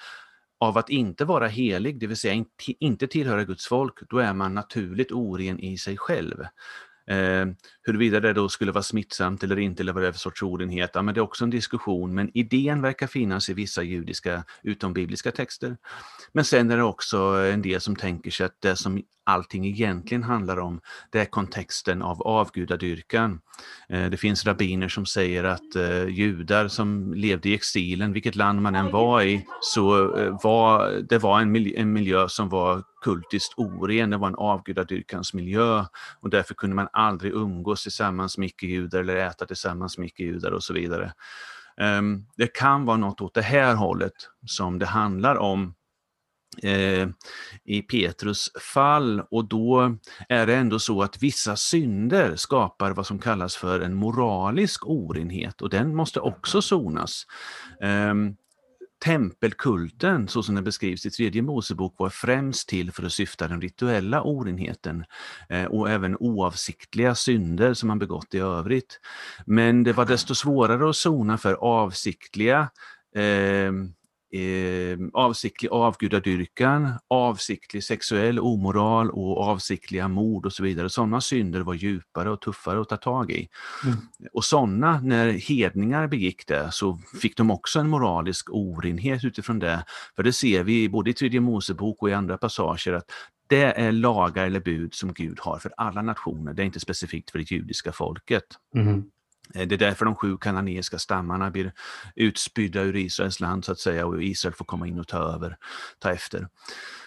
av 0.61 0.79
att 0.79 0.91
inte 0.91 1.25
vara 1.25 1.49
helig, 1.49 2.01
det 2.01 2.07
vill 2.07 2.17
säga 2.17 2.45
inte 2.81 3.07
tillhöra 3.07 3.45
Guds 3.45 3.67
folk, 3.67 3.95
då 4.11 4.19
är 4.19 4.35
man 4.35 4.55
naturligt 4.55 5.13
oren 5.13 5.61
i 5.61 5.79
sig 5.79 5.97
själv. 5.97 6.45
Eh, 7.07 7.47
huruvida 7.83 8.21
det 8.21 8.33
då 8.33 8.49
skulle 8.49 8.73
vara 8.73 8.83
smittsamt 8.83 9.43
eller 9.43 9.59
inte, 9.59 9.83
eller 9.83 9.93
vad 9.93 10.03
det 10.03 10.09
är 10.09 10.13
för 10.13 10.19
sorts 10.19 10.43
orenhet, 10.43 10.91
ja, 10.95 11.03
men 11.03 11.15
det 11.15 11.21
är 11.21 11.23
också 11.23 11.45
en 11.45 11.51
diskussion. 11.51 12.15
Men 12.15 12.31
idén 12.35 12.83
verkar 12.83 13.07
finnas 13.07 13.49
i 13.49 13.55
vissa 13.55 13.83
judiska 13.83 14.45
utombibliska 14.63 15.31
texter. 15.31 15.77
Men 16.33 16.45
sen 16.45 16.71
är 16.71 16.77
det 16.77 16.83
också 16.83 17.19
en 17.53 17.63
del 17.63 17.81
som 17.81 17.97
tänker 17.97 18.31
sig 18.31 18.47
att 18.47 18.57
det 18.61 18.77
som 18.77 19.03
allting 19.25 19.67
egentligen 19.67 20.23
handlar 20.23 20.59
om, 20.59 20.81
det 21.11 21.21
är 21.21 21.25
kontexten 21.25 22.03
av 22.03 22.23
avgudadyrkan. 22.23 23.41
Eh, 23.89 24.11
det 24.11 24.17
finns 24.17 24.47
rabbiner 24.47 24.89
som 24.89 25.07
säger 25.07 25.45
att 25.45 25.77
eh, 25.77 26.05
judar 26.09 26.69
som 26.69 27.15
levde 27.15 27.49
i 27.49 27.55
exilen, 27.55 28.13
vilket 28.13 28.37
land 28.37 28.63
man 28.63 28.75
än 28.75 28.91
var 28.91 29.23
i, 29.23 29.47
så 29.61 30.17
eh, 30.17 30.39
var 30.43 30.91
det 31.09 31.19
var 31.19 31.41
en 31.41 31.93
miljö, 31.93 32.29
som 32.29 32.49
var 32.49 32.83
kultiskt 33.05 33.55
oren, 33.57 34.11
det 34.11 34.17
var 34.17 34.29
en 34.29 34.35
avgudadyrkans 34.35 35.35
miljö 35.35 35.85
och 36.21 36.31
därför 36.31 36.55
kunde 36.55 36.77
man 36.77 36.89
aldrig 36.93 37.33
umgås 37.33 37.83
tillsammans 37.83 38.39
med 38.39 38.47
icke-judar 38.47 39.01
eller 39.01 39.17
äta 39.17 39.47
tillsammans 39.47 39.99
med 39.99 40.07
icke-judar 40.07 40.51
och 40.51 40.63
så 40.63 40.75
vidare. 40.75 41.13
Ehm, 41.81 42.27
det 42.37 42.47
kan 42.47 42.85
vara 42.85 42.97
något 42.97 43.21
åt 43.21 43.35
det 43.35 43.43
här 43.43 43.75
hållet 43.75 44.13
som 44.47 44.79
det 44.79 44.87
handlar 44.87 45.37
om 45.37 45.75
Eh, 46.63 47.09
i 47.65 47.83
Petrus 47.83 48.51
fall 48.61 49.23
och 49.31 49.45
då 49.45 49.97
är 50.29 50.47
det 50.47 50.57
ändå 50.57 50.79
så 50.79 51.03
att 51.03 51.23
vissa 51.23 51.57
synder 51.57 52.37
skapar 52.37 52.91
vad 52.91 53.07
som 53.07 53.19
kallas 53.19 53.57
för 53.57 53.81
en 53.81 53.95
moralisk 53.95 54.87
orenhet 54.87 55.63
och 55.63 55.71
den 55.71 55.95
måste 55.95 56.21
också 56.21 56.63
sonas. 56.63 57.27
Ehm, 57.83 58.37
tempelkulten, 59.05 60.29
så 60.29 60.43
som 60.43 60.55
den 60.55 60.65
beskrivs 60.65 61.07
i 61.07 61.11
tredje 61.11 61.43
Mosebok, 61.43 61.95
var 61.99 62.11
främst 62.11 62.69
till 62.69 62.93
för 62.93 63.03
att 63.03 63.13
syfta 63.13 63.49
den 63.49 63.61
rituella 63.61 64.23
orenheten 64.23 65.05
eh, 65.49 65.65
och 65.65 65.91
även 65.91 66.17
oavsiktliga 66.17 67.15
synder 67.15 67.75
som 67.75 67.89
man 67.89 67.99
begått 67.99 68.35
i 68.35 68.39
övrigt. 68.39 69.01
Men 69.47 69.85
det 69.85 69.93
var 69.93 70.07
desto 70.07 70.35
svårare 70.35 70.91
att 70.91 70.97
sona 70.97 71.39
för 71.39 71.55
avsiktliga 71.55 72.71
eh, 73.17 73.73
eh, 74.33 74.99
avsiktlig 75.13 75.69
avgudadyrkan, 75.69 76.93
avsiktlig 77.09 77.85
sexuell 77.85 78.41
omoral 78.41 79.11
och 79.11 79.41
avsiktliga 79.41 80.09
mord 80.09 80.47
och 80.47 80.53
så 80.53 80.63
vidare. 80.63 80.91
Sådana 80.91 81.21
synder 81.21 81.61
var 81.61 81.75
djupare 81.75 82.31
och 82.31 82.41
tuffare 82.41 82.81
att 82.81 82.89
ta 82.89 82.97
tag 82.97 83.31
i. 83.31 83.49
Mm. 83.85 83.97
Och 84.33 84.45
sådana, 84.45 85.01
när 85.01 85.33
hedningar 85.33 86.07
begick 86.07 86.47
det, 86.47 86.69
så 86.73 86.99
fick 87.23 87.37
de 87.37 87.51
också 87.51 87.81
en 87.81 87.89
moralisk 87.89 88.51
orenhet 88.51 89.25
utifrån 89.25 89.59
det. 89.59 89.85
För 90.17 90.23
det 90.23 90.33
ser 90.33 90.65
vi 90.65 90.89
både 90.89 91.11
i 91.11 91.15
tredje 91.15 91.41
Mosebok 91.41 92.03
och 92.03 92.11
i 92.11 92.13
andra 92.13 92.39
passager 92.39 92.93
att 92.93 93.11
det 93.47 93.65
är 93.65 93.93
lagar 93.93 94.47
eller 94.47 94.61
bud 94.61 94.95
som 94.95 95.13
Gud 95.13 95.39
har 95.41 95.59
för 95.59 95.73
alla 95.77 96.03
nationer, 96.03 96.55
det 96.55 96.63
är 96.63 96.67
inte 96.67 96.81
specifikt 96.81 97.31
för 97.31 97.39
det 97.39 97.51
judiska 97.51 97.93
folket. 97.93 98.45
Mm. 98.77 99.05
Eh, 99.55 99.67
det 99.67 99.75
är 99.75 99.79
därför 99.79 100.05
de 100.05 100.15
sju 100.15 100.37
kananeiska 100.37 100.99
stammarna 100.99 101.51
blir 101.51 101.73
utspydda 102.15 102.83
ur 102.83 102.97
Israels 102.97 103.41
land 103.41 103.65
så 103.65 103.73
att 103.73 103.79
säga 103.79 104.07
och 104.07 104.23
Israel 104.23 104.55
får 104.55 104.65
komma 104.65 104.87
in 104.87 104.99
och 104.99 105.09
ta 105.09 105.19
över, 105.19 105.57
ta 105.99 106.11
efter. 106.11 106.49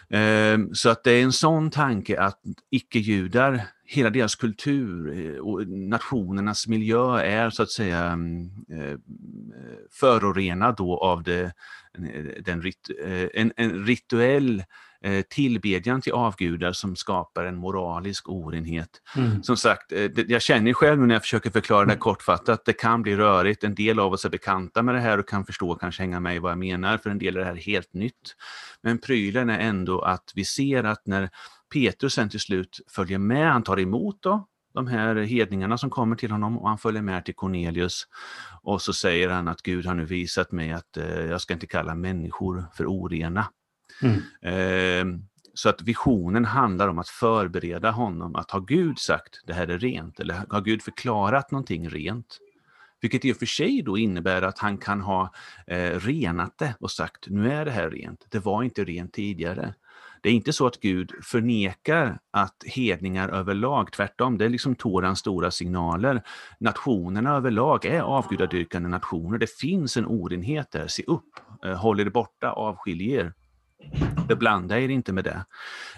Ehm, 0.09 0.75
så 0.75 0.89
att 0.89 1.03
det 1.03 1.11
är 1.11 1.23
en 1.23 1.33
sån 1.33 1.69
tanke 1.69 2.19
att 2.19 2.39
icke-judar, 2.71 3.61
hela 3.85 4.09
deras 4.09 4.35
kultur 4.35 5.17
eh, 5.17 5.39
och 5.39 5.67
nationernas 5.67 6.67
miljö 6.67 7.17
är 7.19 7.49
så 7.49 7.63
att 7.63 7.71
säga 7.71 8.03
mm, 8.05 8.49
eh, 8.71 8.97
förorenad 9.91 10.75
då 10.75 10.97
av 10.97 11.23
det, 11.23 11.53
den, 12.45 12.63
en, 13.33 13.53
en 13.55 13.85
rituell 13.85 14.63
Eh, 15.05 15.21
tillbedjan 15.21 16.01
till 16.01 16.13
avgudar 16.13 16.71
som 16.71 16.95
skapar 16.95 17.45
en 17.45 17.55
moralisk 17.55 18.29
orenhet. 18.29 18.89
Mm. 19.17 19.43
Som 19.43 19.57
sagt, 19.57 19.91
eh, 19.91 20.11
jag 20.27 20.41
känner 20.41 20.73
själv 20.73 21.07
när 21.07 21.15
jag 21.15 21.21
försöker 21.21 21.49
förklara 21.49 21.85
det 21.85 21.91
mm. 21.91 21.99
kortfattat, 21.99 22.65
det 22.65 22.73
kan 22.73 23.01
bli 23.01 23.15
rörigt. 23.15 23.63
En 23.63 23.75
del 23.75 23.99
av 23.99 24.13
oss 24.13 24.25
är 24.25 24.29
bekanta 24.29 24.83
med 24.83 24.95
det 24.95 25.01
här 25.01 25.17
och 25.17 25.29
kan 25.29 25.45
förstå 25.45 25.71
och 25.71 25.79
kanske 25.79 26.03
hänga 26.03 26.19
med 26.19 26.35
i 26.35 26.39
vad 26.39 26.51
jag 26.51 26.59
menar. 26.59 26.97
För 26.97 27.09
en 27.09 27.17
del 27.17 27.35
är 27.35 27.39
det 27.39 27.45
här 27.45 27.55
helt 27.55 27.93
nytt. 27.93 28.35
Men 28.81 28.97
prylen 28.97 29.49
är 29.49 29.59
ändå 29.59 30.01
att 30.01 30.31
vi 30.35 30.45
ser 30.45 30.83
att 30.83 31.01
när 31.05 31.29
Petrus 31.73 32.13
sen 32.13 32.29
till 32.29 32.39
slut 32.39 32.79
följer 32.87 33.17
med, 33.17 33.51
han 33.51 33.63
tar 33.63 33.79
emot 33.79 34.17
då, 34.21 34.47
de 34.75 34.87
här 34.87 35.15
hedningarna 35.15 35.77
som 35.77 35.89
kommer 35.89 36.15
till 36.15 36.31
honom 36.31 36.57
och 36.57 36.69
han 36.69 36.77
följer 36.77 37.01
med 37.01 37.25
till 37.25 37.35
Cornelius. 37.35 38.07
Och 38.61 38.81
så 38.81 38.93
säger 38.93 39.29
han 39.29 39.47
att 39.47 39.61
Gud 39.61 39.85
har 39.85 39.93
nu 39.95 40.05
visat 40.05 40.51
mig 40.51 40.71
att 40.71 40.97
eh, 40.97 41.25
jag 41.25 41.41
ska 41.41 41.53
inte 41.53 41.67
kalla 41.67 41.95
människor 41.95 42.65
för 42.73 42.85
orena. 42.85 43.47
Mm. 44.01 44.21
Eh, 44.41 45.19
så 45.53 45.69
att 45.69 45.81
visionen 45.81 46.45
handlar 46.45 46.87
om 46.87 46.99
att 46.99 47.09
förbereda 47.09 47.91
honom, 47.91 48.35
att 48.35 48.51
har 48.51 48.61
Gud 48.61 48.99
sagt 48.99 49.43
det 49.47 49.53
här 49.53 49.67
är 49.67 49.79
rent, 49.79 50.19
eller 50.19 50.43
har 50.49 50.61
Gud 50.61 50.81
förklarat 50.81 51.51
någonting 51.51 51.89
rent? 51.89 52.39
Vilket 53.01 53.25
i 53.25 53.33
och 53.33 53.37
för 53.37 53.45
sig 53.45 53.81
då 53.81 53.97
innebär 53.97 54.41
att 54.41 54.59
han 54.59 54.77
kan 54.77 55.01
ha 55.01 55.33
eh, 55.67 55.99
renat 55.99 56.57
det 56.57 56.75
och 56.79 56.91
sagt 56.91 57.27
nu 57.29 57.51
är 57.51 57.65
det 57.65 57.71
här 57.71 57.89
rent, 57.89 58.25
det 58.29 58.39
var 58.39 58.63
inte 58.63 58.83
rent 58.83 59.13
tidigare. 59.13 59.73
Det 60.25 60.29
är 60.29 60.33
inte 60.33 60.53
så 60.53 60.67
att 60.67 60.79
Gud 60.79 61.11
förnekar 61.23 62.19
att 62.31 62.63
hedningar 62.65 63.29
överlag, 63.29 63.91
tvärtom, 63.91 64.37
det 64.37 64.45
är 64.45 64.49
liksom 64.49 64.75
Torans 64.75 65.19
stora 65.19 65.51
signaler. 65.51 66.23
Nationerna 66.59 67.35
överlag 67.35 67.85
är 67.85 68.01
avgudadyrkande 68.01 68.89
nationer, 68.89 69.37
det 69.37 69.49
finns 69.49 69.97
en 69.97 70.05
orenhet 70.05 70.71
där, 70.71 70.87
se 70.87 71.03
upp, 71.03 71.39
eh, 71.65 71.77
håll 71.77 71.99
er 71.99 72.09
borta, 72.09 72.51
avskilj 72.51 73.11
er. 73.11 73.33
Beblanda 74.27 74.79
er 74.79 74.89
inte 74.89 75.13
med 75.13 75.23
det. 75.23 75.45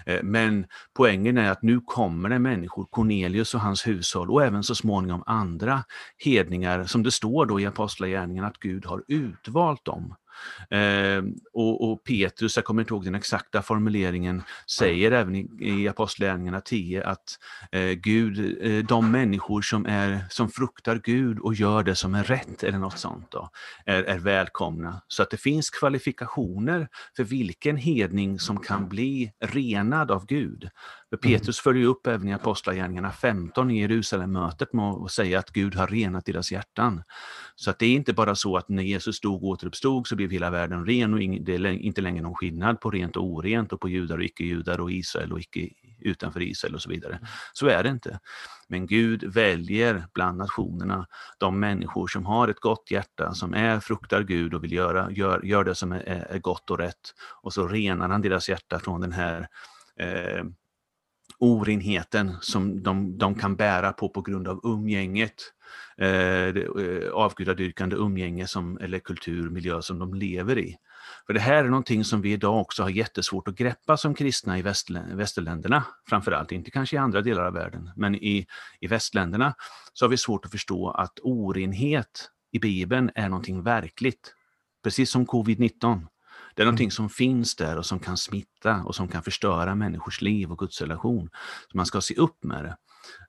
Eh, 0.06 0.22
men 0.22 0.66
poängen 0.96 1.38
är 1.38 1.50
att 1.50 1.62
nu 1.62 1.80
kommer 1.80 2.28
det 2.28 2.38
människor, 2.38 2.86
Cornelius 2.90 3.54
och 3.54 3.60
hans 3.60 3.86
hushåll 3.86 4.30
och 4.30 4.44
även 4.44 4.62
så 4.62 4.74
småningom 4.74 5.22
andra 5.26 5.84
hedningar, 6.24 6.84
som 6.84 7.02
det 7.02 7.10
står 7.10 7.46
då 7.46 7.60
i 7.60 7.66
Apostlagärningarna 7.66 8.48
att 8.48 8.58
Gud 8.58 8.86
har 8.86 9.04
utvalt 9.08 9.84
dem 9.84 10.14
Eh, 10.70 11.22
och, 11.52 11.90
och, 11.90 12.04
Petrus, 12.04 12.56
jag 12.56 12.64
kommer 12.64 12.82
inte 12.82 12.94
ihåg 12.94 13.04
den 13.04 13.14
exakta 13.14 13.62
formuleringen, 13.62 14.42
säger 14.70 15.12
även 15.12 15.36
i, 15.36 15.48
i 15.60 15.88
Apostlagärningarna 15.88 16.60
10 16.60 17.04
att 17.04 17.38
eh, 17.72 17.90
Gud, 17.90 18.62
eh, 18.62 18.84
de 18.84 19.10
människor 19.10 19.62
som, 19.62 19.86
är, 19.86 20.20
som 20.30 20.48
fruktar 20.48 21.00
Gud 21.04 21.38
och 21.38 21.54
gör 21.54 21.82
det 21.82 21.94
som 21.94 22.14
är 22.14 22.24
rätt 22.24 22.62
eller 22.62 22.78
något 22.78 22.98
sånt 22.98 23.30
då, 23.30 23.50
är, 23.86 24.02
är 24.02 24.18
välkomna. 24.18 25.02
Så 25.08 25.22
att 25.22 25.30
det 25.30 25.36
finns 25.36 25.70
kvalifikationer 25.70 26.88
för 27.16 27.24
vilken 27.24 27.76
hedning 27.76 28.38
som 28.38 28.60
kan 28.60 28.88
bli 28.88 29.32
renad 29.40 30.10
av 30.10 30.26
Gud. 30.26 30.70
För 31.10 31.26
mm. 31.26 31.38
Petrus 31.38 31.60
följer 31.60 31.86
upp 31.86 32.06
även 32.06 32.28
i 32.28 32.34
Apostlagärningarna 32.34 33.12
15 33.12 33.70
i 33.70 33.80
Jerusalem-mötet 33.80 34.72
med 34.72 34.84
att 34.84 35.10
säga 35.10 35.38
att 35.38 35.50
Gud 35.50 35.74
har 35.74 35.86
renat 35.86 36.24
deras 36.24 36.52
hjärtan. 36.52 37.02
Så 37.54 37.70
att 37.70 37.78
det 37.78 37.86
är 37.86 37.94
inte 37.94 38.12
bara 38.12 38.34
så 38.34 38.56
att 38.56 38.68
när 38.68 38.82
Jesus 38.82 39.20
dog 39.20 39.42
och 39.42 39.48
återuppstod 39.48 40.06
så 40.06 40.16
blev 40.16 40.30
hela 40.30 40.50
världen 40.50 40.86
ren 40.86 41.14
och 41.14 41.20
det 41.20 41.54
är 41.54 41.66
inte 41.66 42.00
längre 42.00 42.22
någon 42.22 42.34
skillnad 42.34 42.80
på 42.80 42.90
rent 42.90 43.16
och 43.16 43.24
orent 43.24 43.72
och 43.72 43.80
på 43.80 43.88
judar 43.88 44.18
och 44.18 44.24
icke-judar 44.24 44.80
och 44.80 44.92
Israel 44.92 45.32
och 45.32 45.40
icke 45.40 45.68
utanför 46.00 46.42
Israel 46.42 46.74
och 46.74 46.82
så 46.82 46.90
vidare. 46.90 47.12
Mm. 47.12 47.26
Så 47.52 47.66
är 47.66 47.82
det 47.82 47.88
inte. 47.88 48.20
Men 48.68 48.86
Gud 48.86 49.24
väljer 49.24 50.06
bland 50.14 50.38
nationerna 50.38 51.06
de 51.38 51.60
människor 51.60 52.06
som 52.06 52.26
har 52.26 52.48
ett 52.48 52.60
gott 52.60 52.90
hjärta, 52.90 53.34
som 53.34 53.54
är 53.54 53.80
fruktar 53.80 54.22
Gud 54.22 54.54
och 54.54 54.64
vill 54.64 54.72
göra 54.72 55.10
gör, 55.10 55.42
gör 55.42 55.64
det 55.64 55.74
som 55.74 55.92
är, 55.92 56.26
är 56.30 56.38
gott 56.38 56.70
och 56.70 56.78
rätt. 56.78 57.14
Och 57.42 57.52
så 57.52 57.68
renar 57.68 58.08
han 58.08 58.22
deras 58.22 58.48
hjärta 58.48 58.78
från 58.78 59.00
den 59.00 59.12
här 59.12 59.48
eh, 60.00 60.44
orenheten 61.40 62.36
som 62.40 62.82
de, 62.82 63.18
de 63.18 63.34
kan 63.34 63.56
bära 63.56 63.92
på 63.92 64.08
på 64.08 64.22
grund 64.22 64.48
av 64.48 64.60
umgänget, 64.64 65.34
eh, 65.98 66.08
eh, 66.08 67.10
avgudadyrkande 67.12 67.96
umgänge 67.96 68.46
som, 68.46 68.78
eller 68.78 68.98
kultur, 68.98 69.50
miljö 69.50 69.82
som 69.82 69.98
de 69.98 70.14
lever 70.14 70.58
i. 70.58 70.76
För 71.26 71.32
det 71.32 71.40
här 71.40 71.64
är 71.64 71.68
någonting 71.68 72.04
som 72.04 72.20
vi 72.20 72.32
idag 72.32 72.60
också 72.60 72.82
har 72.82 72.90
jättesvårt 72.90 73.48
att 73.48 73.54
greppa 73.54 73.96
som 73.96 74.14
kristna 74.14 74.58
i 74.58 74.62
västerländerna, 75.14 75.84
framförallt, 76.08 76.52
inte 76.52 76.70
kanske 76.70 76.96
i 76.96 76.98
andra 76.98 77.20
delar 77.20 77.44
av 77.44 77.52
världen, 77.52 77.90
men 77.96 78.14
i, 78.14 78.46
i 78.80 78.86
västländerna 78.86 79.54
så 79.92 80.04
har 80.04 80.10
vi 80.10 80.16
svårt 80.16 80.44
att 80.44 80.50
förstå 80.50 80.90
att 80.90 81.18
orenhet 81.22 82.30
i 82.52 82.58
Bibeln 82.58 83.10
är 83.14 83.28
någonting 83.28 83.62
verkligt. 83.62 84.34
Precis 84.84 85.10
som 85.10 85.26
covid-19. 85.26 86.06
Det 86.58 86.62
är 86.62 86.64
någonting 86.64 86.84
mm. 86.84 86.90
som 86.90 87.08
finns 87.08 87.56
där 87.56 87.78
och 87.78 87.86
som 87.86 87.98
kan 87.98 88.16
smitta 88.16 88.82
och 88.84 88.94
som 88.94 89.08
kan 89.08 89.22
förstöra 89.22 89.74
människors 89.74 90.20
liv 90.20 90.52
och 90.52 90.58
gudsrelation. 90.58 91.30
Så 91.70 91.76
man 91.76 91.86
ska 91.86 92.00
se 92.00 92.14
upp 92.14 92.44
med 92.44 92.64
det. 92.64 92.76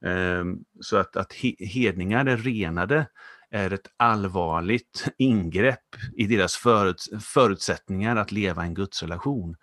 Ehm, 0.10 0.58
så 0.80 0.98
att, 0.98 1.15
att 1.15 1.34
hedningar 1.60 2.26
är 2.26 2.38
renade 2.38 3.08
är 3.52 3.74
ett 3.74 3.88
allvarligt 3.98 5.08
ingrepp 5.18 5.96
i 6.18 6.28
deras 6.28 6.56
föruts 6.56 7.10
förutsättningar 7.20 8.15
att 8.15 8.32
leva 8.32 8.63
en 8.63 8.74
gudsrelation. 8.74 9.56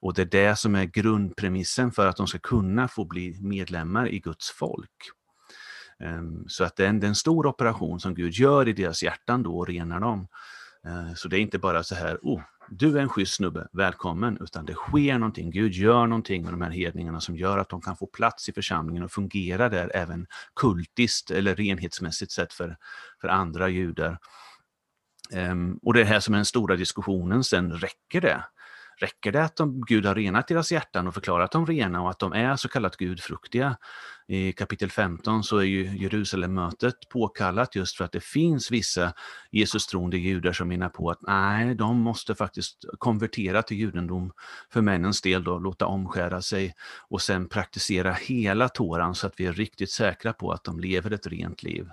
Och 0.00 0.14
det 0.14 0.22
är 0.22 0.48
det 0.48 0.56
som 0.56 0.74
är 0.74 0.84
grundpremissen 0.84 1.92
för 1.92 2.06
att 2.06 2.16
de 2.16 2.26
ska 2.26 2.38
kunna 2.38 2.88
få 2.88 3.04
bli 3.04 3.38
medlemmar 3.40 4.08
i 4.08 4.18
Guds 4.18 4.50
folk. 4.50 5.10
Ehm, 6.00 6.44
så 6.48 6.64
att 6.64 6.76
det 6.76 6.84
är 6.84 6.88
en, 6.88 7.00
det 7.00 7.06
är 7.06 7.08
en 7.08 7.14
stor 7.14 7.46
operation 7.46 8.00
som 8.00 8.14
Gud 8.14 8.32
gör 8.32 8.68
i 8.68 8.72
deras 8.72 9.02
hjärtan 9.02 9.42
då 9.42 9.58
och 9.58 9.68
renar 9.68 10.00
dem. 10.00 10.28
Ehm, 10.86 11.16
så 11.16 11.28
det 11.28 11.38
är 11.38 11.40
inte 11.40 11.58
bara 11.58 11.82
så 11.82 11.94
här, 11.94 12.18
oh, 12.22 12.42
du 12.68 12.98
är 12.98 13.02
en 13.02 13.08
schysst 13.08 13.34
snubbe, 13.34 13.68
välkommen, 13.72 14.38
utan 14.40 14.64
det 14.64 14.74
sker 14.74 15.18
någonting. 15.18 15.50
Gud 15.50 15.72
gör 15.72 16.06
någonting 16.06 16.42
med 16.42 16.52
de 16.52 16.60
här 16.60 16.70
hedningarna 16.70 17.20
som 17.20 17.36
gör 17.36 17.58
att 17.58 17.68
de 17.68 17.80
kan 17.80 17.96
få 17.96 18.06
plats 18.06 18.48
i 18.48 18.52
församlingen 18.52 19.02
och 19.02 19.12
fungera 19.12 19.68
där 19.68 19.90
även 19.94 20.26
kultiskt 20.60 21.30
eller 21.30 21.54
renhetsmässigt 21.54 22.32
sett 22.32 22.52
för, 22.52 22.76
för 23.20 23.28
andra 23.28 23.68
judar. 23.68 24.18
Um, 25.32 25.78
och 25.82 25.94
det 25.94 26.00
är 26.00 26.04
här 26.04 26.20
som 26.20 26.34
är 26.34 26.38
den 26.38 26.44
stora 26.44 26.76
diskussionen 26.76 27.44
sen, 27.44 27.72
räcker 27.72 28.20
det? 28.20 28.44
Räcker 28.96 29.32
det 29.32 29.44
att 29.44 29.56
de, 29.56 29.80
Gud 29.86 30.06
har 30.06 30.14
renat 30.14 30.48
deras 30.48 30.72
hjärtan 30.72 31.06
och 31.06 31.14
förklarat 31.14 31.52
dem 31.52 31.66
rena 31.66 32.02
och 32.02 32.10
att 32.10 32.18
de 32.18 32.32
är 32.32 32.56
så 32.56 32.68
kallat 32.68 32.96
gudfruktiga? 32.96 33.76
I 34.28 34.52
kapitel 34.52 34.90
15 34.90 35.44
så 35.44 35.58
är 35.58 35.64
ju 35.64 35.96
Jerusalemmötet 35.96 36.94
påkallat 37.08 37.76
just 37.76 37.96
för 37.96 38.04
att 38.04 38.12
det 38.12 38.24
finns 38.24 38.70
vissa 38.70 39.12
Jesus-troende 39.50 40.18
judar 40.18 40.52
som 40.52 40.68
menar 40.68 40.88
på 40.88 41.10
att 41.10 41.22
nej, 41.22 41.74
de 41.74 42.00
måste 42.00 42.34
faktiskt 42.34 42.84
konvertera 42.98 43.62
till 43.62 43.76
judendom 43.76 44.32
för 44.72 44.80
männens 44.80 45.22
del 45.22 45.44
då, 45.44 45.58
låta 45.58 45.86
omskära 45.86 46.42
sig 46.42 46.74
och 47.08 47.22
sen 47.22 47.48
praktisera 47.48 48.12
hela 48.12 48.68
Toran 48.68 49.14
så 49.14 49.26
att 49.26 49.40
vi 49.40 49.46
är 49.46 49.52
riktigt 49.52 49.90
säkra 49.90 50.32
på 50.32 50.52
att 50.52 50.64
de 50.64 50.80
lever 50.80 51.10
ett 51.10 51.26
rent 51.26 51.62
liv. 51.62 51.88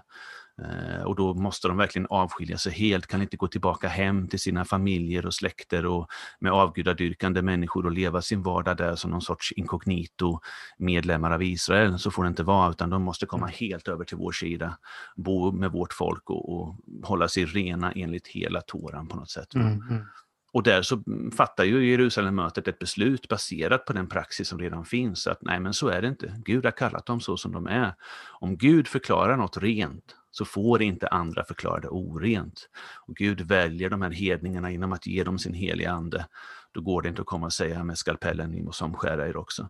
Eh, 0.62 1.04
och 1.04 1.16
då 1.16 1.34
måste 1.34 1.68
de 1.68 1.78
verkligen 1.78 2.08
avskilja 2.10 2.58
sig 2.58 2.72
helt, 2.72 3.08
kan 3.08 3.22
inte 3.22 3.38
gå 3.38 3.48
tillbaka 3.48 3.88
hem 3.88 4.28
till 4.28 4.40
sina 4.40 4.66
familjer 4.66 5.26
och 5.26 5.34
släkter 5.34 5.86
och 5.86 6.08
med 6.40 6.52
avgudadyrkande 6.52 7.42
människor 7.42 7.86
och 7.86 7.92
leva 7.92 8.22
sin 8.22 8.42
vardag 8.44 8.78
där 8.78 8.96
som 8.96 9.12
någon 9.12 9.22
sorts 9.22 9.52
inkognito 9.52 10.40
medlemmar 10.78 11.32
av 11.32 11.44
Israel. 11.44 12.00
Så 12.00 12.12
får 12.12 12.24
det 12.24 12.30
inte 12.30 12.44
vara, 12.44 12.72
utan 12.72 12.90
de 12.90 13.04
måste 13.04 13.26
komma 13.26 13.48
helt 13.48 13.88
över 13.88 14.06
till 14.06 14.18
vår 14.18 14.32
sida, 14.32 14.78
bo 15.16 15.52
med 15.52 15.72
vårt 15.72 15.94
folk 15.94 16.30
och, 16.30 16.54
och 16.56 16.76
hålla 17.04 17.28
sig 17.28 17.46
rena 17.46 17.92
enligt 17.92 18.28
hela 18.28 18.62
Toran 18.62 19.08
på 19.08 19.16
något 19.16 19.30
sätt. 19.30 19.56
Mm, 19.56 19.68
mm. 19.68 20.06
Och 20.54 20.64
där 20.64 20.82
så 20.82 21.04
mm, 21.08 21.32
fattar 21.32 21.64
ju 21.64 21.90
Jerusalemmötet 21.90 22.68
ett 22.68 22.80
beslut 22.80 23.28
baserat 23.28 23.86
på 23.86 23.94
den 23.94 24.10
praxis 24.10 24.48
som 24.48 24.60
redan 24.60 24.86
finns, 24.86 25.28
att 25.28 25.42
nej 25.42 25.60
men 25.60 25.74
så 25.74 25.88
är 25.88 26.02
det 26.02 26.08
inte. 26.08 26.42
Gud 26.46 26.66
har 26.66 26.72
kallat 26.72 27.06
dem 27.06 27.20
så 27.20 27.38
som 27.38 27.52
de 27.52 27.68
är. 27.68 27.94
Om 28.40 28.58
Gud 28.58 28.88
förklarar 28.88 29.38
något 29.38 29.58
rent, 29.58 30.16
så 30.32 30.46
får 30.46 30.82
inte 30.82 31.08
andra 31.08 31.44
förklara 31.44 31.80
det 31.80 31.90
orent. 31.90 32.70
Och 33.08 33.16
Gud 33.16 33.42
väljer 33.42 33.90
de 33.90 34.02
här 34.02 34.12
hedningarna 34.12 34.72
genom 34.72 34.92
att 34.92 35.08
ge 35.08 35.24
dem 35.24 35.40
sin 35.40 35.54
heliga 35.54 35.92
ande. 35.92 36.26
Då 36.72 36.82
går 36.82 37.02
det 37.02 37.10
inte 37.10 37.22
att 37.22 37.28
komma 37.28 37.46
och 37.46 37.54
säga 37.54 37.84
med 37.84 37.98
skalpellen, 37.98 38.52
ni 38.52 38.64
måste 38.64 38.84
omskära 38.84 39.28
er 39.28 39.38
också. 39.38 39.70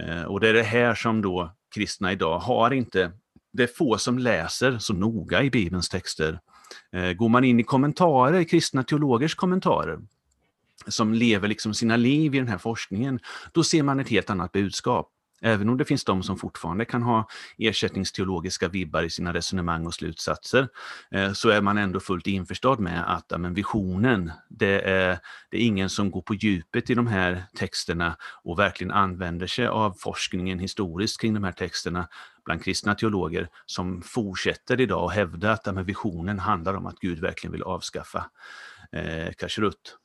Eh, 0.00 0.22
och 0.22 0.40
det 0.40 0.48
är 0.48 0.54
det 0.54 0.62
här 0.62 0.94
som 0.94 1.22
då 1.22 1.56
kristna 1.74 2.12
idag 2.12 2.38
har 2.38 2.70
inte, 2.70 3.12
det 3.52 3.62
är 3.62 3.66
få 3.66 3.98
som 3.98 4.18
läser 4.18 4.78
så 4.78 4.94
noga 4.94 5.42
i 5.42 5.50
Bibelns 5.50 5.88
texter. 5.88 6.40
Eh, 6.92 7.12
går 7.12 7.28
man 7.28 7.44
in 7.44 7.60
i 7.60 7.62
kommentarer, 7.62 8.44
kristna 8.44 8.82
teologers 8.82 9.34
kommentarer, 9.34 9.98
som 10.86 11.14
lever 11.14 11.48
liksom 11.48 11.74
sina 11.74 11.96
liv 11.96 12.34
i 12.34 12.38
den 12.38 12.48
här 12.48 12.58
forskningen, 12.58 13.20
då 13.52 13.64
ser 13.64 13.82
man 13.82 14.00
ett 14.00 14.08
helt 14.08 14.30
annat 14.30 14.52
budskap. 14.52 15.12
Även 15.40 15.68
om 15.68 15.76
det 15.76 15.84
finns 15.84 16.04
de 16.04 16.22
som 16.22 16.38
fortfarande 16.38 16.84
kan 16.84 17.02
ha 17.02 17.28
ersättningsteologiska 17.58 18.68
vibbar 18.68 19.02
i 19.02 19.10
sina 19.10 19.34
resonemang 19.34 19.86
och 19.86 19.94
slutsatser, 19.94 20.68
eh, 21.10 21.32
så 21.32 21.48
är 21.48 21.60
man 21.60 21.78
ändå 21.78 22.00
fullt 22.00 22.26
införstådd 22.26 22.80
med 22.80 23.16
att 23.16 23.40
men 23.40 23.54
visionen, 23.54 24.32
det 24.48 24.80
är, 24.80 25.18
det 25.50 25.56
är 25.56 25.60
ingen 25.60 25.90
som 25.90 26.10
går 26.10 26.22
på 26.22 26.34
djupet 26.34 26.90
i 26.90 26.94
de 26.94 27.06
här 27.06 27.44
texterna 27.54 28.16
och 28.42 28.58
verkligen 28.58 28.90
använder 28.90 29.46
sig 29.46 29.66
av 29.66 29.92
forskningen 29.98 30.58
historiskt 30.58 31.20
kring 31.20 31.34
de 31.34 31.44
här 31.44 31.52
texterna 31.52 32.08
bland 32.44 32.64
kristna 32.64 32.94
teologer 32.94 33.48
som 33.66 34.02
fortsätter 34.02 34.80
idag 34.80 35.04
att 35.04 35.14
hävda 35.14 35.52
att 35.52 35.66
men 35.74 35.84
visionen 35.84 36.38
handlar 36.38 36.74
om 36.74 36.86
att 36.86 36.98
Gud 37.00 37.20
verkligen 37.20 37.52
vill 37.52 37.62
avskaffa 37.62 38.30
eh, 38.92 39.32
kashrut. 39.32 39.99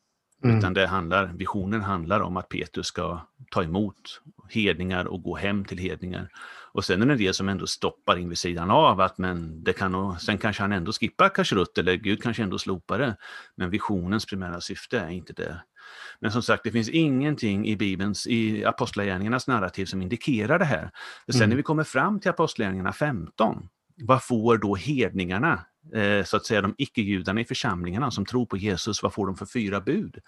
Mm. 0.45 0.57
Utan 0.57 0.73
det 0.73 0.87
handlar, 0.87 1.25
visionen 1.25 1.81
handlar 1.81 2.19
om 2.19 2.37
att 2.37 2.49
Petrus 2.49 2.87
ska 2.87 3.19
ta 3.51 3.63
emot 3.63 4.21
hedningar 4.49 5.05
och 5.05 5.23
gå 5.23 5.35
hem 5.35 5.65
till 5.65 5.77
hedningar. 5.77 6.29
Och 6.71 6.85
sen 6.85 7.01
är 7.01 7.05
det 7.05 7.13
en 7.13 7.17
del 7.17 7.33
som 7.33 7.49
ändå 7.49 7.67
stoppar 7.67 8.17
in 8.17 8.29
vid 8.29 8.37
sidan 8.37 8.71
av 8.71 9.01
att 9.01 9.17
men 9.17 9.63
det 9.63 9.73
kan 9.73 9.91
nog, 9.91 10.21
sen 10.21 10.37
kanske 10.37 10.63
han 10.63 10.71
ändå 10.71 10.91
skippar 10.91 11.29
kashrut 11.29 11.77
eller 11.77 11.95
Gud 11.95 12.23
kanske 12.23 12.43
ändå 12.43 12.57
slopar 12.57 12.99
det. 12.99 13.17
Men 13.55 13.69
visionens 13.69 14.25
primära 14.25 14.61
syfte 14.61 14.99
är 14.99 15.09
inte 15.09 15.33
det. 15.33 15.61
Men 16.19 16.31
som 16.31 16.41
sagt, 16.41 16.63
det 16.63 16.71
finns 16.71 16.89
ingenting 16.89 17.67
i 17.67 17.75
Bibelns, 17.75 18.27
i 18.27 18.65
Apostlagärningarnas 18.65 19.47
narrativ 19.47 19.85
som 19.85 20.01
indikerar 20.01 20.59
det 20.59 20.65
här. 20.65 20.91
Sen 21.27 21.35
mm. 21.35 21.49
när 21.49 21.57
vi 21.57 21.63
kommer 21.63 21.83
fram 21.83 22.19
till 22.19 22.29
Apostlagärningarna 22.29 22.93
15, 22.93 23.67
vad 23.97 24.23
får 24.23 24.57
då 24.57 24.75
hedningarna 24.75 25.65
Eh, 25.93 26.23
så 26.23 26.37
att 26.37 26.45
säga 26.45 26.61
de 26.61 26.75
icke-judarna 26.77 27.41
i 27.41 27.45
församlingarna 27.45 28.11
som 28.11 28.25
tror 28.25 28.45
på 28.45 28.57
Jesus, 28.57 29.03
vad 29.03 29.13
får 29.13 29.27
de 29.27 29.35
för 29.35 29.45
fyra 29.45 29.81
bud? 29.81 30.19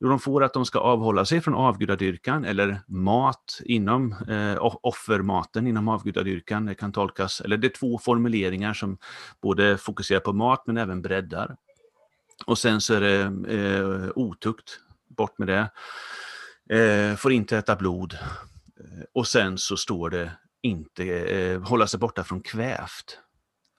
Jo, 0.00 0.08
de 0.08 0.18
får 0.18 0.44
att 0.44 0.54
de 0.54 0.64
ska 0.64 0.78
avhålla 0.78 1.24
sig 1.24 1.40
från 1.40 1.54
avgudadyrkan 1.54 2.44
eller 2.44 2.80
mat 2.86 3.60
inom 3.64 4.12
eh, 4.12 4.56
offermaten 4.60 5.66
inom 5.66 5.88
avgudadyrkan. 5.88 6.66
Det 6.66 6.74
kan 6.74 6.92
tolkas, 6.92 7.40
eller 7.40 7.56
det 7.56 7.66
är 7.66 7.78
två 7.78 7.98
formuleringar 7.98 8.74
som 8.74 8.98
både 9.42 9.78
fokuserar 9.78 10.20
på 10.20 10.32
mat 10.32 10.62
men 10.66 10.76
även 10.76 11.02
breddar. 11.02 11.56
Och 12.46 12.58
sen 12.58 12.80
så 12.80 12.94
är 12.94 13.00
det 13.00 13.20
eh, 13.56 14.10
otukt, 14.14 14.80
bort 15.08 15.38
med 15.38 15.48
det. 15.48 15.70
Eh, 16.78 17.16
får 17.16 17.32
inte 17.32 17.56
äta 17.56 17.76
blod. 17.76 18.18
Eh, 18.80 19.04
och 19.14 19.26
sen 19.26 19.58
så 19.58 19.76
står 19.76 20.10
det 20.10 20.32
inte 20.62 21.04
eh, 21.04 21.62
hålla 21.62 21.86
sig 21.86 22.00
borta 22.00 22.24
från 22.24 22.40
kvävt. 22.40 23.18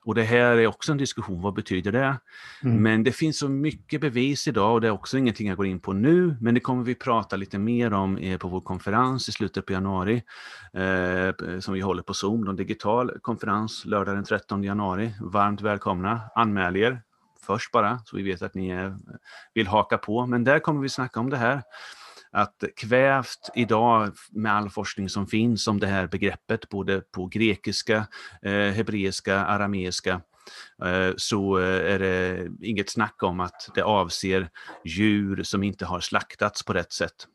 Och 0.04 0.14
det 0.14 0.22
här 0.22 0.56
är 0.56 0.66
också 0.66 0.92
en 0.92 0.98
diskussion, 0.98 1.42
vad 1.42 1.54
betyder 1.54 1.92
det? 1.92 2.18
Mm. 2.62 2.82
Men 2.82 3.04
det 3.04 3.12
finns 3.12 3.38
så 3.38 3.48
mycket 3.48 4.00
bevis 4.00 4.48
idag 4.48 4.72
och 4.74 4.80
det 4.80 4.86
är 4.86 4.90
också 4.90 5.18
ingenting 5.18 5.48
jag 5.48 5.56
går 5.56 5.66
in 5.66 5.80
på 5.80 5.92
nu, 5.92 6.36
men 6.40 6.54
det 6.54 6.60
kommer 6.60 6.84
vi 6.84 6.94
prata 6.94 7.36
lite 7.36 7.58
mer 7.58 7.92
om 7.92 8.18
eh, 8.18 8.38
på 8.38 8.48
vår 8.48 8.60
konferens 8.60 9.28
i 9.28 9.32
slutet 9.32 9.66
på 9.66 9.72
januari, 9.72 10.22
eh, 10.72 11.60
som 11.60 11.74
vi 11.74 11.80
håller 11.80 12.02
på 12.02 12.14
Zoom, 12.14 12.48
en 12.48 12.56
digital 12.56 13.18
konferens 13.20 13.84
lördag 13.84 14.14
den 14.14 14.24
13 14.24 14.64
januari. 14.64 15.14
Varmt 15.20 15.60
välkomna, 15.60 16.20
anmäl 16.34 16.76
er 16.76 17.02
först 17.46 17.72
bara, 17.72 17.98
så 18.04 18.16
vi 18.16 18.22
vet 18.22 18.42
att 18.42 18.54
ni 18.54 18.70
är, 18.70 18.96
vill 19.54 19.66
haka 19.66 19.98
på, 19.98 20.26
men 20.26 20.44
där 20.44 20.58
kommer 20.58 20.80
vi 20.80 20.88
snacka 20.88 21.20
om 21.20 21.30
det 21.30 21.36
här 21.36 21.62
att 22.34 22.64
kvävt 22.76 23.50
idag 23.54 24.12
med 24.32 24.52
all 24.52 24.70
forskning 24.70 25.08
som 25.08 25.26
finns 25.26 25.68
om 25.68 25.80
det 25.80 25.86
här 25.86 26.06
begreppet, 26.06 26.68
både 26.68 27.00
på 27.00 27.26
grekiska, 27.26 28.06
eh, 28.42 28.52
hebreiska, 28.52 29.44
arameiska, 29.44 30.20
eh, 30.84 31.10
så 31.16 31.58
eh, 31.58 31.94
är 31.94 31.98
det 31.98 32.48
inget 32.62 32.90
snack 32.90 33.22
om 33.22 33.40
att 33.40 33.70
det 33.74 33.82
avser 33.82 34.48
djur 34.84 35.42
som 35.42 35.62
inte 35.62 35.86
har 35.86 36.00
slaktats 36.00 36.62
på 36.62 36.72
rätt 36.72 36.92
sätt. 36.92 37.26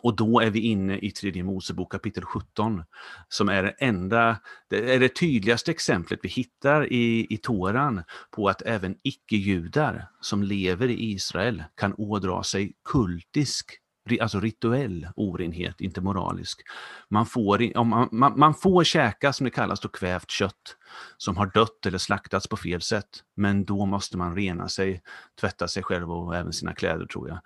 Och 0.00 0.16
då 0.16 0.40
är 0.40 0.50
vi 0.50 0.60
inne 0.60 0.98
i 0.98 1.10
tredje 1.10 1.44
Mosebok 1.44 1.92
kapitel 1.92 2.24
17, 2.24 2.82
som 3.28 3.48
är 3.48 3.62
det 3.62 3.74
enda, 3.78 4.36
det 4.70 4.94
är 4.94 5.00
det 5.00 5.16
tydligaste 5.16 5.70
exemplet 5.70 6.20
vi 6.22 6.28
hittar 6.28 6.92
i, 6.92 7.26
i 7.30 7.36
Toran 7.36 8.02
på 8.30 8.48
att 8.48 8.62
även 8.62 8.96
icke-judar 9.02 10.08
som 10.20 10.42
lever 10.42 10.88
i 10.88 11.12
Israel 11.12 11.64
kan 11.76 11.94
ådra 11.94 12.42
sig 12.42 12.72
kultisk 12.84 13.81
alltså 14.20 14.40
rituell 14.40 15.08
orenhet, 15.16 15.80
inte 15.80 16.00
moralisk. 16.00 16.60
Man 17.08 17.26
får, 17.26 17.84
man, 17.84 18.08
man, 18.12 18.38
man 18.38 18.54
får 18.54 18.84
käka, 18.84 19.32
som 19.32 19.44
det 19.44 19.50
kallas, 19.50 19.80
då 19.80 19.88
kvävt 19.88 20.30
kött 20.30 20.76
som 21.16 21.36
har 21.36 21.46
dött 21.46 21.86
eller 21.86 21.98
slaktats 21.98 22.48
på 22.48 22.56
fel 22.56 22.82
sätt. 22.82 23.08
Men 23.36 23.64
då 23.64 23.86
måste 23.86 24.16
man 24.16 24.36
rena 24.36 24.68
sig, 24.68 25.02
tvätta 25.40 25.68
sig 25.68 25.82
själv 25.82 26.12
och 26.12 26.36
även 26.36 26.52
sina 26.52 26.74
kläder 26.74 27.06
tror 27.06 27.28
jag, 27.28 27.40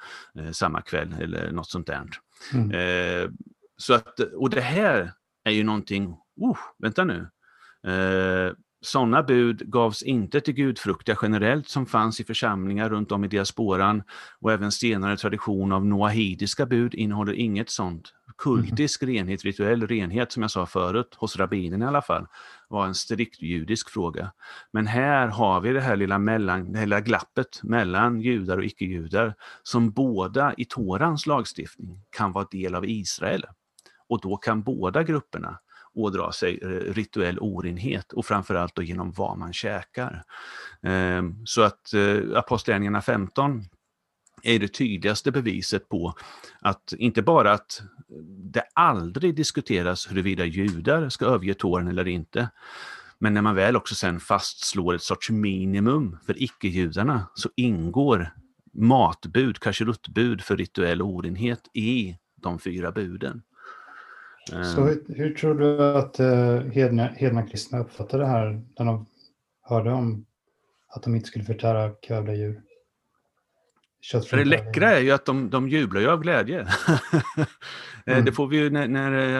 eh, 0.44 0.50
samma 0.50 0.80
kväll 0.82 1.16
eller 1.20 1.50
något 1.52 1.70
sånt 1.70 1.86
där. 1.86 2.08
Mm. 2.52 2.70
Eh, 2.70 3.30
så 3.76 3.94
att, 3.94 4.20
och 4.20 4.50
det 4.50 4.60
här 4.60 5.12
är 5.44 5.50
ju 5.50 5.64
någonting, 5.64 6.16
oh, 6.36 6.58
vänta 6.78 7.04
nu, 7.04 7.30
eh, 7.86 8.52
sådana 8.86 9.22
bud 9.22 9.70
gavs 9.70 10.02
inte 10.02 10.40
till 10.40 10.54
gudfruktiga 10.54 11.16
generellt 11.22 11.68
som 11.68 11.86
fanns 11.86 12.20
i 12.20 12.24
församlingar 12.24 12.88
runt 12.88 13.12
om 13.12 13.24
i 13.24 13.28
diasporan 13.28 14.02
och 14.40 14.52
även 14.52 14.72
senare 14.72 15.16
tradition 15.16 15.72
av 15.72 15.86
noahidiska 15.86 16.66
bud 16.66 16.94
innehåller 16.94 17.32
inget 17.32 17.70
sådant. 17.70 18.12
Kultisk 18.38 19.02
mm. 19.02 19.14
renhet, 19.14 19.44
rituell 19.44 19.86
renhet 19.86 20.32
som 20.32 20.42
jag 20.42 20.50
sa 20.50 20.66
förut, 20.66 21.14
hos 21.16 21.36
rabbinen 21.36 21.82
i 21.82 21.86
alla 21.86 22.02
fall, 22.02 22.26
var 22.68 22.86
en 22.86 22.94
strikt 22.94 23.42
judisk 23.42 23.90
fråga. 23.90 24.32
Men 24.72 24.86
här 24.86 25.28
har 25.28 25.60
vi 25.60 25.72
det 25.72 25.80
här 25.80 25.96
lilla, 25.96 26.18
mellan, 26.18 26.72
det 26.72 26.78
här 26.78 26.86
lilla 26.86 27.00
glappet 27.00 27.62
mellan 27.62 28.20
judar 28.20 28.58
och 28.58 28.64
icke-judar 28.64 29.34
som 29.62 29.90
båda 29.90 30.54
i 30.56 30.64
Torans 30.64 31.26
lagstiftning 31.26 32.00
kan 32.10 32.32
vara 32.32 32.46
del 32.50 32.74
av 32.74 32.84
Israel. 32.84 33.44
Och 34.08 34.20
då 34.20 34.36
kan 34.36 34.62
båda 34.62 35.02
grupperna 35.02 35.58
ådra 35.96 36.32
sig 36.32 36.58
eh, 36.62 36.68
rituell 36.68 37.38
orenhet 37.40 38.12
och 38.12 38.26
framförallt 38.26 38.74
då 38.74 38.82
genom 38.82 39.12
vad 39.12 39.38
man 39.38 39.52
käkar. 39.52 40.22
Ehm, 40.82 41.46
så 41.46 41.62
att 41.62 41.94
eh, 41.94 42.38
Apostlagärningarna 42.38 43.02
15 43.02 43.64
är 44.42 44.58
det 44.58 44.68
tydligaste 44.68 45.32
beviset 45.32 45.88
på 45.88 46.14
att 46.60 46.92
inte 46.92 47.22
bara 47.22 47.52
att 47.52 47.82
det 48.52 48.64
aldrig 48.74 49.34
diskuteras 49.34 50.10
huruvida 50.10 50.44
judar 50.44 51.08
ska 51.08 51.24
överge 51.24 51.54
tåren 51.54 51.88
eller 51.88 52.08
inte, 52.08 52.48
men 53.18 53.34
när 53.34 53.42
man 53.42 53.54
väl 53.54 53.76
också 53.76 53.94
sen 53.94 54.20
fastslår 54.20 54.94
ett 54.94 55.02
sorts 55.02 55.30
minimum 55.30 56.18
för 56.26 56.42
icke-judarna 56.42 57.26
så 57.34 57.50
ingår 57.56 58.32
matbud, 58.72 59.58
kasheruttbud 59.58 60.42
för 60.42 60.56
rituell 60.56 61.02
orenhet 61.02 61.70
i 61.74 62.16
de 62.34 62.58
fyra 62.58 62.92
buden. 62.92 63.42
Så 64.50 64.84
hur, 64.84 65.04
hur 65.08 65.34
tror 65.34 65.54
du 65.54 65.82
att 65.82 66.20
uh, 66.20 66.70
hedna, 66.72 67.06
hedna 67.06 67.46
kristna 67.46 67.78
uppfattade 67.78 68.22
det 68.22 68.28
här 68.28 68.62
när 68.78 68.86
de 68.86 69.06
hörde 69.62 69.92
om 69.92 70.26
att 70.88 71.02
de 71.02 71.14
inte 71.14 71.28
skulle 71.28 71.44
förtära 71.44 71.90
kövda 72.02 72.34
djur? 72.34 72.62
För 74.12 74.36
det 74.36 74.44
läckra 74.44 74.90
är 74.90 75.00
ju 75.00 75.10
att 75.10 75.24
de, 75.24 75.50
de 75.50 75.68
jublar 75.68 76.00
ju 76.00 76.10
av 76.10 76.20
glädje. 76.20 76.66
Eh, 78.08 78.12
mm. 78.12 78.24
Det 78.24 78.32
får 78.32 78.46
vi 78.46 78.56
ju 78.56 78.70
när, 78.70 78.88
när 78.88 79.38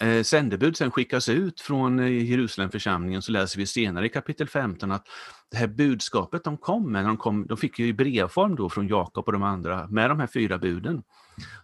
eh, 0.00 0.22
sändebud 0.22 0.76
sen 0.76 0.90
skickas 0.90 1.28
ut 1.28 1.60
från 1.60 1.98
eh, 1.98 2.24
Jerusalemförsamlingen 2.24 3.22
så 3.22 3.32
läser 3.32 3.58
vi 3.58 3.66
senare 3.66 4.06
i 4.06 4.08
kapitel 4.08 4.48
15 4.48 4.92
att 4.92 5.06
det 5.50 5.56
här 5.56 5.66
budskapet 5.66 6.44
de 6.44 6.56
kom 6.56 6.92
med, 6.92 7.04
de, 7.04 7.16
kom, 7.16 7.46
de 7.46 7.56
fick 7.56 7.78
ju 7.78 7.86
i 7.86 7.92
brevform 7.92 8.56
då 8.56 8.68
från 8.68 8.88
Jakob 8.88 9.26
och 9.26 9.32
de 9.32 9.42
andra 9.42 9.88
med 9.88 10.10
de 10.10 10.20
här 10.20 10.26
fyra 10.26 10.58
buden, 10.58 11.02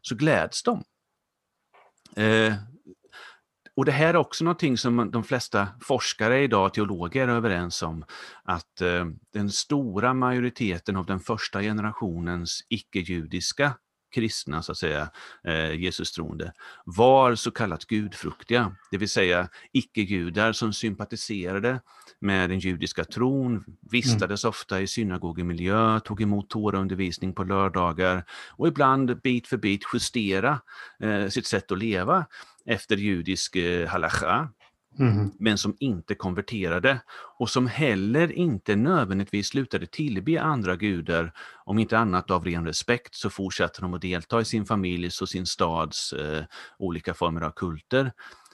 så 0.02 0.14
gläds 0.14 0.62
de. 0.62 0.84
Eh, 2.16 2.54
och 3.76 3.84
det 3.84 3.92
här 3.92 4.08
är 4.08 4.16
också 4.16 4.44
någonting 4.44 4.78
som 4.78 5.10
de 5.10 5.24
flesta 5.24 5.68
forskare 5.80 6.42
idag, 6.42 6.74
teologer, 6.74 7.28
är 7.28 7.32
överens 7.32 7.82
om, 7.82 8.04
att 8.44 8.80
eh, 8.80 9.04
den 9.32 9.50
stora 9.50 10.14
majoriteten 10.14 10.96
av 10.96 11.06
den 11.06 11.20
första 11.20 11.62
generationens 11.62 12.60
icke-judiska 12.68 13.74
kristna, 14.14 14.62
så 14.62 14.72
att 14.72 14.78
säga, 14.78 15.10
eh, 15.44 15.74
Jesus-troende, 15.74 16.52
var 16.84 17.34
så 17.34 17.50
kallat 17.50 17.84
gudfruktiga, 17.84 18.76
det 18.90 18.98
vill 18.98 19.08
säga 19.08 19.48
icke-judar 19.72 20.52
som 20.52 20.72
sympatiserade 20.72 21.80
med 22.20 22.50
den 22.50 22.58
judiska 22.58 23.04
tron, 23.04 23.64
vistades 23.90 24.44
mm. 24.44 24.48
ofta 24.48 24.80
i 24.80 24.86
synagogemiljö, 24.86 26.00
tog 26.00 26.22
emot 26.22 26.50
Toraundervisning 26.50 27.34
på 27.34 27.44
lördagar 27.44 28.24
och 28.50 28.68
ibland 28.68 29.20
bit 29.20 29.46
för 29.46 29.56
bit 29.56 29.82
justera 29.94 30.60
eh, 31.00 31.28
sitt 31.28 31.46
sätt 31.46 31.72
att 31.72 31.78
leva 31.78 32.26
efter 32.66 32.96
judisk 32.96 33.56
eh, 33.56 33.88
halacha, 33.88 34.48
Mm. 34.98 35.30
men 35.38 35.58
som 35.58 35.76
inte 35.80 36.14
konverterade 36.14 37.00
och 37.38 37.50
som 37.50 37.66
heller 37.66 38.32
inte 38.32 38.76
nödvändigtvis 38.76 39.46
slutade 39.46 39.86
tillbe 39.86 40.42
andra 40.42 40.76
gudar, 40.76 41.32
om 41.64 41.78
inte 41.78 41.98
annat 41.98 42.30
av 42.30 42.44
ren 42.44 42.66
respekt 42.66 43.14
så 43.14 43.30
fortsatte 43.30 43.80
de 43.80 43.94
att 43.94 44.00
delta 44.00 44.40
i 44.40 44.44
sin 44.44 44.66
familjs 44.66 45.22
och 45.22 45.28
sin 45.28 45.46
stads 45.46 46.12
eh, 46.12 46.44
olika 46.78 47.14
former 47.14 47.40
av 47.40 47.50
kulter. 47.50 48.12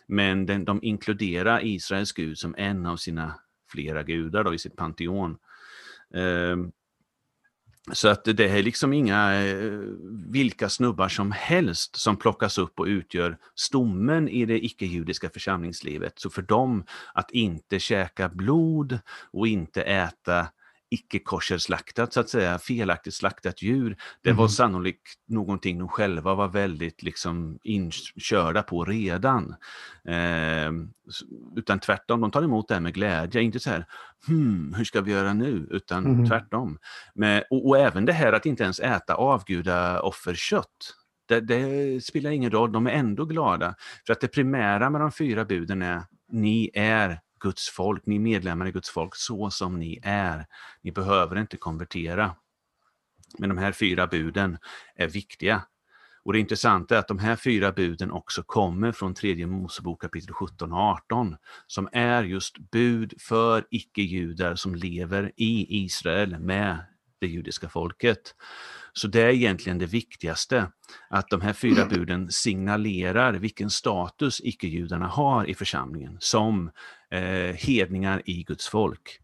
Men 0.09 0.47
den, 0.47 0.65
de 0.65 0.81
inkluderar 0.83 1.65
Israels 1.65 2.13
gud 2.13 2.39
som 2.39 2.55
en 2.59 2.87
av 2.87 2.97
sina 2.97 3.35
flera 3.73 4.03
gudar 4.03 4.45
då, 4.45 4.55
i 4.55 4.59
sitt 4.59 4.77
Pantheon. 4.77 5.39
Eh, 6.15 6.57
så 7.93 8.09
att 8.09 8.25
det 8.25 8.41
är 8.41 8.63
liksom 8.63 8.93
inga 8.93 9.45
eh, 9.45 9.79
vilka 10.27 10.69
snubbar 10.69 11.09
som 11.09 11.33
helst 11.33 11.97
som 11.97 12.17
plockas 12.17 12.59
upp 12.59 12.81
och 12.81 12.87
utgör 12.87 13.39
stommen 13.55 14.29
i 14.29 14.45
det 14.45 14.65
icke-judiska 14.65 15.31
församlingslivet. 15.31 16.13
Så 16.17 16.31
för 16.31 16.43
dem 16.43 16.85
att 17.15 17.31
inte 17.31 17.79
käka 17.79 18.29
blod 18.29 18.99
och 19.33 19.49
inte 19.49 19.83
äta 19.83 20.47
icke-koscherslaktat, 20.91 22.13
så 22.13 22.21
att 22.21 22.29
säga, 22.29 22.59
felaktigt 22.59 23.15
slaktat 23.15 23.63
djur. 23.63 23.97
Det 24.23 24.33
var 24.33 24.45
mm. 24.45 24.49
sannolikt 24.49 25.15
någonting 25.29 25.79
de 25.79 25.89
själva 25.89 26.35
var 26.35 26.49
väldigt 26.49 27.03
liksom 27.03 27.59
inkörda 27.63 28.63
på 28.63 28.85
redan. 28.85 29.55
Eh, 30.05 30.73
utan 31.57 31.81
tvärtom, 31.81 32.21
de 32.21 32.31
tar 32.31 32.43
emot 32.43 32.69
det 32.69 32.75
här 32.75 32.81
med 32.81 32.95
glädje, 32.95 33.43
inte 33.43 33.61
så 33.61 33.71
här, 33.71 33.87
hmm, 34.27 34.75
hur 34.77 34.85
ska 34.85 35.01
vi 35.01 35.13
göra 35.13 35.33
nu? 35.33 35.69
Utan 35.71 36.07
mm. 36.07 36.29
tvärtom. 36.29 36.79
Men, 37.15 37.43
och, 37.51 37.69
och, 37.69 37.79
även 37.79 38.05
det 38.05 38.13
här 38.13 38.33
att 38.33 38.47
inte 38.47 38.63
ens 38.63 38.81
äta 38.81 39.15
avguda 39.15 40.01
offerkött. 40.01 40.97
Det, 41.29 41.41
det 41.41 42.05
spelar 42.05 42.31
ingen 42.31 42.51
roll, 42.51 42.73
de 42.73 42.87
är 42.87 42.91
ändå 42.91 43.25
glada. 43.25 43.75
För 44.07 44.13
att 44.13 44.21
det 44.21 44.29
primära 44.29 44.91
med 44.91 45.01
de 45.01 45.13
fyra 45.13 45.45
buden 45.45 45.83
är, 45.83 46.03
ni 46.33 46.71
är 46.75 47.21
Guds 47.41 47.69
folk, 47.69 48.07
ni 48.07 48.17
är 48.17 48.21
medlemmar 48.21 48.67
i 48.67 48.73
Guds 48.73 48.91
folk 48.91 49.17
så 49.17 49.51
som 49.51 49.79
ni 49.79 50.01
är. 50.03 50.47
Ni 50.83 50.93
behöver 50.93 51.39
inte 51.39 51.57
konvertera. 51.57 52.37
Men 53.39 53.49
de 53.49 53.59
här 53.59 53.73
fyra 53.73 54.07
buden 54.07 54.59
är 54.95 55.09
viktiga. 55.09 55.63
Och 56.23 56.33
det 56.33 56.39
intressanta 56.39 56.95
är 56.95 56.99
att 56.99 57.09
de 57.09 57.19
här 57.19 57.37
fyra 57.37 57.73
buden 57.73 58.11
också 58.11 58.43
kommer 58.43 58.93
från 58.93 59.15
tredje 59.15 59.47
Mosebok 59.47 60.01
kapitel 60.01 60.35
17 60.35 60.73
och 60.73 60.79
18, 60.79 61.37
som 61.67 61.89
är 61.93 62.23
just 62.23 62.59
bud 62.59 63.15
för 63.19 63.67
icke-judar 63.71 64.55
som 64.55 64.75
lever 64.75 65.33
i 65.37 65.85
Israel 65.85 66.39
med 66.39 66.85
det 67.19 67.27
judiska 67.27 67.69
folket. 67.69 68.35
Så 68.93 69.09
det 69.09 69.23
är 69.23 69.29
egentligen 69.29 69.79
det 69.79 69.87
viktigaste, 69.87 70.71
att 71.11 71.29
de 71.29 71.41
här 71.41 71.53
fyra 71.53 71.87
buden 71.87 72.31
signalerar 72.31 73.33
vilken 73.33 73.71
status 73.71 74.41
icke-judarna 74.45 75.07
har 75.07 75.51
i 75.51 75.55
församlingen 75.55 76.17
som 76.21 76.71
eh, 77.11 77.55
hedningar 77.57 78.23
i 78.25 78.43
Guds 78.43 78.69
folk. 78.69 79.21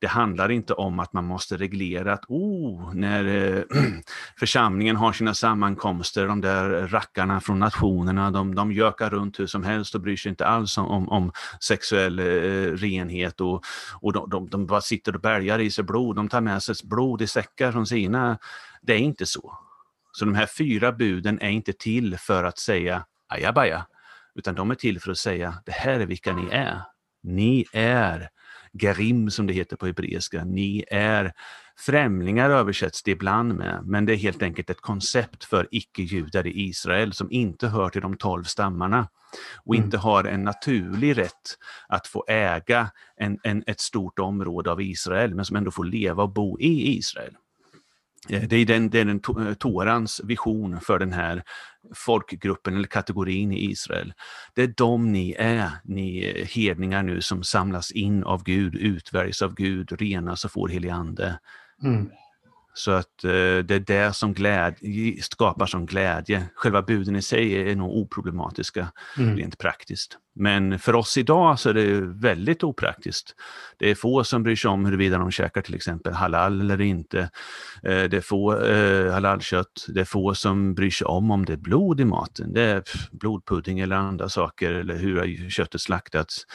Det 0.00 0.06
handlar 0.06 0.50
inte 0.50 0.74
om 0.74 1.00
att 1.00 1.12
man 1.12 1.24
måste 1.24 1.56
reglera 1.56 2.12
att 2.12 2.24
oh, 2.28 2.94
när 2.94 3.24
eh, 3.24 3.62
församlingen 4.38 4.96
har 4.96 5.12
sina 5.12 5.34
sammankomster, 5.34 6.26
de 6.26 6.40
där 6.40 6.88
rackarna 6.88 7.40
från 7.40 7.58
nationerna, 7.58 8.30
de, 8.30 8.54
de 8.54 8.72
gökar 8.72 9.10
runt 9.10 9.40
hur 9.40 9.46
som 9.46 9.64
helst 9.64 9.94
och 9.94 10.00
bryr 10.00 10.16
sig 10.16 10.30
inte 10.30 10.46
alls 10.46 10.78
om, 10.78 10.86
om, 10.86 11.08
om 11.08 11.32
sexuell 11.60 12.18
eh, 12.18 12.24
renhet 12.72 13.40
och, 13.40 13.64
och 14.00 14.12
de, 14.12 14.30
de, 14.30 14.50
de, 14.50 14.66
bara 14.66 14.80
sitter 14.80 15.14
och 15.14 15.20
bälgar 15.20 15.58
i 15.58 15.70
sig 15.70 15.84
blod, 15.84 16.16
de 16.16 16.28
tar 16.28 16.40
med 16.40 16.62
sig 16.62 16.74
blod 16.84 17.22
i 17.22 17.26
säckar 17.26 17.72
från 17.72 17.86
sina. 17.86 18.38
Det 18.82 18.92
är 18.92 18.98
inte 18.98 19.26
så. 19.26 19.58
Så 20.12 20.24
de 20.24 20.34
här 20.34 20.46
fyra 20.46 20.92
buden 20.92 21.40
är 21.40 21.50
inte 21.50 21.72
till 21.72 22.18
för 22.18 22.44
att 22.44 22.58
säga 22.58 23.04
ajabaja, 23.28 23.86
utan 24.34 24.54
de 24.54 24.70
är 24.70 24.74
till 24.74 25.00
för 25.00 25.10
att 25.10 25.18
säga 25.18 25.54
det 25.66 25.72
här 25.72 26.00
är 26.00 26.06
vilka 26.06 26.32
ni 26.32 26.48
är. 26.50 26.82
Ni 27.22 27.66
är 27.72 28.28
Garim 28.72 29.30
som 29.30 29.46
det 29.46 29.52
heter 29.52 29.76
på 29.76 29.86
hebreiska. 29.86 30.44
Ni 30.44 30.84
är 30.90 31.32
främlingar 31.78 32.50
översätts 32.50 33.02
det 33.02 33.10
ibland 33.10 33.54
med, 33.54 33.82
men 33.84 34.06
det 34.06 34.12
är 34.12 34.16
helt 34.16 34.42
enkelt 34.42 34.70
ett 34.70 34.80
koncept 34.80 35.44
för 35.44 35.68
icke-judar 35.70 36.46
i 36.46 36.68
Israel 36.68 37.12
som 37.12 37.32
inte 37.32 37.68
hör 37.68 37.88
till 37.88 38.02
de 38.02 38.16
tolv 38.16 38.44
stammarna 38.44 39.08
och 39.64 39.74
mm. 39.74 39.84
inte 39.84 39.98
har 39.98 40.24
en 40.24 40.44
naturlig 40.44 41.18
rätt 41.18 41.58
att 41.88 42.06
få 42.06 42.24
äga 42.28 42.90
en, 43.16 43.38
en, 43.42 43.64
ett 43.66 43.80
stort 43.80 44.18
område 44.18 44.70
av 44.70 44.80
Israel, 44.80 45.34
men 45.34 45.44
som 45.44 45.56
ändå 45.56 45.70
får 45.70 45.84
leva 45.84 46.22
och 46.22 46.32
bo 46.32 46.60
i 46.60 46.96
Israel. 46.98 47.34
Eh, 48.28 48.42
det 48.42 48.56
är 48.56 48.66
den, 48.66 48.90
det 48.90 49.00
är 49.00 49.04
den 49.04 49.20
Torans 49.56 50.20
eh, 50.20 50.26
vision 50.26 50.80
för 50.80 50.98
den 50.98 51.12
här 51.12 51.42
folkgruppen 51.94 52.76
eller 52.76 52.88
kategorin 52.88 53.52
i 53.52 53.70
Israel. 53.70 54.12
Det 54.54 54.62
är 54.62 54.74
de 54.76 55.12
ni 55.12 55.32
är, 55.38 55.70
ni 55.84 56.34
eh, 56.36 56.46
hedningar 56.46 57.02
nu 57.02 57.20
som 57.20 57.42
samlas 57.44 57.90
in 57.90 58.24
av 58.24 58.42
Gud, 58.44 58.74
utväljs 58.74 59.42
av 59.42 59.54
Gud, 59.54 59.92
renas 60.00 60.44
och 60.44 60.52
får 60.52 60.68
helig 60.68 60.88
ande. 60.88 61.38
Mm. 61.82 62.10
Så 62.74 62.90
att 62.90 63.24
eh, 63.24 63.30
det 63.64 63.70
är 63.70 63.84
det 63.86 64.16
som 64.16 64.34
glädje, 64.34 65.22
skapar 65.22 65.66
som 65.66 65.86
glädje. 65.86 66.46
Själva 66.54 66.82
buden 66.82 67.16
i 67.16 67.22
sig 67.22 67.70
är 67.70 67.76
nog 67.76 67.96
oproblematiska 67.96 68.92
mm. 69.18 69.36
rent 69.36 69.58
praktiskt. 69.58 70.18
Men 70.34 70.78
för 70.78 70.94
oss 70.94 71.18
idag 71.18 71.58
så 71.58 71.68
är 71.68 71.74
det 71.74 72.00
väldigt 72.00 72.64
opraktiskt. 72.64 73.34
Det 73.78 73.90
är 73.90 73.94
få 73.94 74.24
som 74.24 74.42
bryr 74.42 74.56
sig 74.56 74.68
om 74.68 74.84
huruvida 74.84 75.18
de 75.18 75.30
käkar 75.30 75.62
till 75.62 75.74
exempel 75.74 76.12
halal 76.12 76.60
eller 76.60 76.80
inte. 76.80 77.20
Eh, 77.82 78.02
det 78.02 78.14
är 78.16 78.20
få 78.20 78.60
eh, 78.60 79.12
halalkött. 79.12 79.86
Det 79.88 80.00
är 80.00 80.04
få 80.04 80.34
som 80.34 80.74
bryr 80.74 80.90
sig 80.90 81.04
om 81.04 81.30
om 81.30 81.44
det 81.44 81.52
är 81.52 81.56
blod 81.56 82.00
i 82.00 82.04
maten. 82.04 82.52
Det 82.52 82.62
är 82.62 82.82
blodpudding 83.12 83.80
eller 83.80 83.96
andra 83.96 84.28
saker 84.28 84.72
eller 84.72 84.96
hur 84.96 85.18
har 85.18 85.50
köttet 85.50 85.80
slaktats. 85.80 86.46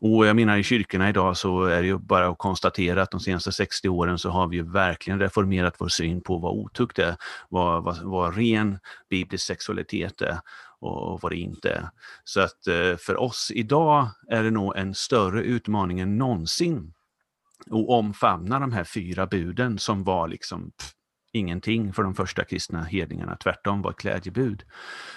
Och 0.00 0.26
jag 0.26 0.36
menar 0.36 0.56
i 0.56 0.62
kyrkorna 0.62 1.08
idag 1.08 1.36
så 1.36 1.64
är 1.64 1.82
det 1.82 1.88
ju 1.88 1.98
bara 1.98 2.28
att 2.28 2.38
konstatera 2.38 3.02
att 3.02 3.10
de 3.10 3.20
senaste 3.20 3.52
60 3.52 3.88
åren 3.88 4.18
så 4.18 4.30
har 4.30 4.48
vi 4.48 4.56
ju 4.56 4.72
verkligen 4.72 5.20
reformerat 5.20 5.74
vår 5.78 5.88
syn 5.88 6.20
på 6.20 6.38
vad 6.38 6.52
otukt 6.52 6.98
är, 6.98 7.16
vad, 7.48 7.84
vad, 7.84 8.02
vad 8.02 8.36
ren 8.36 8.78
biblisk 9.10 9.46
sexualitet 9.46 10.20
är 10.20 10.38
och 10.80 11.20
vad 11.20 11.32
det 11.32 11.36
inte 11.36 11.70
är. 11.70 11.88
Så 12.24 12.40
att 12.40 12.66
eh, 12.66 12.96
för 12.96 13.16
oss 13.16 13.50
idag 13.54 14.08
är 14.28 14.42
det 14.42 14.50
nog 14.50 14.76
en 14.76 14.94
större 14.94 15.42
utmaning 15.42 16.00
än 16.00 16.18
någonsin 16.18 16.92
att 17.66 17.88
omfamna 17.88 18.58
de 18.58 18.72
här 18.72 18.84
fyra 18.84 19.26
buden 19.26 19.78
som 19.78 20.04
var 20.04 20.28
liksom 20.28 20.70
pff, 20.70 20.92
ingenting 21.34 21.92
för 21.92 22.02
de 22.02 22.14
första 22.14 22.44
kristna 22.44 22.82
hedningarna, 22.82 23.36
tvärtom 23.36 23.82
var 23.82 23.90
ett 23.90 23.96
glädjebud. 23.96 24.62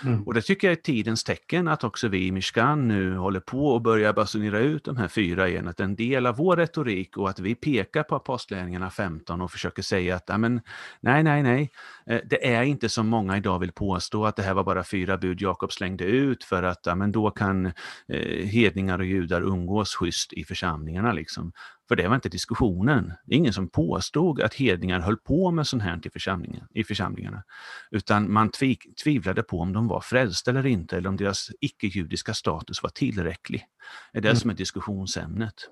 Mm. 0.03 0.23
Och 0.23 0.33
det 0.33 0.41
tycker 0.41 0.67
jag 0.67 0.77
är 0.77 0.81
tidens 0.81 1.23
tecken 1.23 1.67
att 1.67 1.83
också 1.83 2.07
vi 2.07 2.27
i 2.27 2.31
Mishkan 2.31 2.87
nu 2.87 3.15
håller 3.15 3.39
på 3.39 3.67
och 3.67 3.81
börjar 3.81 4.13
basunera 4.13 4.59
ut 4.59 4.83
de 4.83 4.97
här 4.97 5.07
fyra 5.07 5.49
igen, 5.49 5.67
att 5.67 5.79
en 5.79 5.95
del 5.95 6.25
av 6.25 6.35
vår 6.35 6.55
retorik 6.55 7.17
och 7.17 7.29
att 7.29 7.39
vi 7.39 7.55
pekar 7.55 8.03
på 8.03 8.15
Apostlagärningarna 8.15 8.89
15 8.89 9.41
och 9.41 9.51
försöker 9.51 9.81
säga 9.81 10.15
att 10.15 10.27
nej, 10.27 11.23
nej, 11.23 11.43
nej, 11.43 11.71
det 12.07 12.47
är 12.47 12.63
inte 12.63 12.89
som 12.89 13.07
många 13.07 13.37
idag 13.37 13.59
vill 13.59 13.71
påstå 13.71 14.25
att 14.25 14.35
det 14.35 14.43
här 14.43 14.53
var 14.53 14.63
bara 14.63 14.83
fyra 14.83 15.17
bud 15.17 15.41
Jakob 15.41 15.71
slängde 15.71 16.03
ut 16.03 16.43
för 16.43 16.63
att 16.63 16.85
ja, 16.85 16.95
men 16.95 17.11
då 17.11 17.31
kan 17.31 17.65
eh, 18.07 18.45
hedningar 18.45 18.99
och 18.99 19.05
judar 19.05 19.41
umgås 19.41 19.95
schysst 19.95 20.33
i 20.33 20.43
församlingarna. 20.43 21.11
Liksom. 21.11 21.51
För 21.87 21.95
det 21.95 22.07
var 22.07 22.15
inte 22.15 22.29
diskussionen. 22.29 23.13
Det 23.25 23.33
är 23.35 23.37
ingen 23.37 23.53
som 23.53 23.69
påstod 23.69 24.41
att 24.41 24.53
hedningar 24.53 24.99
höll 24.99 25.17
på 25.17 25.51
med 25.51 25.67
sånt 25.67 25.83
här 25.83 25.99
i, 26.03 26.09
församlingen, 26.09 26.67
i 26.73 26.83
församlingarna. 26.83 27.43
Utan 27.91 28.33
man 28.33 28.51
tvi, 28.51 28.77
tvivlade 29.03 29.43
på 29.43 29.59
om 29.59 29.73
de 29.73 29.87
var 29.87 30.01
frälsta 30.01 30.51
eller 30.51 30.65
inte, 30.65 30.97
eller 30.97 31.09
om 31.09 31.17
deras 31.17 31.51
icke-judiska 31.61 32.33
status 32.33 32.83
var 32.83 32.89
tillräcklig. 32.89 33.65
Det 34.13 34.17
är 34.17 34.21
det 34.21 34.29
mm. 34.29 34.39
som 34.39 34.49
är 34.49 34.55
diskussionsämnet. 34.55 35.69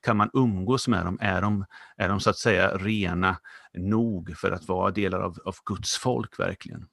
Kan 0.00 0.16
man 0.16 0.30
umgås 0.32 0.88
med 0.88 1.04
dem? 1.04 1.18
Är 1.20 1.42
de, 1.42 1.64
är 1.96 2.08
de 2.08 2.20
så 2.20 2.30
att 2.30 2.38
säga 2.38 2.76
rena 2.76 3.36
nog 3.74 4.36
för 4.36 4.50
att 4.50 4.68
vara 4.68 4.90
delar 4.90 5.20
av, 5.20 5.38
av 5.44 5.54
Guds 5.64 5.96
folk 5.96 6.38
verkligen? 6.38 6.86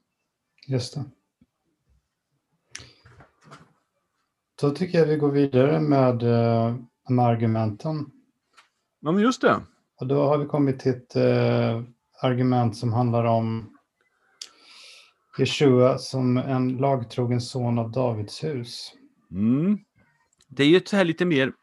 Just 0.67 0.93
det. 0.93 1.03
Då 4.61 4.69
tycker 4.69 4.99
jag 4.99 5.05
vi 5.05 5.15
går 5.15 5.31
vidare 5.31 5.79
med, 5.79 6.23
eh, 6.23 6.75
med 7.09 7.25
argumenten. 7.25 8.05
Ja, 8.99 9.11
men 9.11 9.23
just 9.23 9.41
det. 9.41 9.61
Och 9.99 10.07
då 10.07 10.27
har 10.27 10.37
vi 10.37 10.45
kommit 10.45 10.79
till 10.79 10.91
ett 10.91 11.15
eh, 11.15 11.83
argument 12.21 12.77
som 12.77 12.93
handlar 12.93 13.23
om 13.23 13.75
Jeshua 15.37 15.97
som 15.97 16.37
en 16.37 16.77
lagtrogen 16.77 17.41
son 17.41 17.79
av 17.79 17.91
Davids 17.91 18.43
hus. 18.43 18.93
Mm. 19.31 19.79
Det 20.47 20.63
är 20.63 20.67
ju 20.67 20.77
ett 20.77 20.91
här 20.91 21.05
lite 21.05 21.25
mer 21.25 21.53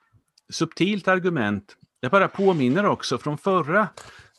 subtilt 0.52 1.08
argument. 1.08 1.76
Jag 2.00 2.10
bara 2.10 2.28
påminner 2.28 2.86
också 2.86 3.18
från 3.18 3.38
förra 3.38 3.88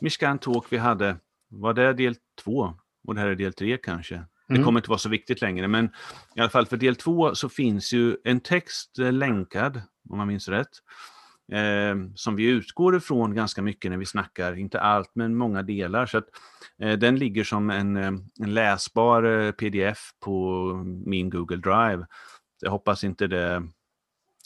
Mishkan 0.02 0.40
Talk 0.40 0.66
vi 0.70 0.78
hade, 0.78 1.18
var 1.50 1.74
det 1.74 1.94
del 1.94 2.16
två? 2.44 2.74
Och 3.08 3.16
det 3.16 3.22
här 3.22 3.28
är 3.28 3.36
del 3.36 3.54
tre 3.54 3.78
kanske. 3.78 4.16
Mm. 4.16 4.28
Det 4.48 4.66
kommer 4.66 4.80
inte 4.80 4.90
vara 4.90 5.00
så 5.00 5.10
viktigt 5.10 5.42
längre, 5.42 5.68
men 5.68 5.86
i 6.36 6.40
alla 6.40 6.50
fall 6.50 6.66
för 6.66 6.78
del 6.78 6.96
två 6.96 7.36
så 7.36 7.50
finns 7.50 7.94
ju 7.94 8.18
en 8.24 8.40
text 8.40 9.00
eh, 9.00 9.12
länkad, 9.12 9.82
om 10.10 10.18
man 10.18 10.28
minns 10.28 10.48
rätt, 10.48 10.70
eh, 11.52 11.96
som 12.16 12.36
vi 12.36 12.44
utgår 12.44 12.96
ifrån 12.96 13.36
ganska 13.36 13.62
mycket 13.62 13.92
när 13.92 13.98
vi 13.98 14.06
snackar, 14.06 14.56
inte 14.58 14.80
allt, 14.80 15.12
men 15.14 15.36
många 15.36 15.64
delar. 15.64 16.06
Så 16.06 16.18
att, 16.18 16.28
eh, 16.82 16.98
den 16.98 17.16
ligger 17.16 17.44
som 17.44 17.70
en, 17.70 17.98
eh, 17.98 18.12
en 18.40 18.54
läsbar 18.54 19.24
eh, 19.24 19.52
pdf 19.52 20.00
på 20.20 20.74
min 21.06 21.30
Google 21.30 21.58
Drive. 21.58 22.06
Jag 22.62 22.72
hoppas 22.72 23.04
inte 23.04 23.28
det 23.28 23.64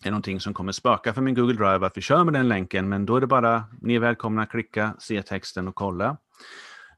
är 0.08 0.12
någonting 0.12 0.40
som 0.40 0.54
kommer 0.54 0.72
spöka 0.72 1.14
för 1.14 1.22
min 1.22 1.36
Google 1.36 1.54
Drive 1.54 1.86
att 1.86 1.98
vi 1.98 2.02
kör 2.02 2.24
med 2.24 2.34
den 2.34 2.48
länken, 2.48 2.90
men 2.90 3.06
då 3.06 3.16
är 3.16 3.22
det 3.22 3.28
bara, 3.28 3.64
ni 3.82 3.96
är 3.96 4.00
välkomna 4.00 4.42
att 4.42 4.50
klicka, 4.50 4.96
se 5.00 5.22
texten 5.22 5.68
och 5.68 5.76
kolla. 5.76 6.18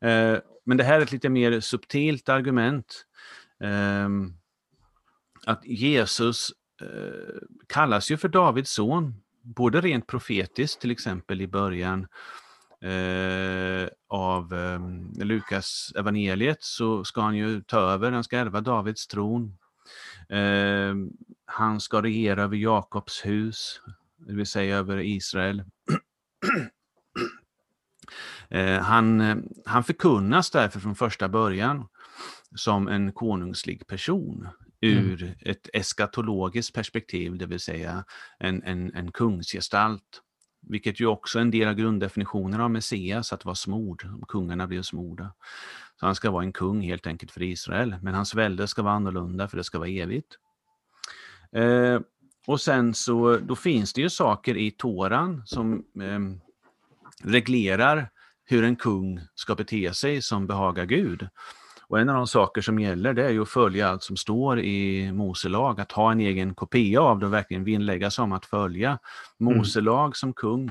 Eh, 0.01 0.38
men 0.66 0.78
det 0.78 0.84
här 0.84 0.97
är 0.97 1.01
ett 1.01 1.12
lite 1.12 1.30
mer 1.30 1.60
subtilt 1.60 2.30
argument. 2.30 3.06
Eh, 3.64 4.10
att 5.45 5.66
Jesus 5.66 6.51
eh, 6.82 7.41
kallas 7.68 8.12
ju 8.12 8.18
för 8.18 8.28
Davids 8.28 8.72
son, 8.72 9.16
både 9.41 9.82
rent 9.82 10.08
profetiskt, 10.08 10.82
till 10.82 10.91
exempel 10.91 11.41
i 11.41 11.47
början 11.47 12.08
eh, 12.82 13.89
av 14.08 14.54
eh, 14.54 14.80
Lukas 15.26 15.93
evangeliet 15.95 16.64
så 16.64 17.04
ska 17.04 17.22
han 17.22 17.36
ju 17.36 17.62
ta 17.62 17.80
över, 17.80 18.12
han 18.12 18.24
ska 18.24 18.38
ärva 18.38 18.62
Davids 18.62 19.08
tron. 19.08 19.58
Eh, 20.30 20.96
han 21.46 21.80
ska 21.80 22.02
regera 22.02 22.44
över 22.44 22.58
Jakobs 22.58 23.26
hus, 23.26 23.82
det 24.18 24.34
vill 24.34 24.46
säga 24.46 24.78
över 24.78 24.98
Israel. 24.98 25.64
Eh, 28.50 28.80
han, 28.80 29.44
han 29.66 29.84
förkunnas 29.84 30.52
därför 30.52 30.80
från 30.80 30.96
första 30.96 31.30
början 31.30 31.88
som 32.56 32.88
en 32.88 33.12
konungslig 33.14 33.88
person 33.88 34.48
ur 34.82 35.24
mm. 35.24 35.36
ett 35.40 35.70
eskatologiskt 35.74 36.76
perspektiv, 36.76 37.38
det 37.38 37.46
vill 37.46 37.60
säga 37.60 38.06
en, 38.40 38.64
en, 38.64 38.94
en 38.94 39.12
kungsgestalt. 39.12 40.22
Vilket 40.70 40.99
ju 40.99 41.05
också 41.05 41.39
är 41.39 41.41
en 41.41 41.51
del 41.51 41.68
av 41.68 41.74
grunddefinitionen 41.74 42.61
av 42.61 42.72
Messias, 42.72 43.34
att 43.34 43.45
vara 43.45 43.55
smord, 43.55 44.07
kungarna 44.28 44.68
blir 44.68 44.82
smorda. 44.82 45.34
Så 45.99 46.05
han 46.05 46.16
ska 46.16 46.32
vara 46.32 46.43
en 46.43 46.53
kung 46.53 46.82
helt 46.82 47.07
enkelt 47.07 47.32
för 47.32 47.41
Israel, 47.41 47.95
men 48.01 48.14
hans 48.14 48.36
välde 48.36 48.68
ska 48.68 48.82
vara 48.82 48.93
annorlunda 48.93 49.47
för 49.47 49.57
det 49.57 49.64
ska 49.64 49.80
vara 49.80 49.89
evigt. 49.89 50.38
Eh, 51.51 51.99
och 52.47 52.61
sen 52.61 52.93
så 52.93 53.38
då 53.38 53.55
finns 53.55 53.93
det 53.93 54.01
ju 54.01 54.09
saker 54.09 54.57
i 54.57 54.72
Toran 54.72 55.43
som 55.45 55.86
eh, 56.01 56.20
reglerar 57.24 58.09
hur 58.45 58.64
en 58.64 58.76
kung 58.76 59.20
ska 59.36 59.55
bete 59.55 59.93
sig 59.93 60.22
som 60.22 60.47
behagar 60.47 60.86
Gud. 60.86 61.28
Och 61.94 62.00
en 62.00 62.10
av 62.10 62.16
de 62.16 62.28
saker 62.28 62.62
som 62.62 62.80
gäller 62.80 63.14
det 63.14 63.26
är 63.26 63.30
ju 63.30 63.41
att 63.41 63.50
följa 63.50 63.89
allt 63.89 64.04
som 64.04 64.18
står 64.18 64.60
i 64.60 65.12
Moselag, 65.12 65.82
att 65.82 65.91
ha 65.91 66.12
en 66.12 66.20
egen 66.20 66.56
kopia 66.56 67.02
av 67.02 67.20
det 67.20 67.26
och 67.26 67.34
verkligen 67.34 67.64
vinnlägga 67.64 68.12
sig 68.12 68.24
om 68.24 68.32
att 68.32 68.46
följa 68.46 69.00
mm. 69.39 69.58
Moselag 69.58 70.04
mm. 70.04 70.14
som 70.14 70.34
kung. 70.34 70.70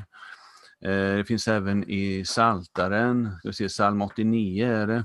Eh, 0.84 1.16
det 1.16 1.24
finns 1.28 1.48
även 1.48 1.90
i 1.90 2.24
Saltaren, 2.24 3.36
ska 3.38 3.48
vi 3.48 3.52
se, 3.54 3.68
psalm 3.68 4.02
89 4.02 4.66
är 4.66 4.86
det. 4.86 5.04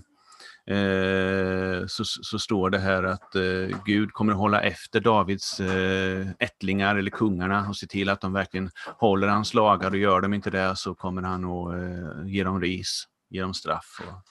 Eh, 0.75 1.87
så, 1.87 2.03
så, 2.05 2.39
står 2.39 2.69
det 2.69 2.79
här 2.79 3.03
att 3.03 3.35
eh, 3.35 3.77
Gud 3.85 4.11
kommer 4.11 4.31
att 4.31 4.39
hålla 4.39 4.61
efter 4.61 4.99
Davids 4.99 5.59
eh, 5.59 6.27
ättlingar 6.39 6.95
eller 6.95 7.11
kungarna 7.11 7.69
och 7.69 7.75
se 7.75 7.87
till 7.87 8.09
att 8.09 8.21
de 8.21 8.33
verkligen 8.33 8.69
håller 8.99 9.27
hans 9.27 9.53
lagar 9.53 9.91
och 9.91 9.97
gör 9.97 10.21
de 10.21 10.33
inte 10.33 10.49
det 10.49 10.75
så 10.75 10.95
kommer 10.95 11.21
han 11.21 11.45
att 11.45 11.73
eh, 11.73 12.27
ge 12.27 12.43
dem 12.43 12.61
ris, 12.61 13.03
ge 13.29 13.41
dem 13.41 13.53
straff. 13.53 14.01
Och, 14.07 14.23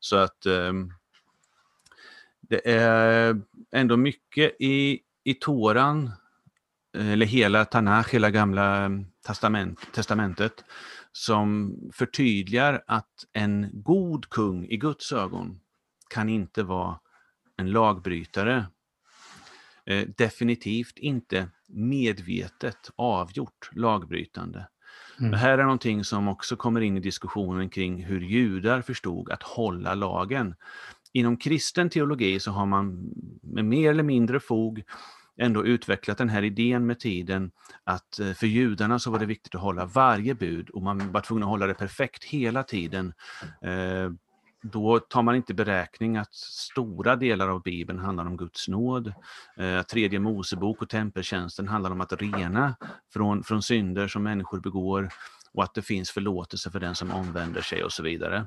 så 0.00 0.16
att 0.16 0.46
ehm, 0.46 0.92
det 2.48 2.70
är 2.70 3.40
ändå 3.72 3.96
mycket 3.96 4.56
i, 4.58 5.00
i 5.24 5.34
Toran, 5.34 6.10
eller 6.96 7.26
hela 7.26 7.64
Tanach, 7.64 8.08
hela 8.14 8.30
gamla 8.30 8.84
ehm, 8.84 9.06
testament, 9.26 9.80
testamentet, 9.94 10.64
som 11.12 11.74
förtydligar 11.92 12.82
att 12.86 13.24
en 13.32 13.70
god 13.72 14.28
kung 14.28 14.66
i 14.66 14.76
Guds 14.76 15.12
ögon 15.12 15.60
kan 16.08 16.28
inte 16.28 16.62
vara 16.62 16.98
en 17.56 17.70
lagbrytare. 17.70 18.66
Eh, 19.86 20.08
definitivt 20.16 20.98
inte 20.98 21.48
medvetet 21.68 22.90
avgjort 22.96 23.70
lagbrytande. 23.72 24.68
Mm. 25.18 25.30
Det 25.30 25.36
här 25.36 25.58
är 25.58 25.62
någonting 25.62 26.04
som 26.04 26.28
också 26.28 26.56
kommer 26.56 26.80
in 26.80 26.96
i 26.96 27.00
diskussionen 27.00 27.68
kring 27.70 28.04
hur 28.04 28.20
judar 28.20 28.82
förstod 28.82 29.30
att 29.30 29.42
hålla 29.42 29.94
lagen. 29.94 30.54
Inom 31.12 31.36
kristen 31.36 31.90
teologi 31.90 32.40
så 32.40 32.50
har 32.50 32.66
man 32.66 33.12
med 33.42 33.64
mer 33.64 33.90
eller 33.90 34.02
mindre 34.02 34.40
fog 34.40 34.82
ändå 35.38 35.66
utvecklat 35.66 36.18
den 36.18 36.28
här 36.28 36.42
idén 36.42 36.86
med 36.86 37.00
tiden 37.00 37.50
att 37.84 38.18
eh, 38.18 38.32
för 38.32 38.46
judarna 38.46 38.98
så 38.98 39.10
var 39.10 39.18
det 39.18 39.26
viktigt 39.26 39.54
att 39.54 39.60
hålla 39.60 39.86
varje 39.86 40.34
bud 40.34 40.70
och 40.70 40.82
man 40.82 41.12
var 41.12 41.20
tvungen 41.20 41.42
att 41.42 41.48
hålla 41.48 41.66
det 41.66 41.74
perfekt 41.74 42.24
hela 42.24 42.62
tiden. 42.62 43.12
Eh, 43.62 44.10
då 44.62 44.98
tar 44.98 45.22
man 45.22 45.36
inte 45.36 45.54
beräkning 45.54 46.16
att 46.16 46.34
stora 46.34 47.16
delar 47.16 47.48
av 47.48 47.62
Bibeln 47.62 47.98
handlar 47.98 48.26
om 48.26 48.36
Guds 48.36 48.68
nåd. 48.68 49.12
Eh, 49.56 49.78
att 49.78 49.88
tredje 49.88 50.20
Mosebok 50.20 50.82
och 50.82 50.88
tempeltjänsten 50.88 51.68
handlar 51.68 51.90
om 51.90 52.00
att 52.00 52.12
rena 52.12 52.76
från, 53.12 53.44
från 53.44 53.62
synder 53.62 54.08
som 54.08 54.22
människor 54.22 54.60
begår 54.60 55.08
och 55.52 55.64
att 55.64 55.74
det 55.74 55.82
finns 55.82 56.10
förlåtelse 56.10 56.70
för 56.70 56.80
den 56.80 56.94
som 56.94 57.10
omvänder 57.10 57.60
sig 57.60 57.84
och 57.84 57.92
så 57.92 58.02
vidare. 58.02 58.46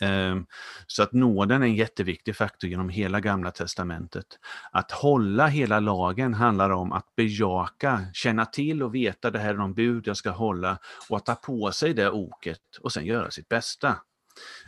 Ehm, 0.00 0.46
så 0.86 1.02
att 1.02 1.12
nåden 1.12 1.62
är 1.62 1.66
en 1.66 1.74
jätteviktig 1.74 2.36
faktor 2.36 2.70
genom 2.70 2.88
hela 2.88 3.20
Gamla 3.20 3.50
Testamentet. 3.50 4.26
Att 4.72 4.90
hålla 4.90 5.46
hela 5.46 5.80
lagen 5.80 6.34
handlar 6.34 6.70
om 6.70 6.92
att 6.92 7.14
bejaka, 7.16 8.00
känna 8.12 8.46
till 8.46 8.82
och 8.82 8.94
veta 8.94 9.30
det 9.30 9.38
här 9.38 9.54
är 9.54 9.58
de 9.58 9.74
bud 9.74 10.06
jag 10.06 10.16
ska 10.16 10.30
hålla 10.30 10.78
och 11.08 11.16
att 11.16 11.26
ta 11.26 11.34
på 11.34 11.72
sig 11.72 11.94
det 11.94 12.10
oket 12.10 12.60
och 12.80 12.92
sen 12.92 13.06
göra 13.06 13.30
sitt 13.30 13.48
bästa. 13.48 13.96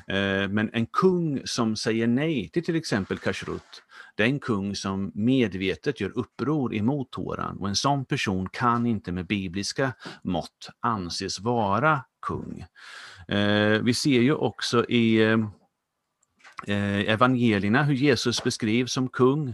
Ehm, 0.08 0.54
men 0.54 0.70
en 0.72 0.86
kung 0.86 1.42
som 1.44 1.76
säger 1.76 2.06
nej 2.06 2.50
till 2.52 2.64
till 2.64 2.76
exempel 2.76 3.18
kashrut, 3.18 3.82
det 4.14 4.22
är 4.22 4.26
en 4.26 4.40
kung 4.40 4.76
som 4.76 5.12
medvetet 5.14 6.00
gör 6.00 6.18
uppror 6.18 6.74
emot 6.74 7.10
Toran 7.10 7.56
och 7.58 7.68
en 7.68 7.76
sån 7.76 8.04
person 8.04 8.48
kan 8.48 8.86
inte 8.86 9.12
med 9.12 9.26
bibliska 9.26 9.92
mått 10.22 10.68
anses 10.80 11.40
vara 11.40 12.04
kung. 12.26 12.64
Eh, 13.28 13.82
vi 13.82 13.94
ser 13.94 14.20
ju 14.20 14.34
också 14.34 14.84
i 14.84 15.22
eh, 16.66 16.98
evangelierna 16.98 17.82
hur 17.82 17.94
Jesus 17.94 18.44
beskrivs 18.44 18.92
som 18.92 19.08
kung. 19.08 19.48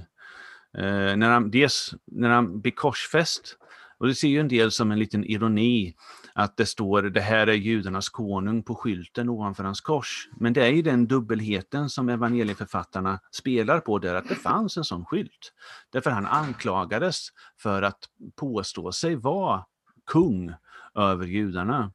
Eh, 0.78 1.16
när 1.16 1.30
han, 1.30 1.50
dels 1.50 1.94
när 2.06 2.28
han 2.28 2.60
blir 2.60 2.72
korsfäst, 2.72 3.56
och 3.98 4.06
det 4.06 4.14
ser 4.14 4.28
ju 4.28 4.40
en 4.40 4.48
del 4.48 4.70
som 4.70 4.90
en 4.90 4.98
liten 4.98 5.24
ironi, 5.24 5.94
att 6.40 6.56
det 6.56 6.66
står 6.66 7.02
det 7.02 7.20
här 7.20 7.46
är 7.46 7.52
judarnas 7.52 8.08
konung 8.08 8.62
på 8.62 8.74
skylten 8.74 9.28
ovanför 9.28 9.64
hans 9.64 9.80
kors. 9.80 10.28
Men 10.36 10.52
det 10.52 10.66
är 10.66 10.70
ju 10.70 10.82
den 10.82 11.06
dubbelheten 11.06 11.90
som 11.90 12.08
evangelieförfattarna 12.08 13.20
spelar 13.30 13.80
på 13.80 13.98
där, 13.98 14.14
att 14.14 14.28
det 14.28 14.34
fanns 14.34 14.76
en 14.76 14.84
sån 14.84 15.04
skylt. 15.04 15.52
Därför 15.90 16.10
han 16.10 16.26
anklagades 16.26 17.28
för 17.58 17.82
att 17.82 17.98
påstå 18.36 18.92
sig 18.92 19.16
vara 19.16 19.64
kung 20.06 20.54
över 20.94 21.26
judarna. 21.26 21.92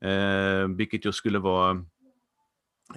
Eh, 0.00 0.68
vilket 0.76 1.04
ju 1.04 1.12
skulle 1.12 1.38
vara 1.38 1.70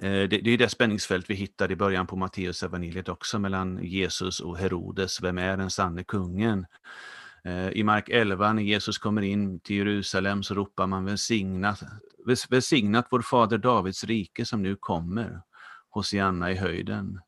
det, 0.00 0.26
det 0.26 0.50
är 0.50 0.58
det 0.58 0.68
spänningsfält 0.68 1.30
vi 1.30 1.34
hittar 1.34 1.72
i 1.72 1.76
början 1.76 2.06
på 2.06 2.16
Matteus 2.16 2.62
evangeliet 2.62 3.08
också 3.08 3.38
mellan 3.38 3.84
Jesus 3.84 4.40
och 4.40 4.58
Herodes. 4.58 5.22
Vem 5.22 5.38
är 5.38 5.56
den 5.56 5.70
sanne 5.70 6.04
kungen? 6.04 6.66
Eh, 7.44 7.68
I 7.68 7.82
Mark 7.82 8.08
11 8.08 8.52
när 8.52 8.62
Jesus 8.62 8.98
kommer 8.98 9.22
in 9.22 9.60
till 9.60 9.76
Jerusalem 9.76 10.42
så 10.42 10.54
ropar 10.54 10.86
man 10.86 11.04
välsignat, 11.04 11.82
välsignat 12.48 13.06
vår 13.10 13.22
fader 13.22 13.58
Davids 13.58 14.04
rike 14.04 14.44
som 14.44 14.62
nu 14.62 14.76
kommer. 14.76 15.42
Hosianna 15.88 16.50
i 16.50 16.54
höjden. 16.54 17.20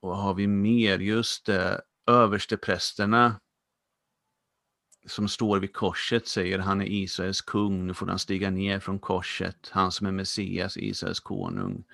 Och 0.00 0.16
har 0.16 0.34
vi 0.34 0.46
mer? 0.46 0.98
Just 0.98 1.48
eh, 1.48 1.54
det, 1.54 1.80
översteprästerna 2.06 3.40
som 5.06 5.28
står 5.28 5.58
vid 5.58 5.72
korset 5.72 6.28
säger 6.28 6.58
han 6.58 6.80
är 6.80 6.86
Israels 6.86 7.40
kung, 7.40 7.86
nu 7.86 7.94
får 7.94 8.06
han 8.06 8.18
stiga 8.18 8.50
ner 8.50 8.80
från 8.80 8.98
korset, 8.98 9.70
han 9.72 9.92
som 9.92 10.06
är 10.06 10.12
Messias, 10.12 10.76
Israels 10.76 11.20
konung. 11.20 11.84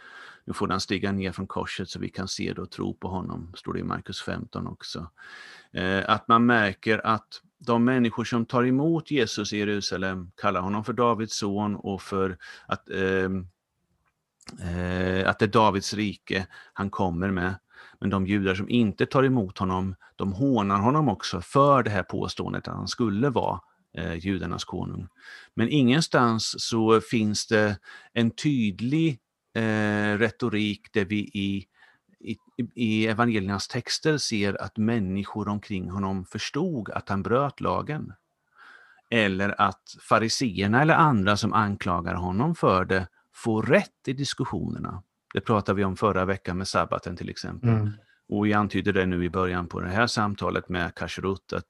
Nu 0.44 0.52
får 0.52 0.68
han 0.68 0.80
stiga 0.80 1.12
ner 1.12 1.32
från 1.32 1.46
korset 1.46 1.88
så 1.88 1.98
vi 1.98 2.08
kan 2.08 2.28
se 2.28 2.52
det 2.52 2.62
och 2.62 2.70
tro 2.70 2.94
på 2.94 3.08
honom, 3.08 3.52
står 3.56 3.72
det 3.72 3.80
i 3.80 3.84
Markus 3.84 4.22
15 4.22 4.66
också. 4.66 5.10
Eh, 5.72 6.10
att 6.10 6.28
man 6.28 6.46
märker 6.46 7.06
att 7.06 7.42
de 7.58 7.84
människor 7.84 8.24
som 8.24 8.46
tar 8.46 8.64
emot 8.64 9.10
Jesus 9.10 9.52
i 9.52 9.58
Jerusalem 9.58 10.30
kallar 10.36 10.60
honom 10.60 10.84
för 10.84 10.92
Davids 10.92 11.36
son 11.36 11.76
och 11.76 12.02
för 12.02 12.38
att, 12.66 12.90
eh, 12.90 13.30
eh, 14.70 15.28
att 15.28 15.38
det 15.38 15.44
är 15.44 15.52
Davids 15.52 15.94
rike 15.94 16.46
han 16.72 16.90
kommer 16.90 17.30
med. 17.30 17.54
Men 18.00 18.10
de 18.10 18.26
judar 18.26 18.54
som 18.54 18.68
inte 18.68 19.06
tar 19.06 19.22
emot 19.22 19.58
honom, 19.58 19.94
de 20.16 20.32
hånar 20.32 20.78
honom 20.80 21.08
också 21.08 21.40
för 21.40 21.82
det 21.82 21.90
här 21.90 22.02
påståendet 22.02 22.68
att 22.68 22.74
han 22.74 22.88
skulle 22.88 23.30
vara 23.30 23.60
eh, 23.94 24.14
judarnas 24.14 24.64
konung. 24.64 25.08
Men 25.54 25.68
ingenstans 25.68 26.54
så 26.58 27.00
finns 27.00 27.46
det 27.46 27.78
en 28.12 28.30
tydlig 28.30 29.18
eh, 29.54 30.18
retorik 30.18 30.92
där 30.92 31.04
vi 31.04 31.18
i, 31.18 31.66
i, 32.74 33.06
evangeliernas 33.06 33.68
texter 33.68 34.18
ser 34.18 34.62
att 34.62 34.76
människor 34.76 35.48
omkring 35.48 35.90
honom 35.90 36.24
förstod 36.24 36.90
att 36.90 37.08
han 37.08 37.22
bröt 37.22 37.60
lagen. 37.60 38.12
Eller 39.10 39.60
att 39.60 39.96
fariseerna 40.08 40.82
eller 40.82 40.94
andra 40.94 41.36
som 41.36 41.52
anklagar 41.52 42.14
honom 42.14 42.54
för 42.54 42.84
det 42.84 43.08
får 43.34 43.62
rätt 43.62 44.08
i 44.08 44.12
diskussionerna. 44.12 45.02
Det 45.34 45.40
pratade 45.40 45.76
vi 45.76 45.84
om 45.84 45.96
förra 45.96 46.24
veckan 46.24 46.58
med 46.58 46.68
sabbaten 46.68 47.16
till 47.16 47.28
exempel. 47.28 47.70
Mm. 47.70 47.92
Och 48.28 48.46
vi 48.46 48.52
antyder 48.52 48.92
det 48.92 49.06
nu 49.06 49.24
i 49.24 49.30
början 49.30 49.66
på 49.66 49.80
det 49.80 49.88
här 49.88 50.06
samtalet 50.06 50.68
med 50.68 50.94
Kashrut, 50.94 51.52
att 51.52 51.66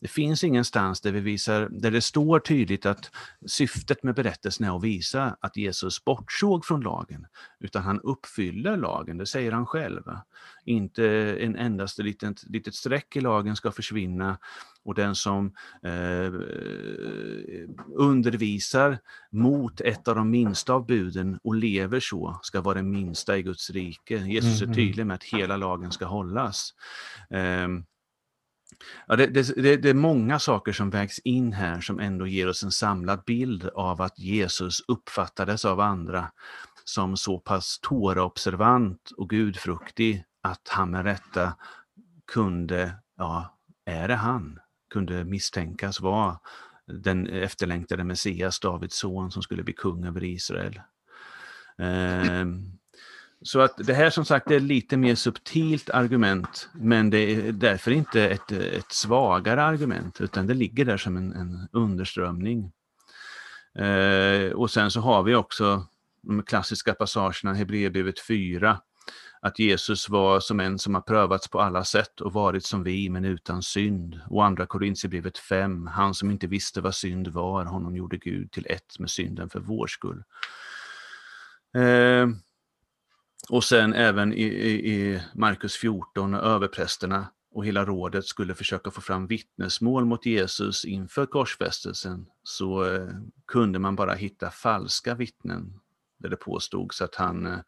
det 0.00 0.08
finns 0.08 0.44
ingenstans 0.44 1.00
där, 1.00 1.12
vi 1.12 1.20
visar, 1.20 1.68
där 1.70 1.90
det 1.90 2.00
står 2.00 2.38
tydligt 2.38 2.86
att 2.86 3.10
syftet 3.46 4.02
med 4.02 4.14
berättelsen 4.14 4.66
är 4.66 4.76
att 4.76 4.84
visa 4.84 5.36
att 5.40 5.56
Jesus 5.56 6.04
bortsåg 6.04 6.64
från 6.64 6.80
lagen, 6.80 7.26
utan 7.58 7.82
han 7.82 8.00
uppfyller 8.00 8.76
lagen, 8.76 9.18
det 9.18 9.26
säger 9.26 9.52
han 9.52 9.66
själv. 9.66 10.02
Inte 10.64 11.06
en 11.40 11.56
endaste 11.56 12.02
litet, 12.02 12.42
litet 12.50 12.74
streck 12.74 13.16
i 13.16 13.20
lagen 13.20 13.56
ska 13.56 13.72
försvinna 13.72 14.38
och 14.82 14.94
den 14.94 15.14
som 15.14 15.52
eh, 15.82 16.32
undervisar 17.94 18.98
mot 19.30 19.80
ett 19.80 20.08
av 20.08 20.14
de 20.14 20.30
minsta 20.30 20.72
av 20.72 20.86
buden 20.86 21.38
och 21.42 21.54
lever 21.54 22.00
så 22.00 22.38
ska 22.42 22.60
vara 22.60 22.74
den 22.74 22.90
minsta 22.90 23.38
i 23.38 23.42
Guds 23.42 23.70
rike. 23.70 24.16
Jesus 24.16 24.60
är 24.60 24.64
mm. 24.64 24.74
tydlig 24.74 25.06
med 25.06 25.14
att 25.14 25.24
hela 25.24 25.56
lagen 25.56 25.92
ska 25.92 26.04
hållas. 26.04 26.74
Eh, 27.30 27.68
Ja, 29.06 29.16
det, 29.16 29.26
det, 29.26 29.76
det, 29.76 29.90
är 29.90 29.94
många 29.94 30.38
saker 30.38 30.72
som 30.72 30.90
vägs 30.90 31.18
in 31.18 31.52
här 31.52 31.80
som 31.80 32.00
ändå 32.00 32.26
ger 32.26 32.48
oss 32.48 32.62
en 32.62 32.70
samlad 32.70 33.22
bild 33.26 33.64
av 33.74 34.02
att 34.02 34.18
Jesus 34.18 34.82
uppfattades 34.88 35.64
av 35.64 35.80
andra 35.80 36.30
som 36.84 37.16
så 37.16 37.38
pass 37.38 37.78
Tora-observant 37.82 39.10
och 39.16 39.30
gudfruktig 39.30 40.24
att 40.42 40.68
han 40.68 40.90
med 40.90 41.04
rätta 41.04 41.56
kunde, 42.32 42.92
ja, 43.16 43.58
är 43.84 44.08
det 44.08 44.14
han? 44.14 44.58
Kunde 44.92 45.24
misstänkas 45.24 46.00
vara 46.00 46.38
den 46.86 47.26
efterlängtade 47.26 48.04
Messias, 48.04 48.60
Davids 48.60 48.96
son, 48.96 49.30
som 49.30 49.42
skulle 49.42 49.62
bli 49.62 49.74
kung 49.74 50.04
över 50.04 50.24
Israel. 50.24 50.80
Ehm, 51.78 52.79
så 53.42 53.60
att 53.60 53.76
det 53.76 53.94
här 53.94 54.10
som 54.10 54.24
sagt 54.24 54.50
är 54.50 54.60
lite 54.60 54.96
mer 54.96 55.14
subtilt 55.14 55.90
argument, 55.90 56.68
men 56.72 57.10
det 57.10 57.18
är 57.18 57.52
därför 57.52 57.90
inte 57.90 58.28
ett, 58.28 58.52
ett 58.52 58.92
svagare 58.92 59.62
argument, 59.62 60.20
utan 60.20 60.46
det 60.46 60.54
ligger 60.54 60.84
där 60.84 60.96
som 60.96 61.16
en, 61.16 61.32
en 61.32 61.68
underströmning. 61.72 62.72
Eh, 63.78 64.52
och 64.52 64.70
sen 64.70 64.90
så 64.90 65.00
har 65.00 65.22
vi 65.22 65.34
också 65.34 65.86
de 66.22 66.42
klassiska 66.42 66.94
passagerna, 66.94 67.54
Hebreerbrevet 67.54 68.20
4, 68.20 68.80
att 69.42 69.58
Jesus 69.58 70.08
var 70.08 70.40
som 70.40 70.60
en 70.60 70.78
som 70.78 70.94
har 70.94 71.02
prövats 71.02 71.48
på 71.48 71.60
alla 71.60 71.84
sätt 71.84 72.20
och 72.20 72.32
varit 72.32 72.64
som 72.64 72.82
vi, 72.82 73.10
men 73.10 73.24
utan 73.24 73.62
synd. 73.62 74.20
Och 74.26 74.44
andra 74.44 74.66
Korintierbrevet 74.66 75.38
5, 75.38 75.86
han 75.86 76.14
som 76.14 76.30
inte 76.30 76.46
visste 76.46 76.80
vad 76.80 76.94
synd 76.94 77.28
var, 77.28 77.64
honom 77.64 77.96
gjorde 77.96 78.16
Gud 78.16 78.52
till 78.52 78.66
ett 78.68 78.98
med 78.98 79.10
synden 79.10 79.50
för 79.50 79.60
vår 79.60 79.86
skull. 79.86 80.24
Eh, 81.74 82.26
och 83.50 83.64
sen 83.64 83.94
även 83.94 84.32
i, 84.32 84.42
i, 84.42 84.92
i 84.92 85.22
Markus 85.34 85.76
14, 85.76 86.34
överprästerna 86.34 87.26
och 87.52 87.66
hela 87.66 87.84
rådet 87.84 88.26
skulle 88.26 88.54
försöka 88.54 88.90
få 88.90 89.00
fram 89.00 89.26
vittnesmål 89.26 90.04
mot 90.04 90.26
Jesus 90.26 90.84
inför 90.84 91.26
korsfästelsen, 91.26 92.26
så 92.42 92.94
eh, 92.94 93.08
kunde 93.46 93.78
man 93.78 93.96
bara 93.96 94.14
hitta 94.14 94.50
falska 94.50 95.14
vittnen 95.14 95.80
där 96.18 96.28
det 96.28 96.36
påstods 96.36 97.02
att 97.02 97.14
han 97.14 97.46
eh, 97.46 97.58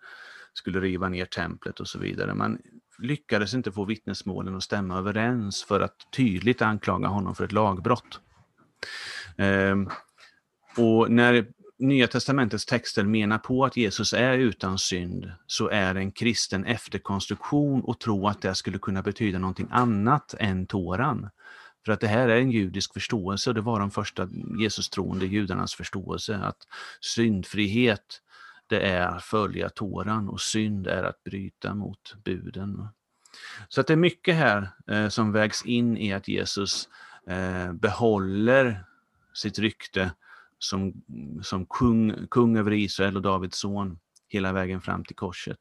skulle 0.52 0.80
riva 0.80 1.08
ner 1.08 1.24
templet 1.24 1.80
och 1.80 1.88
så 1.88 1.98
vidare. 1.98 2.34
Man 2.34 2.58
lyckades 2.98 3.54
inte 3.54 3.72
få 3.72 3.84
vittnesmålen 3.84 4.56
att 4.56 4.62
stämma 4.62 4.98
överens 4.98 5.64
för 5.64 5.80
att 5.80 5.96
tydligt 6.16 6.62
anklaga 6.62 7.08
honom 7.08 7.34
för 7.34 7.44
ett 7.44 7.52
lagbrott. 7.52 8.20
Eh, 9.36 9.76
och 10.76 11.10
när 11.10 11.46
Nya 11.82 12.06
testamentets 12.06 12.66
texter 12.66 13.04
menar 13.04 13.38
på 13.38 13.64
att 13.64 13.76
Jesus 13.76 14.12
är 14.12 14.38
utan 14.38 14.78
synd, 14.78 15.32
så 15.46 15.68
är 15.68 15.94
en 15.94 16.12
kristen 16.12 16.64
efterkonstruktion 16.64 17.80
och 17.80 18.00
tro 18.00 18.28
att 18.28 18.42
det 18.42 18.54
skulle 18.54 18.78
kunna 18.78 19.02
betyda 19.02 19.38
någonting 19.38 19.68
annat 19.70 20.34
än 20.38 20.66
Toran. 20.66 21.30
För 21.84 21.92
att 21.92 22.00
det 22.00 22.06
här 22.06 22.28
är 22.28 22.36
en 22.36 22.50
judisk 22.50 22.92
förståelse 22.92 23.50
och 23.50 23.54
det 23.54 23.60
var 23.60 23.80
de 23.80 23.90
första 23.90 24.28
Jesus-troende 24.58 25.26
judarnas 25.26 25.74
förståelse 25.74 26.36
att 26.36 26.56
syndfrihet 27.00 28.20
det 28.66 28.80
är 28.80 29.06
att 29.06 29.24
följa 29.24 29.68
Toran 29.68 30.28
och 30.28 30.40
synd 30.40 30.86
är 30.86 31.02
att 31.02 31.24
bryta 31.24 31.74
mot 31.74 32.14
buden. 32.24 32.88
Så 33.68 33.80
att 33.80 33.86
det 33.86 33.92
är 33.92 33.96
mycket 33.96 34.34
här 34.34 34.68
eh, 34.88 35.08
som 35.08 35.32
vägs 35.32 35.64
in 35.64 35.96
i 35.96 36.12
att 36.12 36.28
Jesus 36.28 36.88
eh, 37.26 37.72
behåller 37.72 38.84
sitt 39.32 39.58
rykte 39.58 40.10
som, 40.62 40.92
som 41.42 41.66
kung, 41.66 42.26
kung 42.30 42.56
över 42.56 42.72
Israel 42.72 43.16
och 43.16 43.22
Davids 43.22 43.58
son 43.58 43.98
hela 44.28 44.52
vägen 44.52 44.80
fram 44.80 45.04
till 45.04 45.16
korset. 45.16 45.58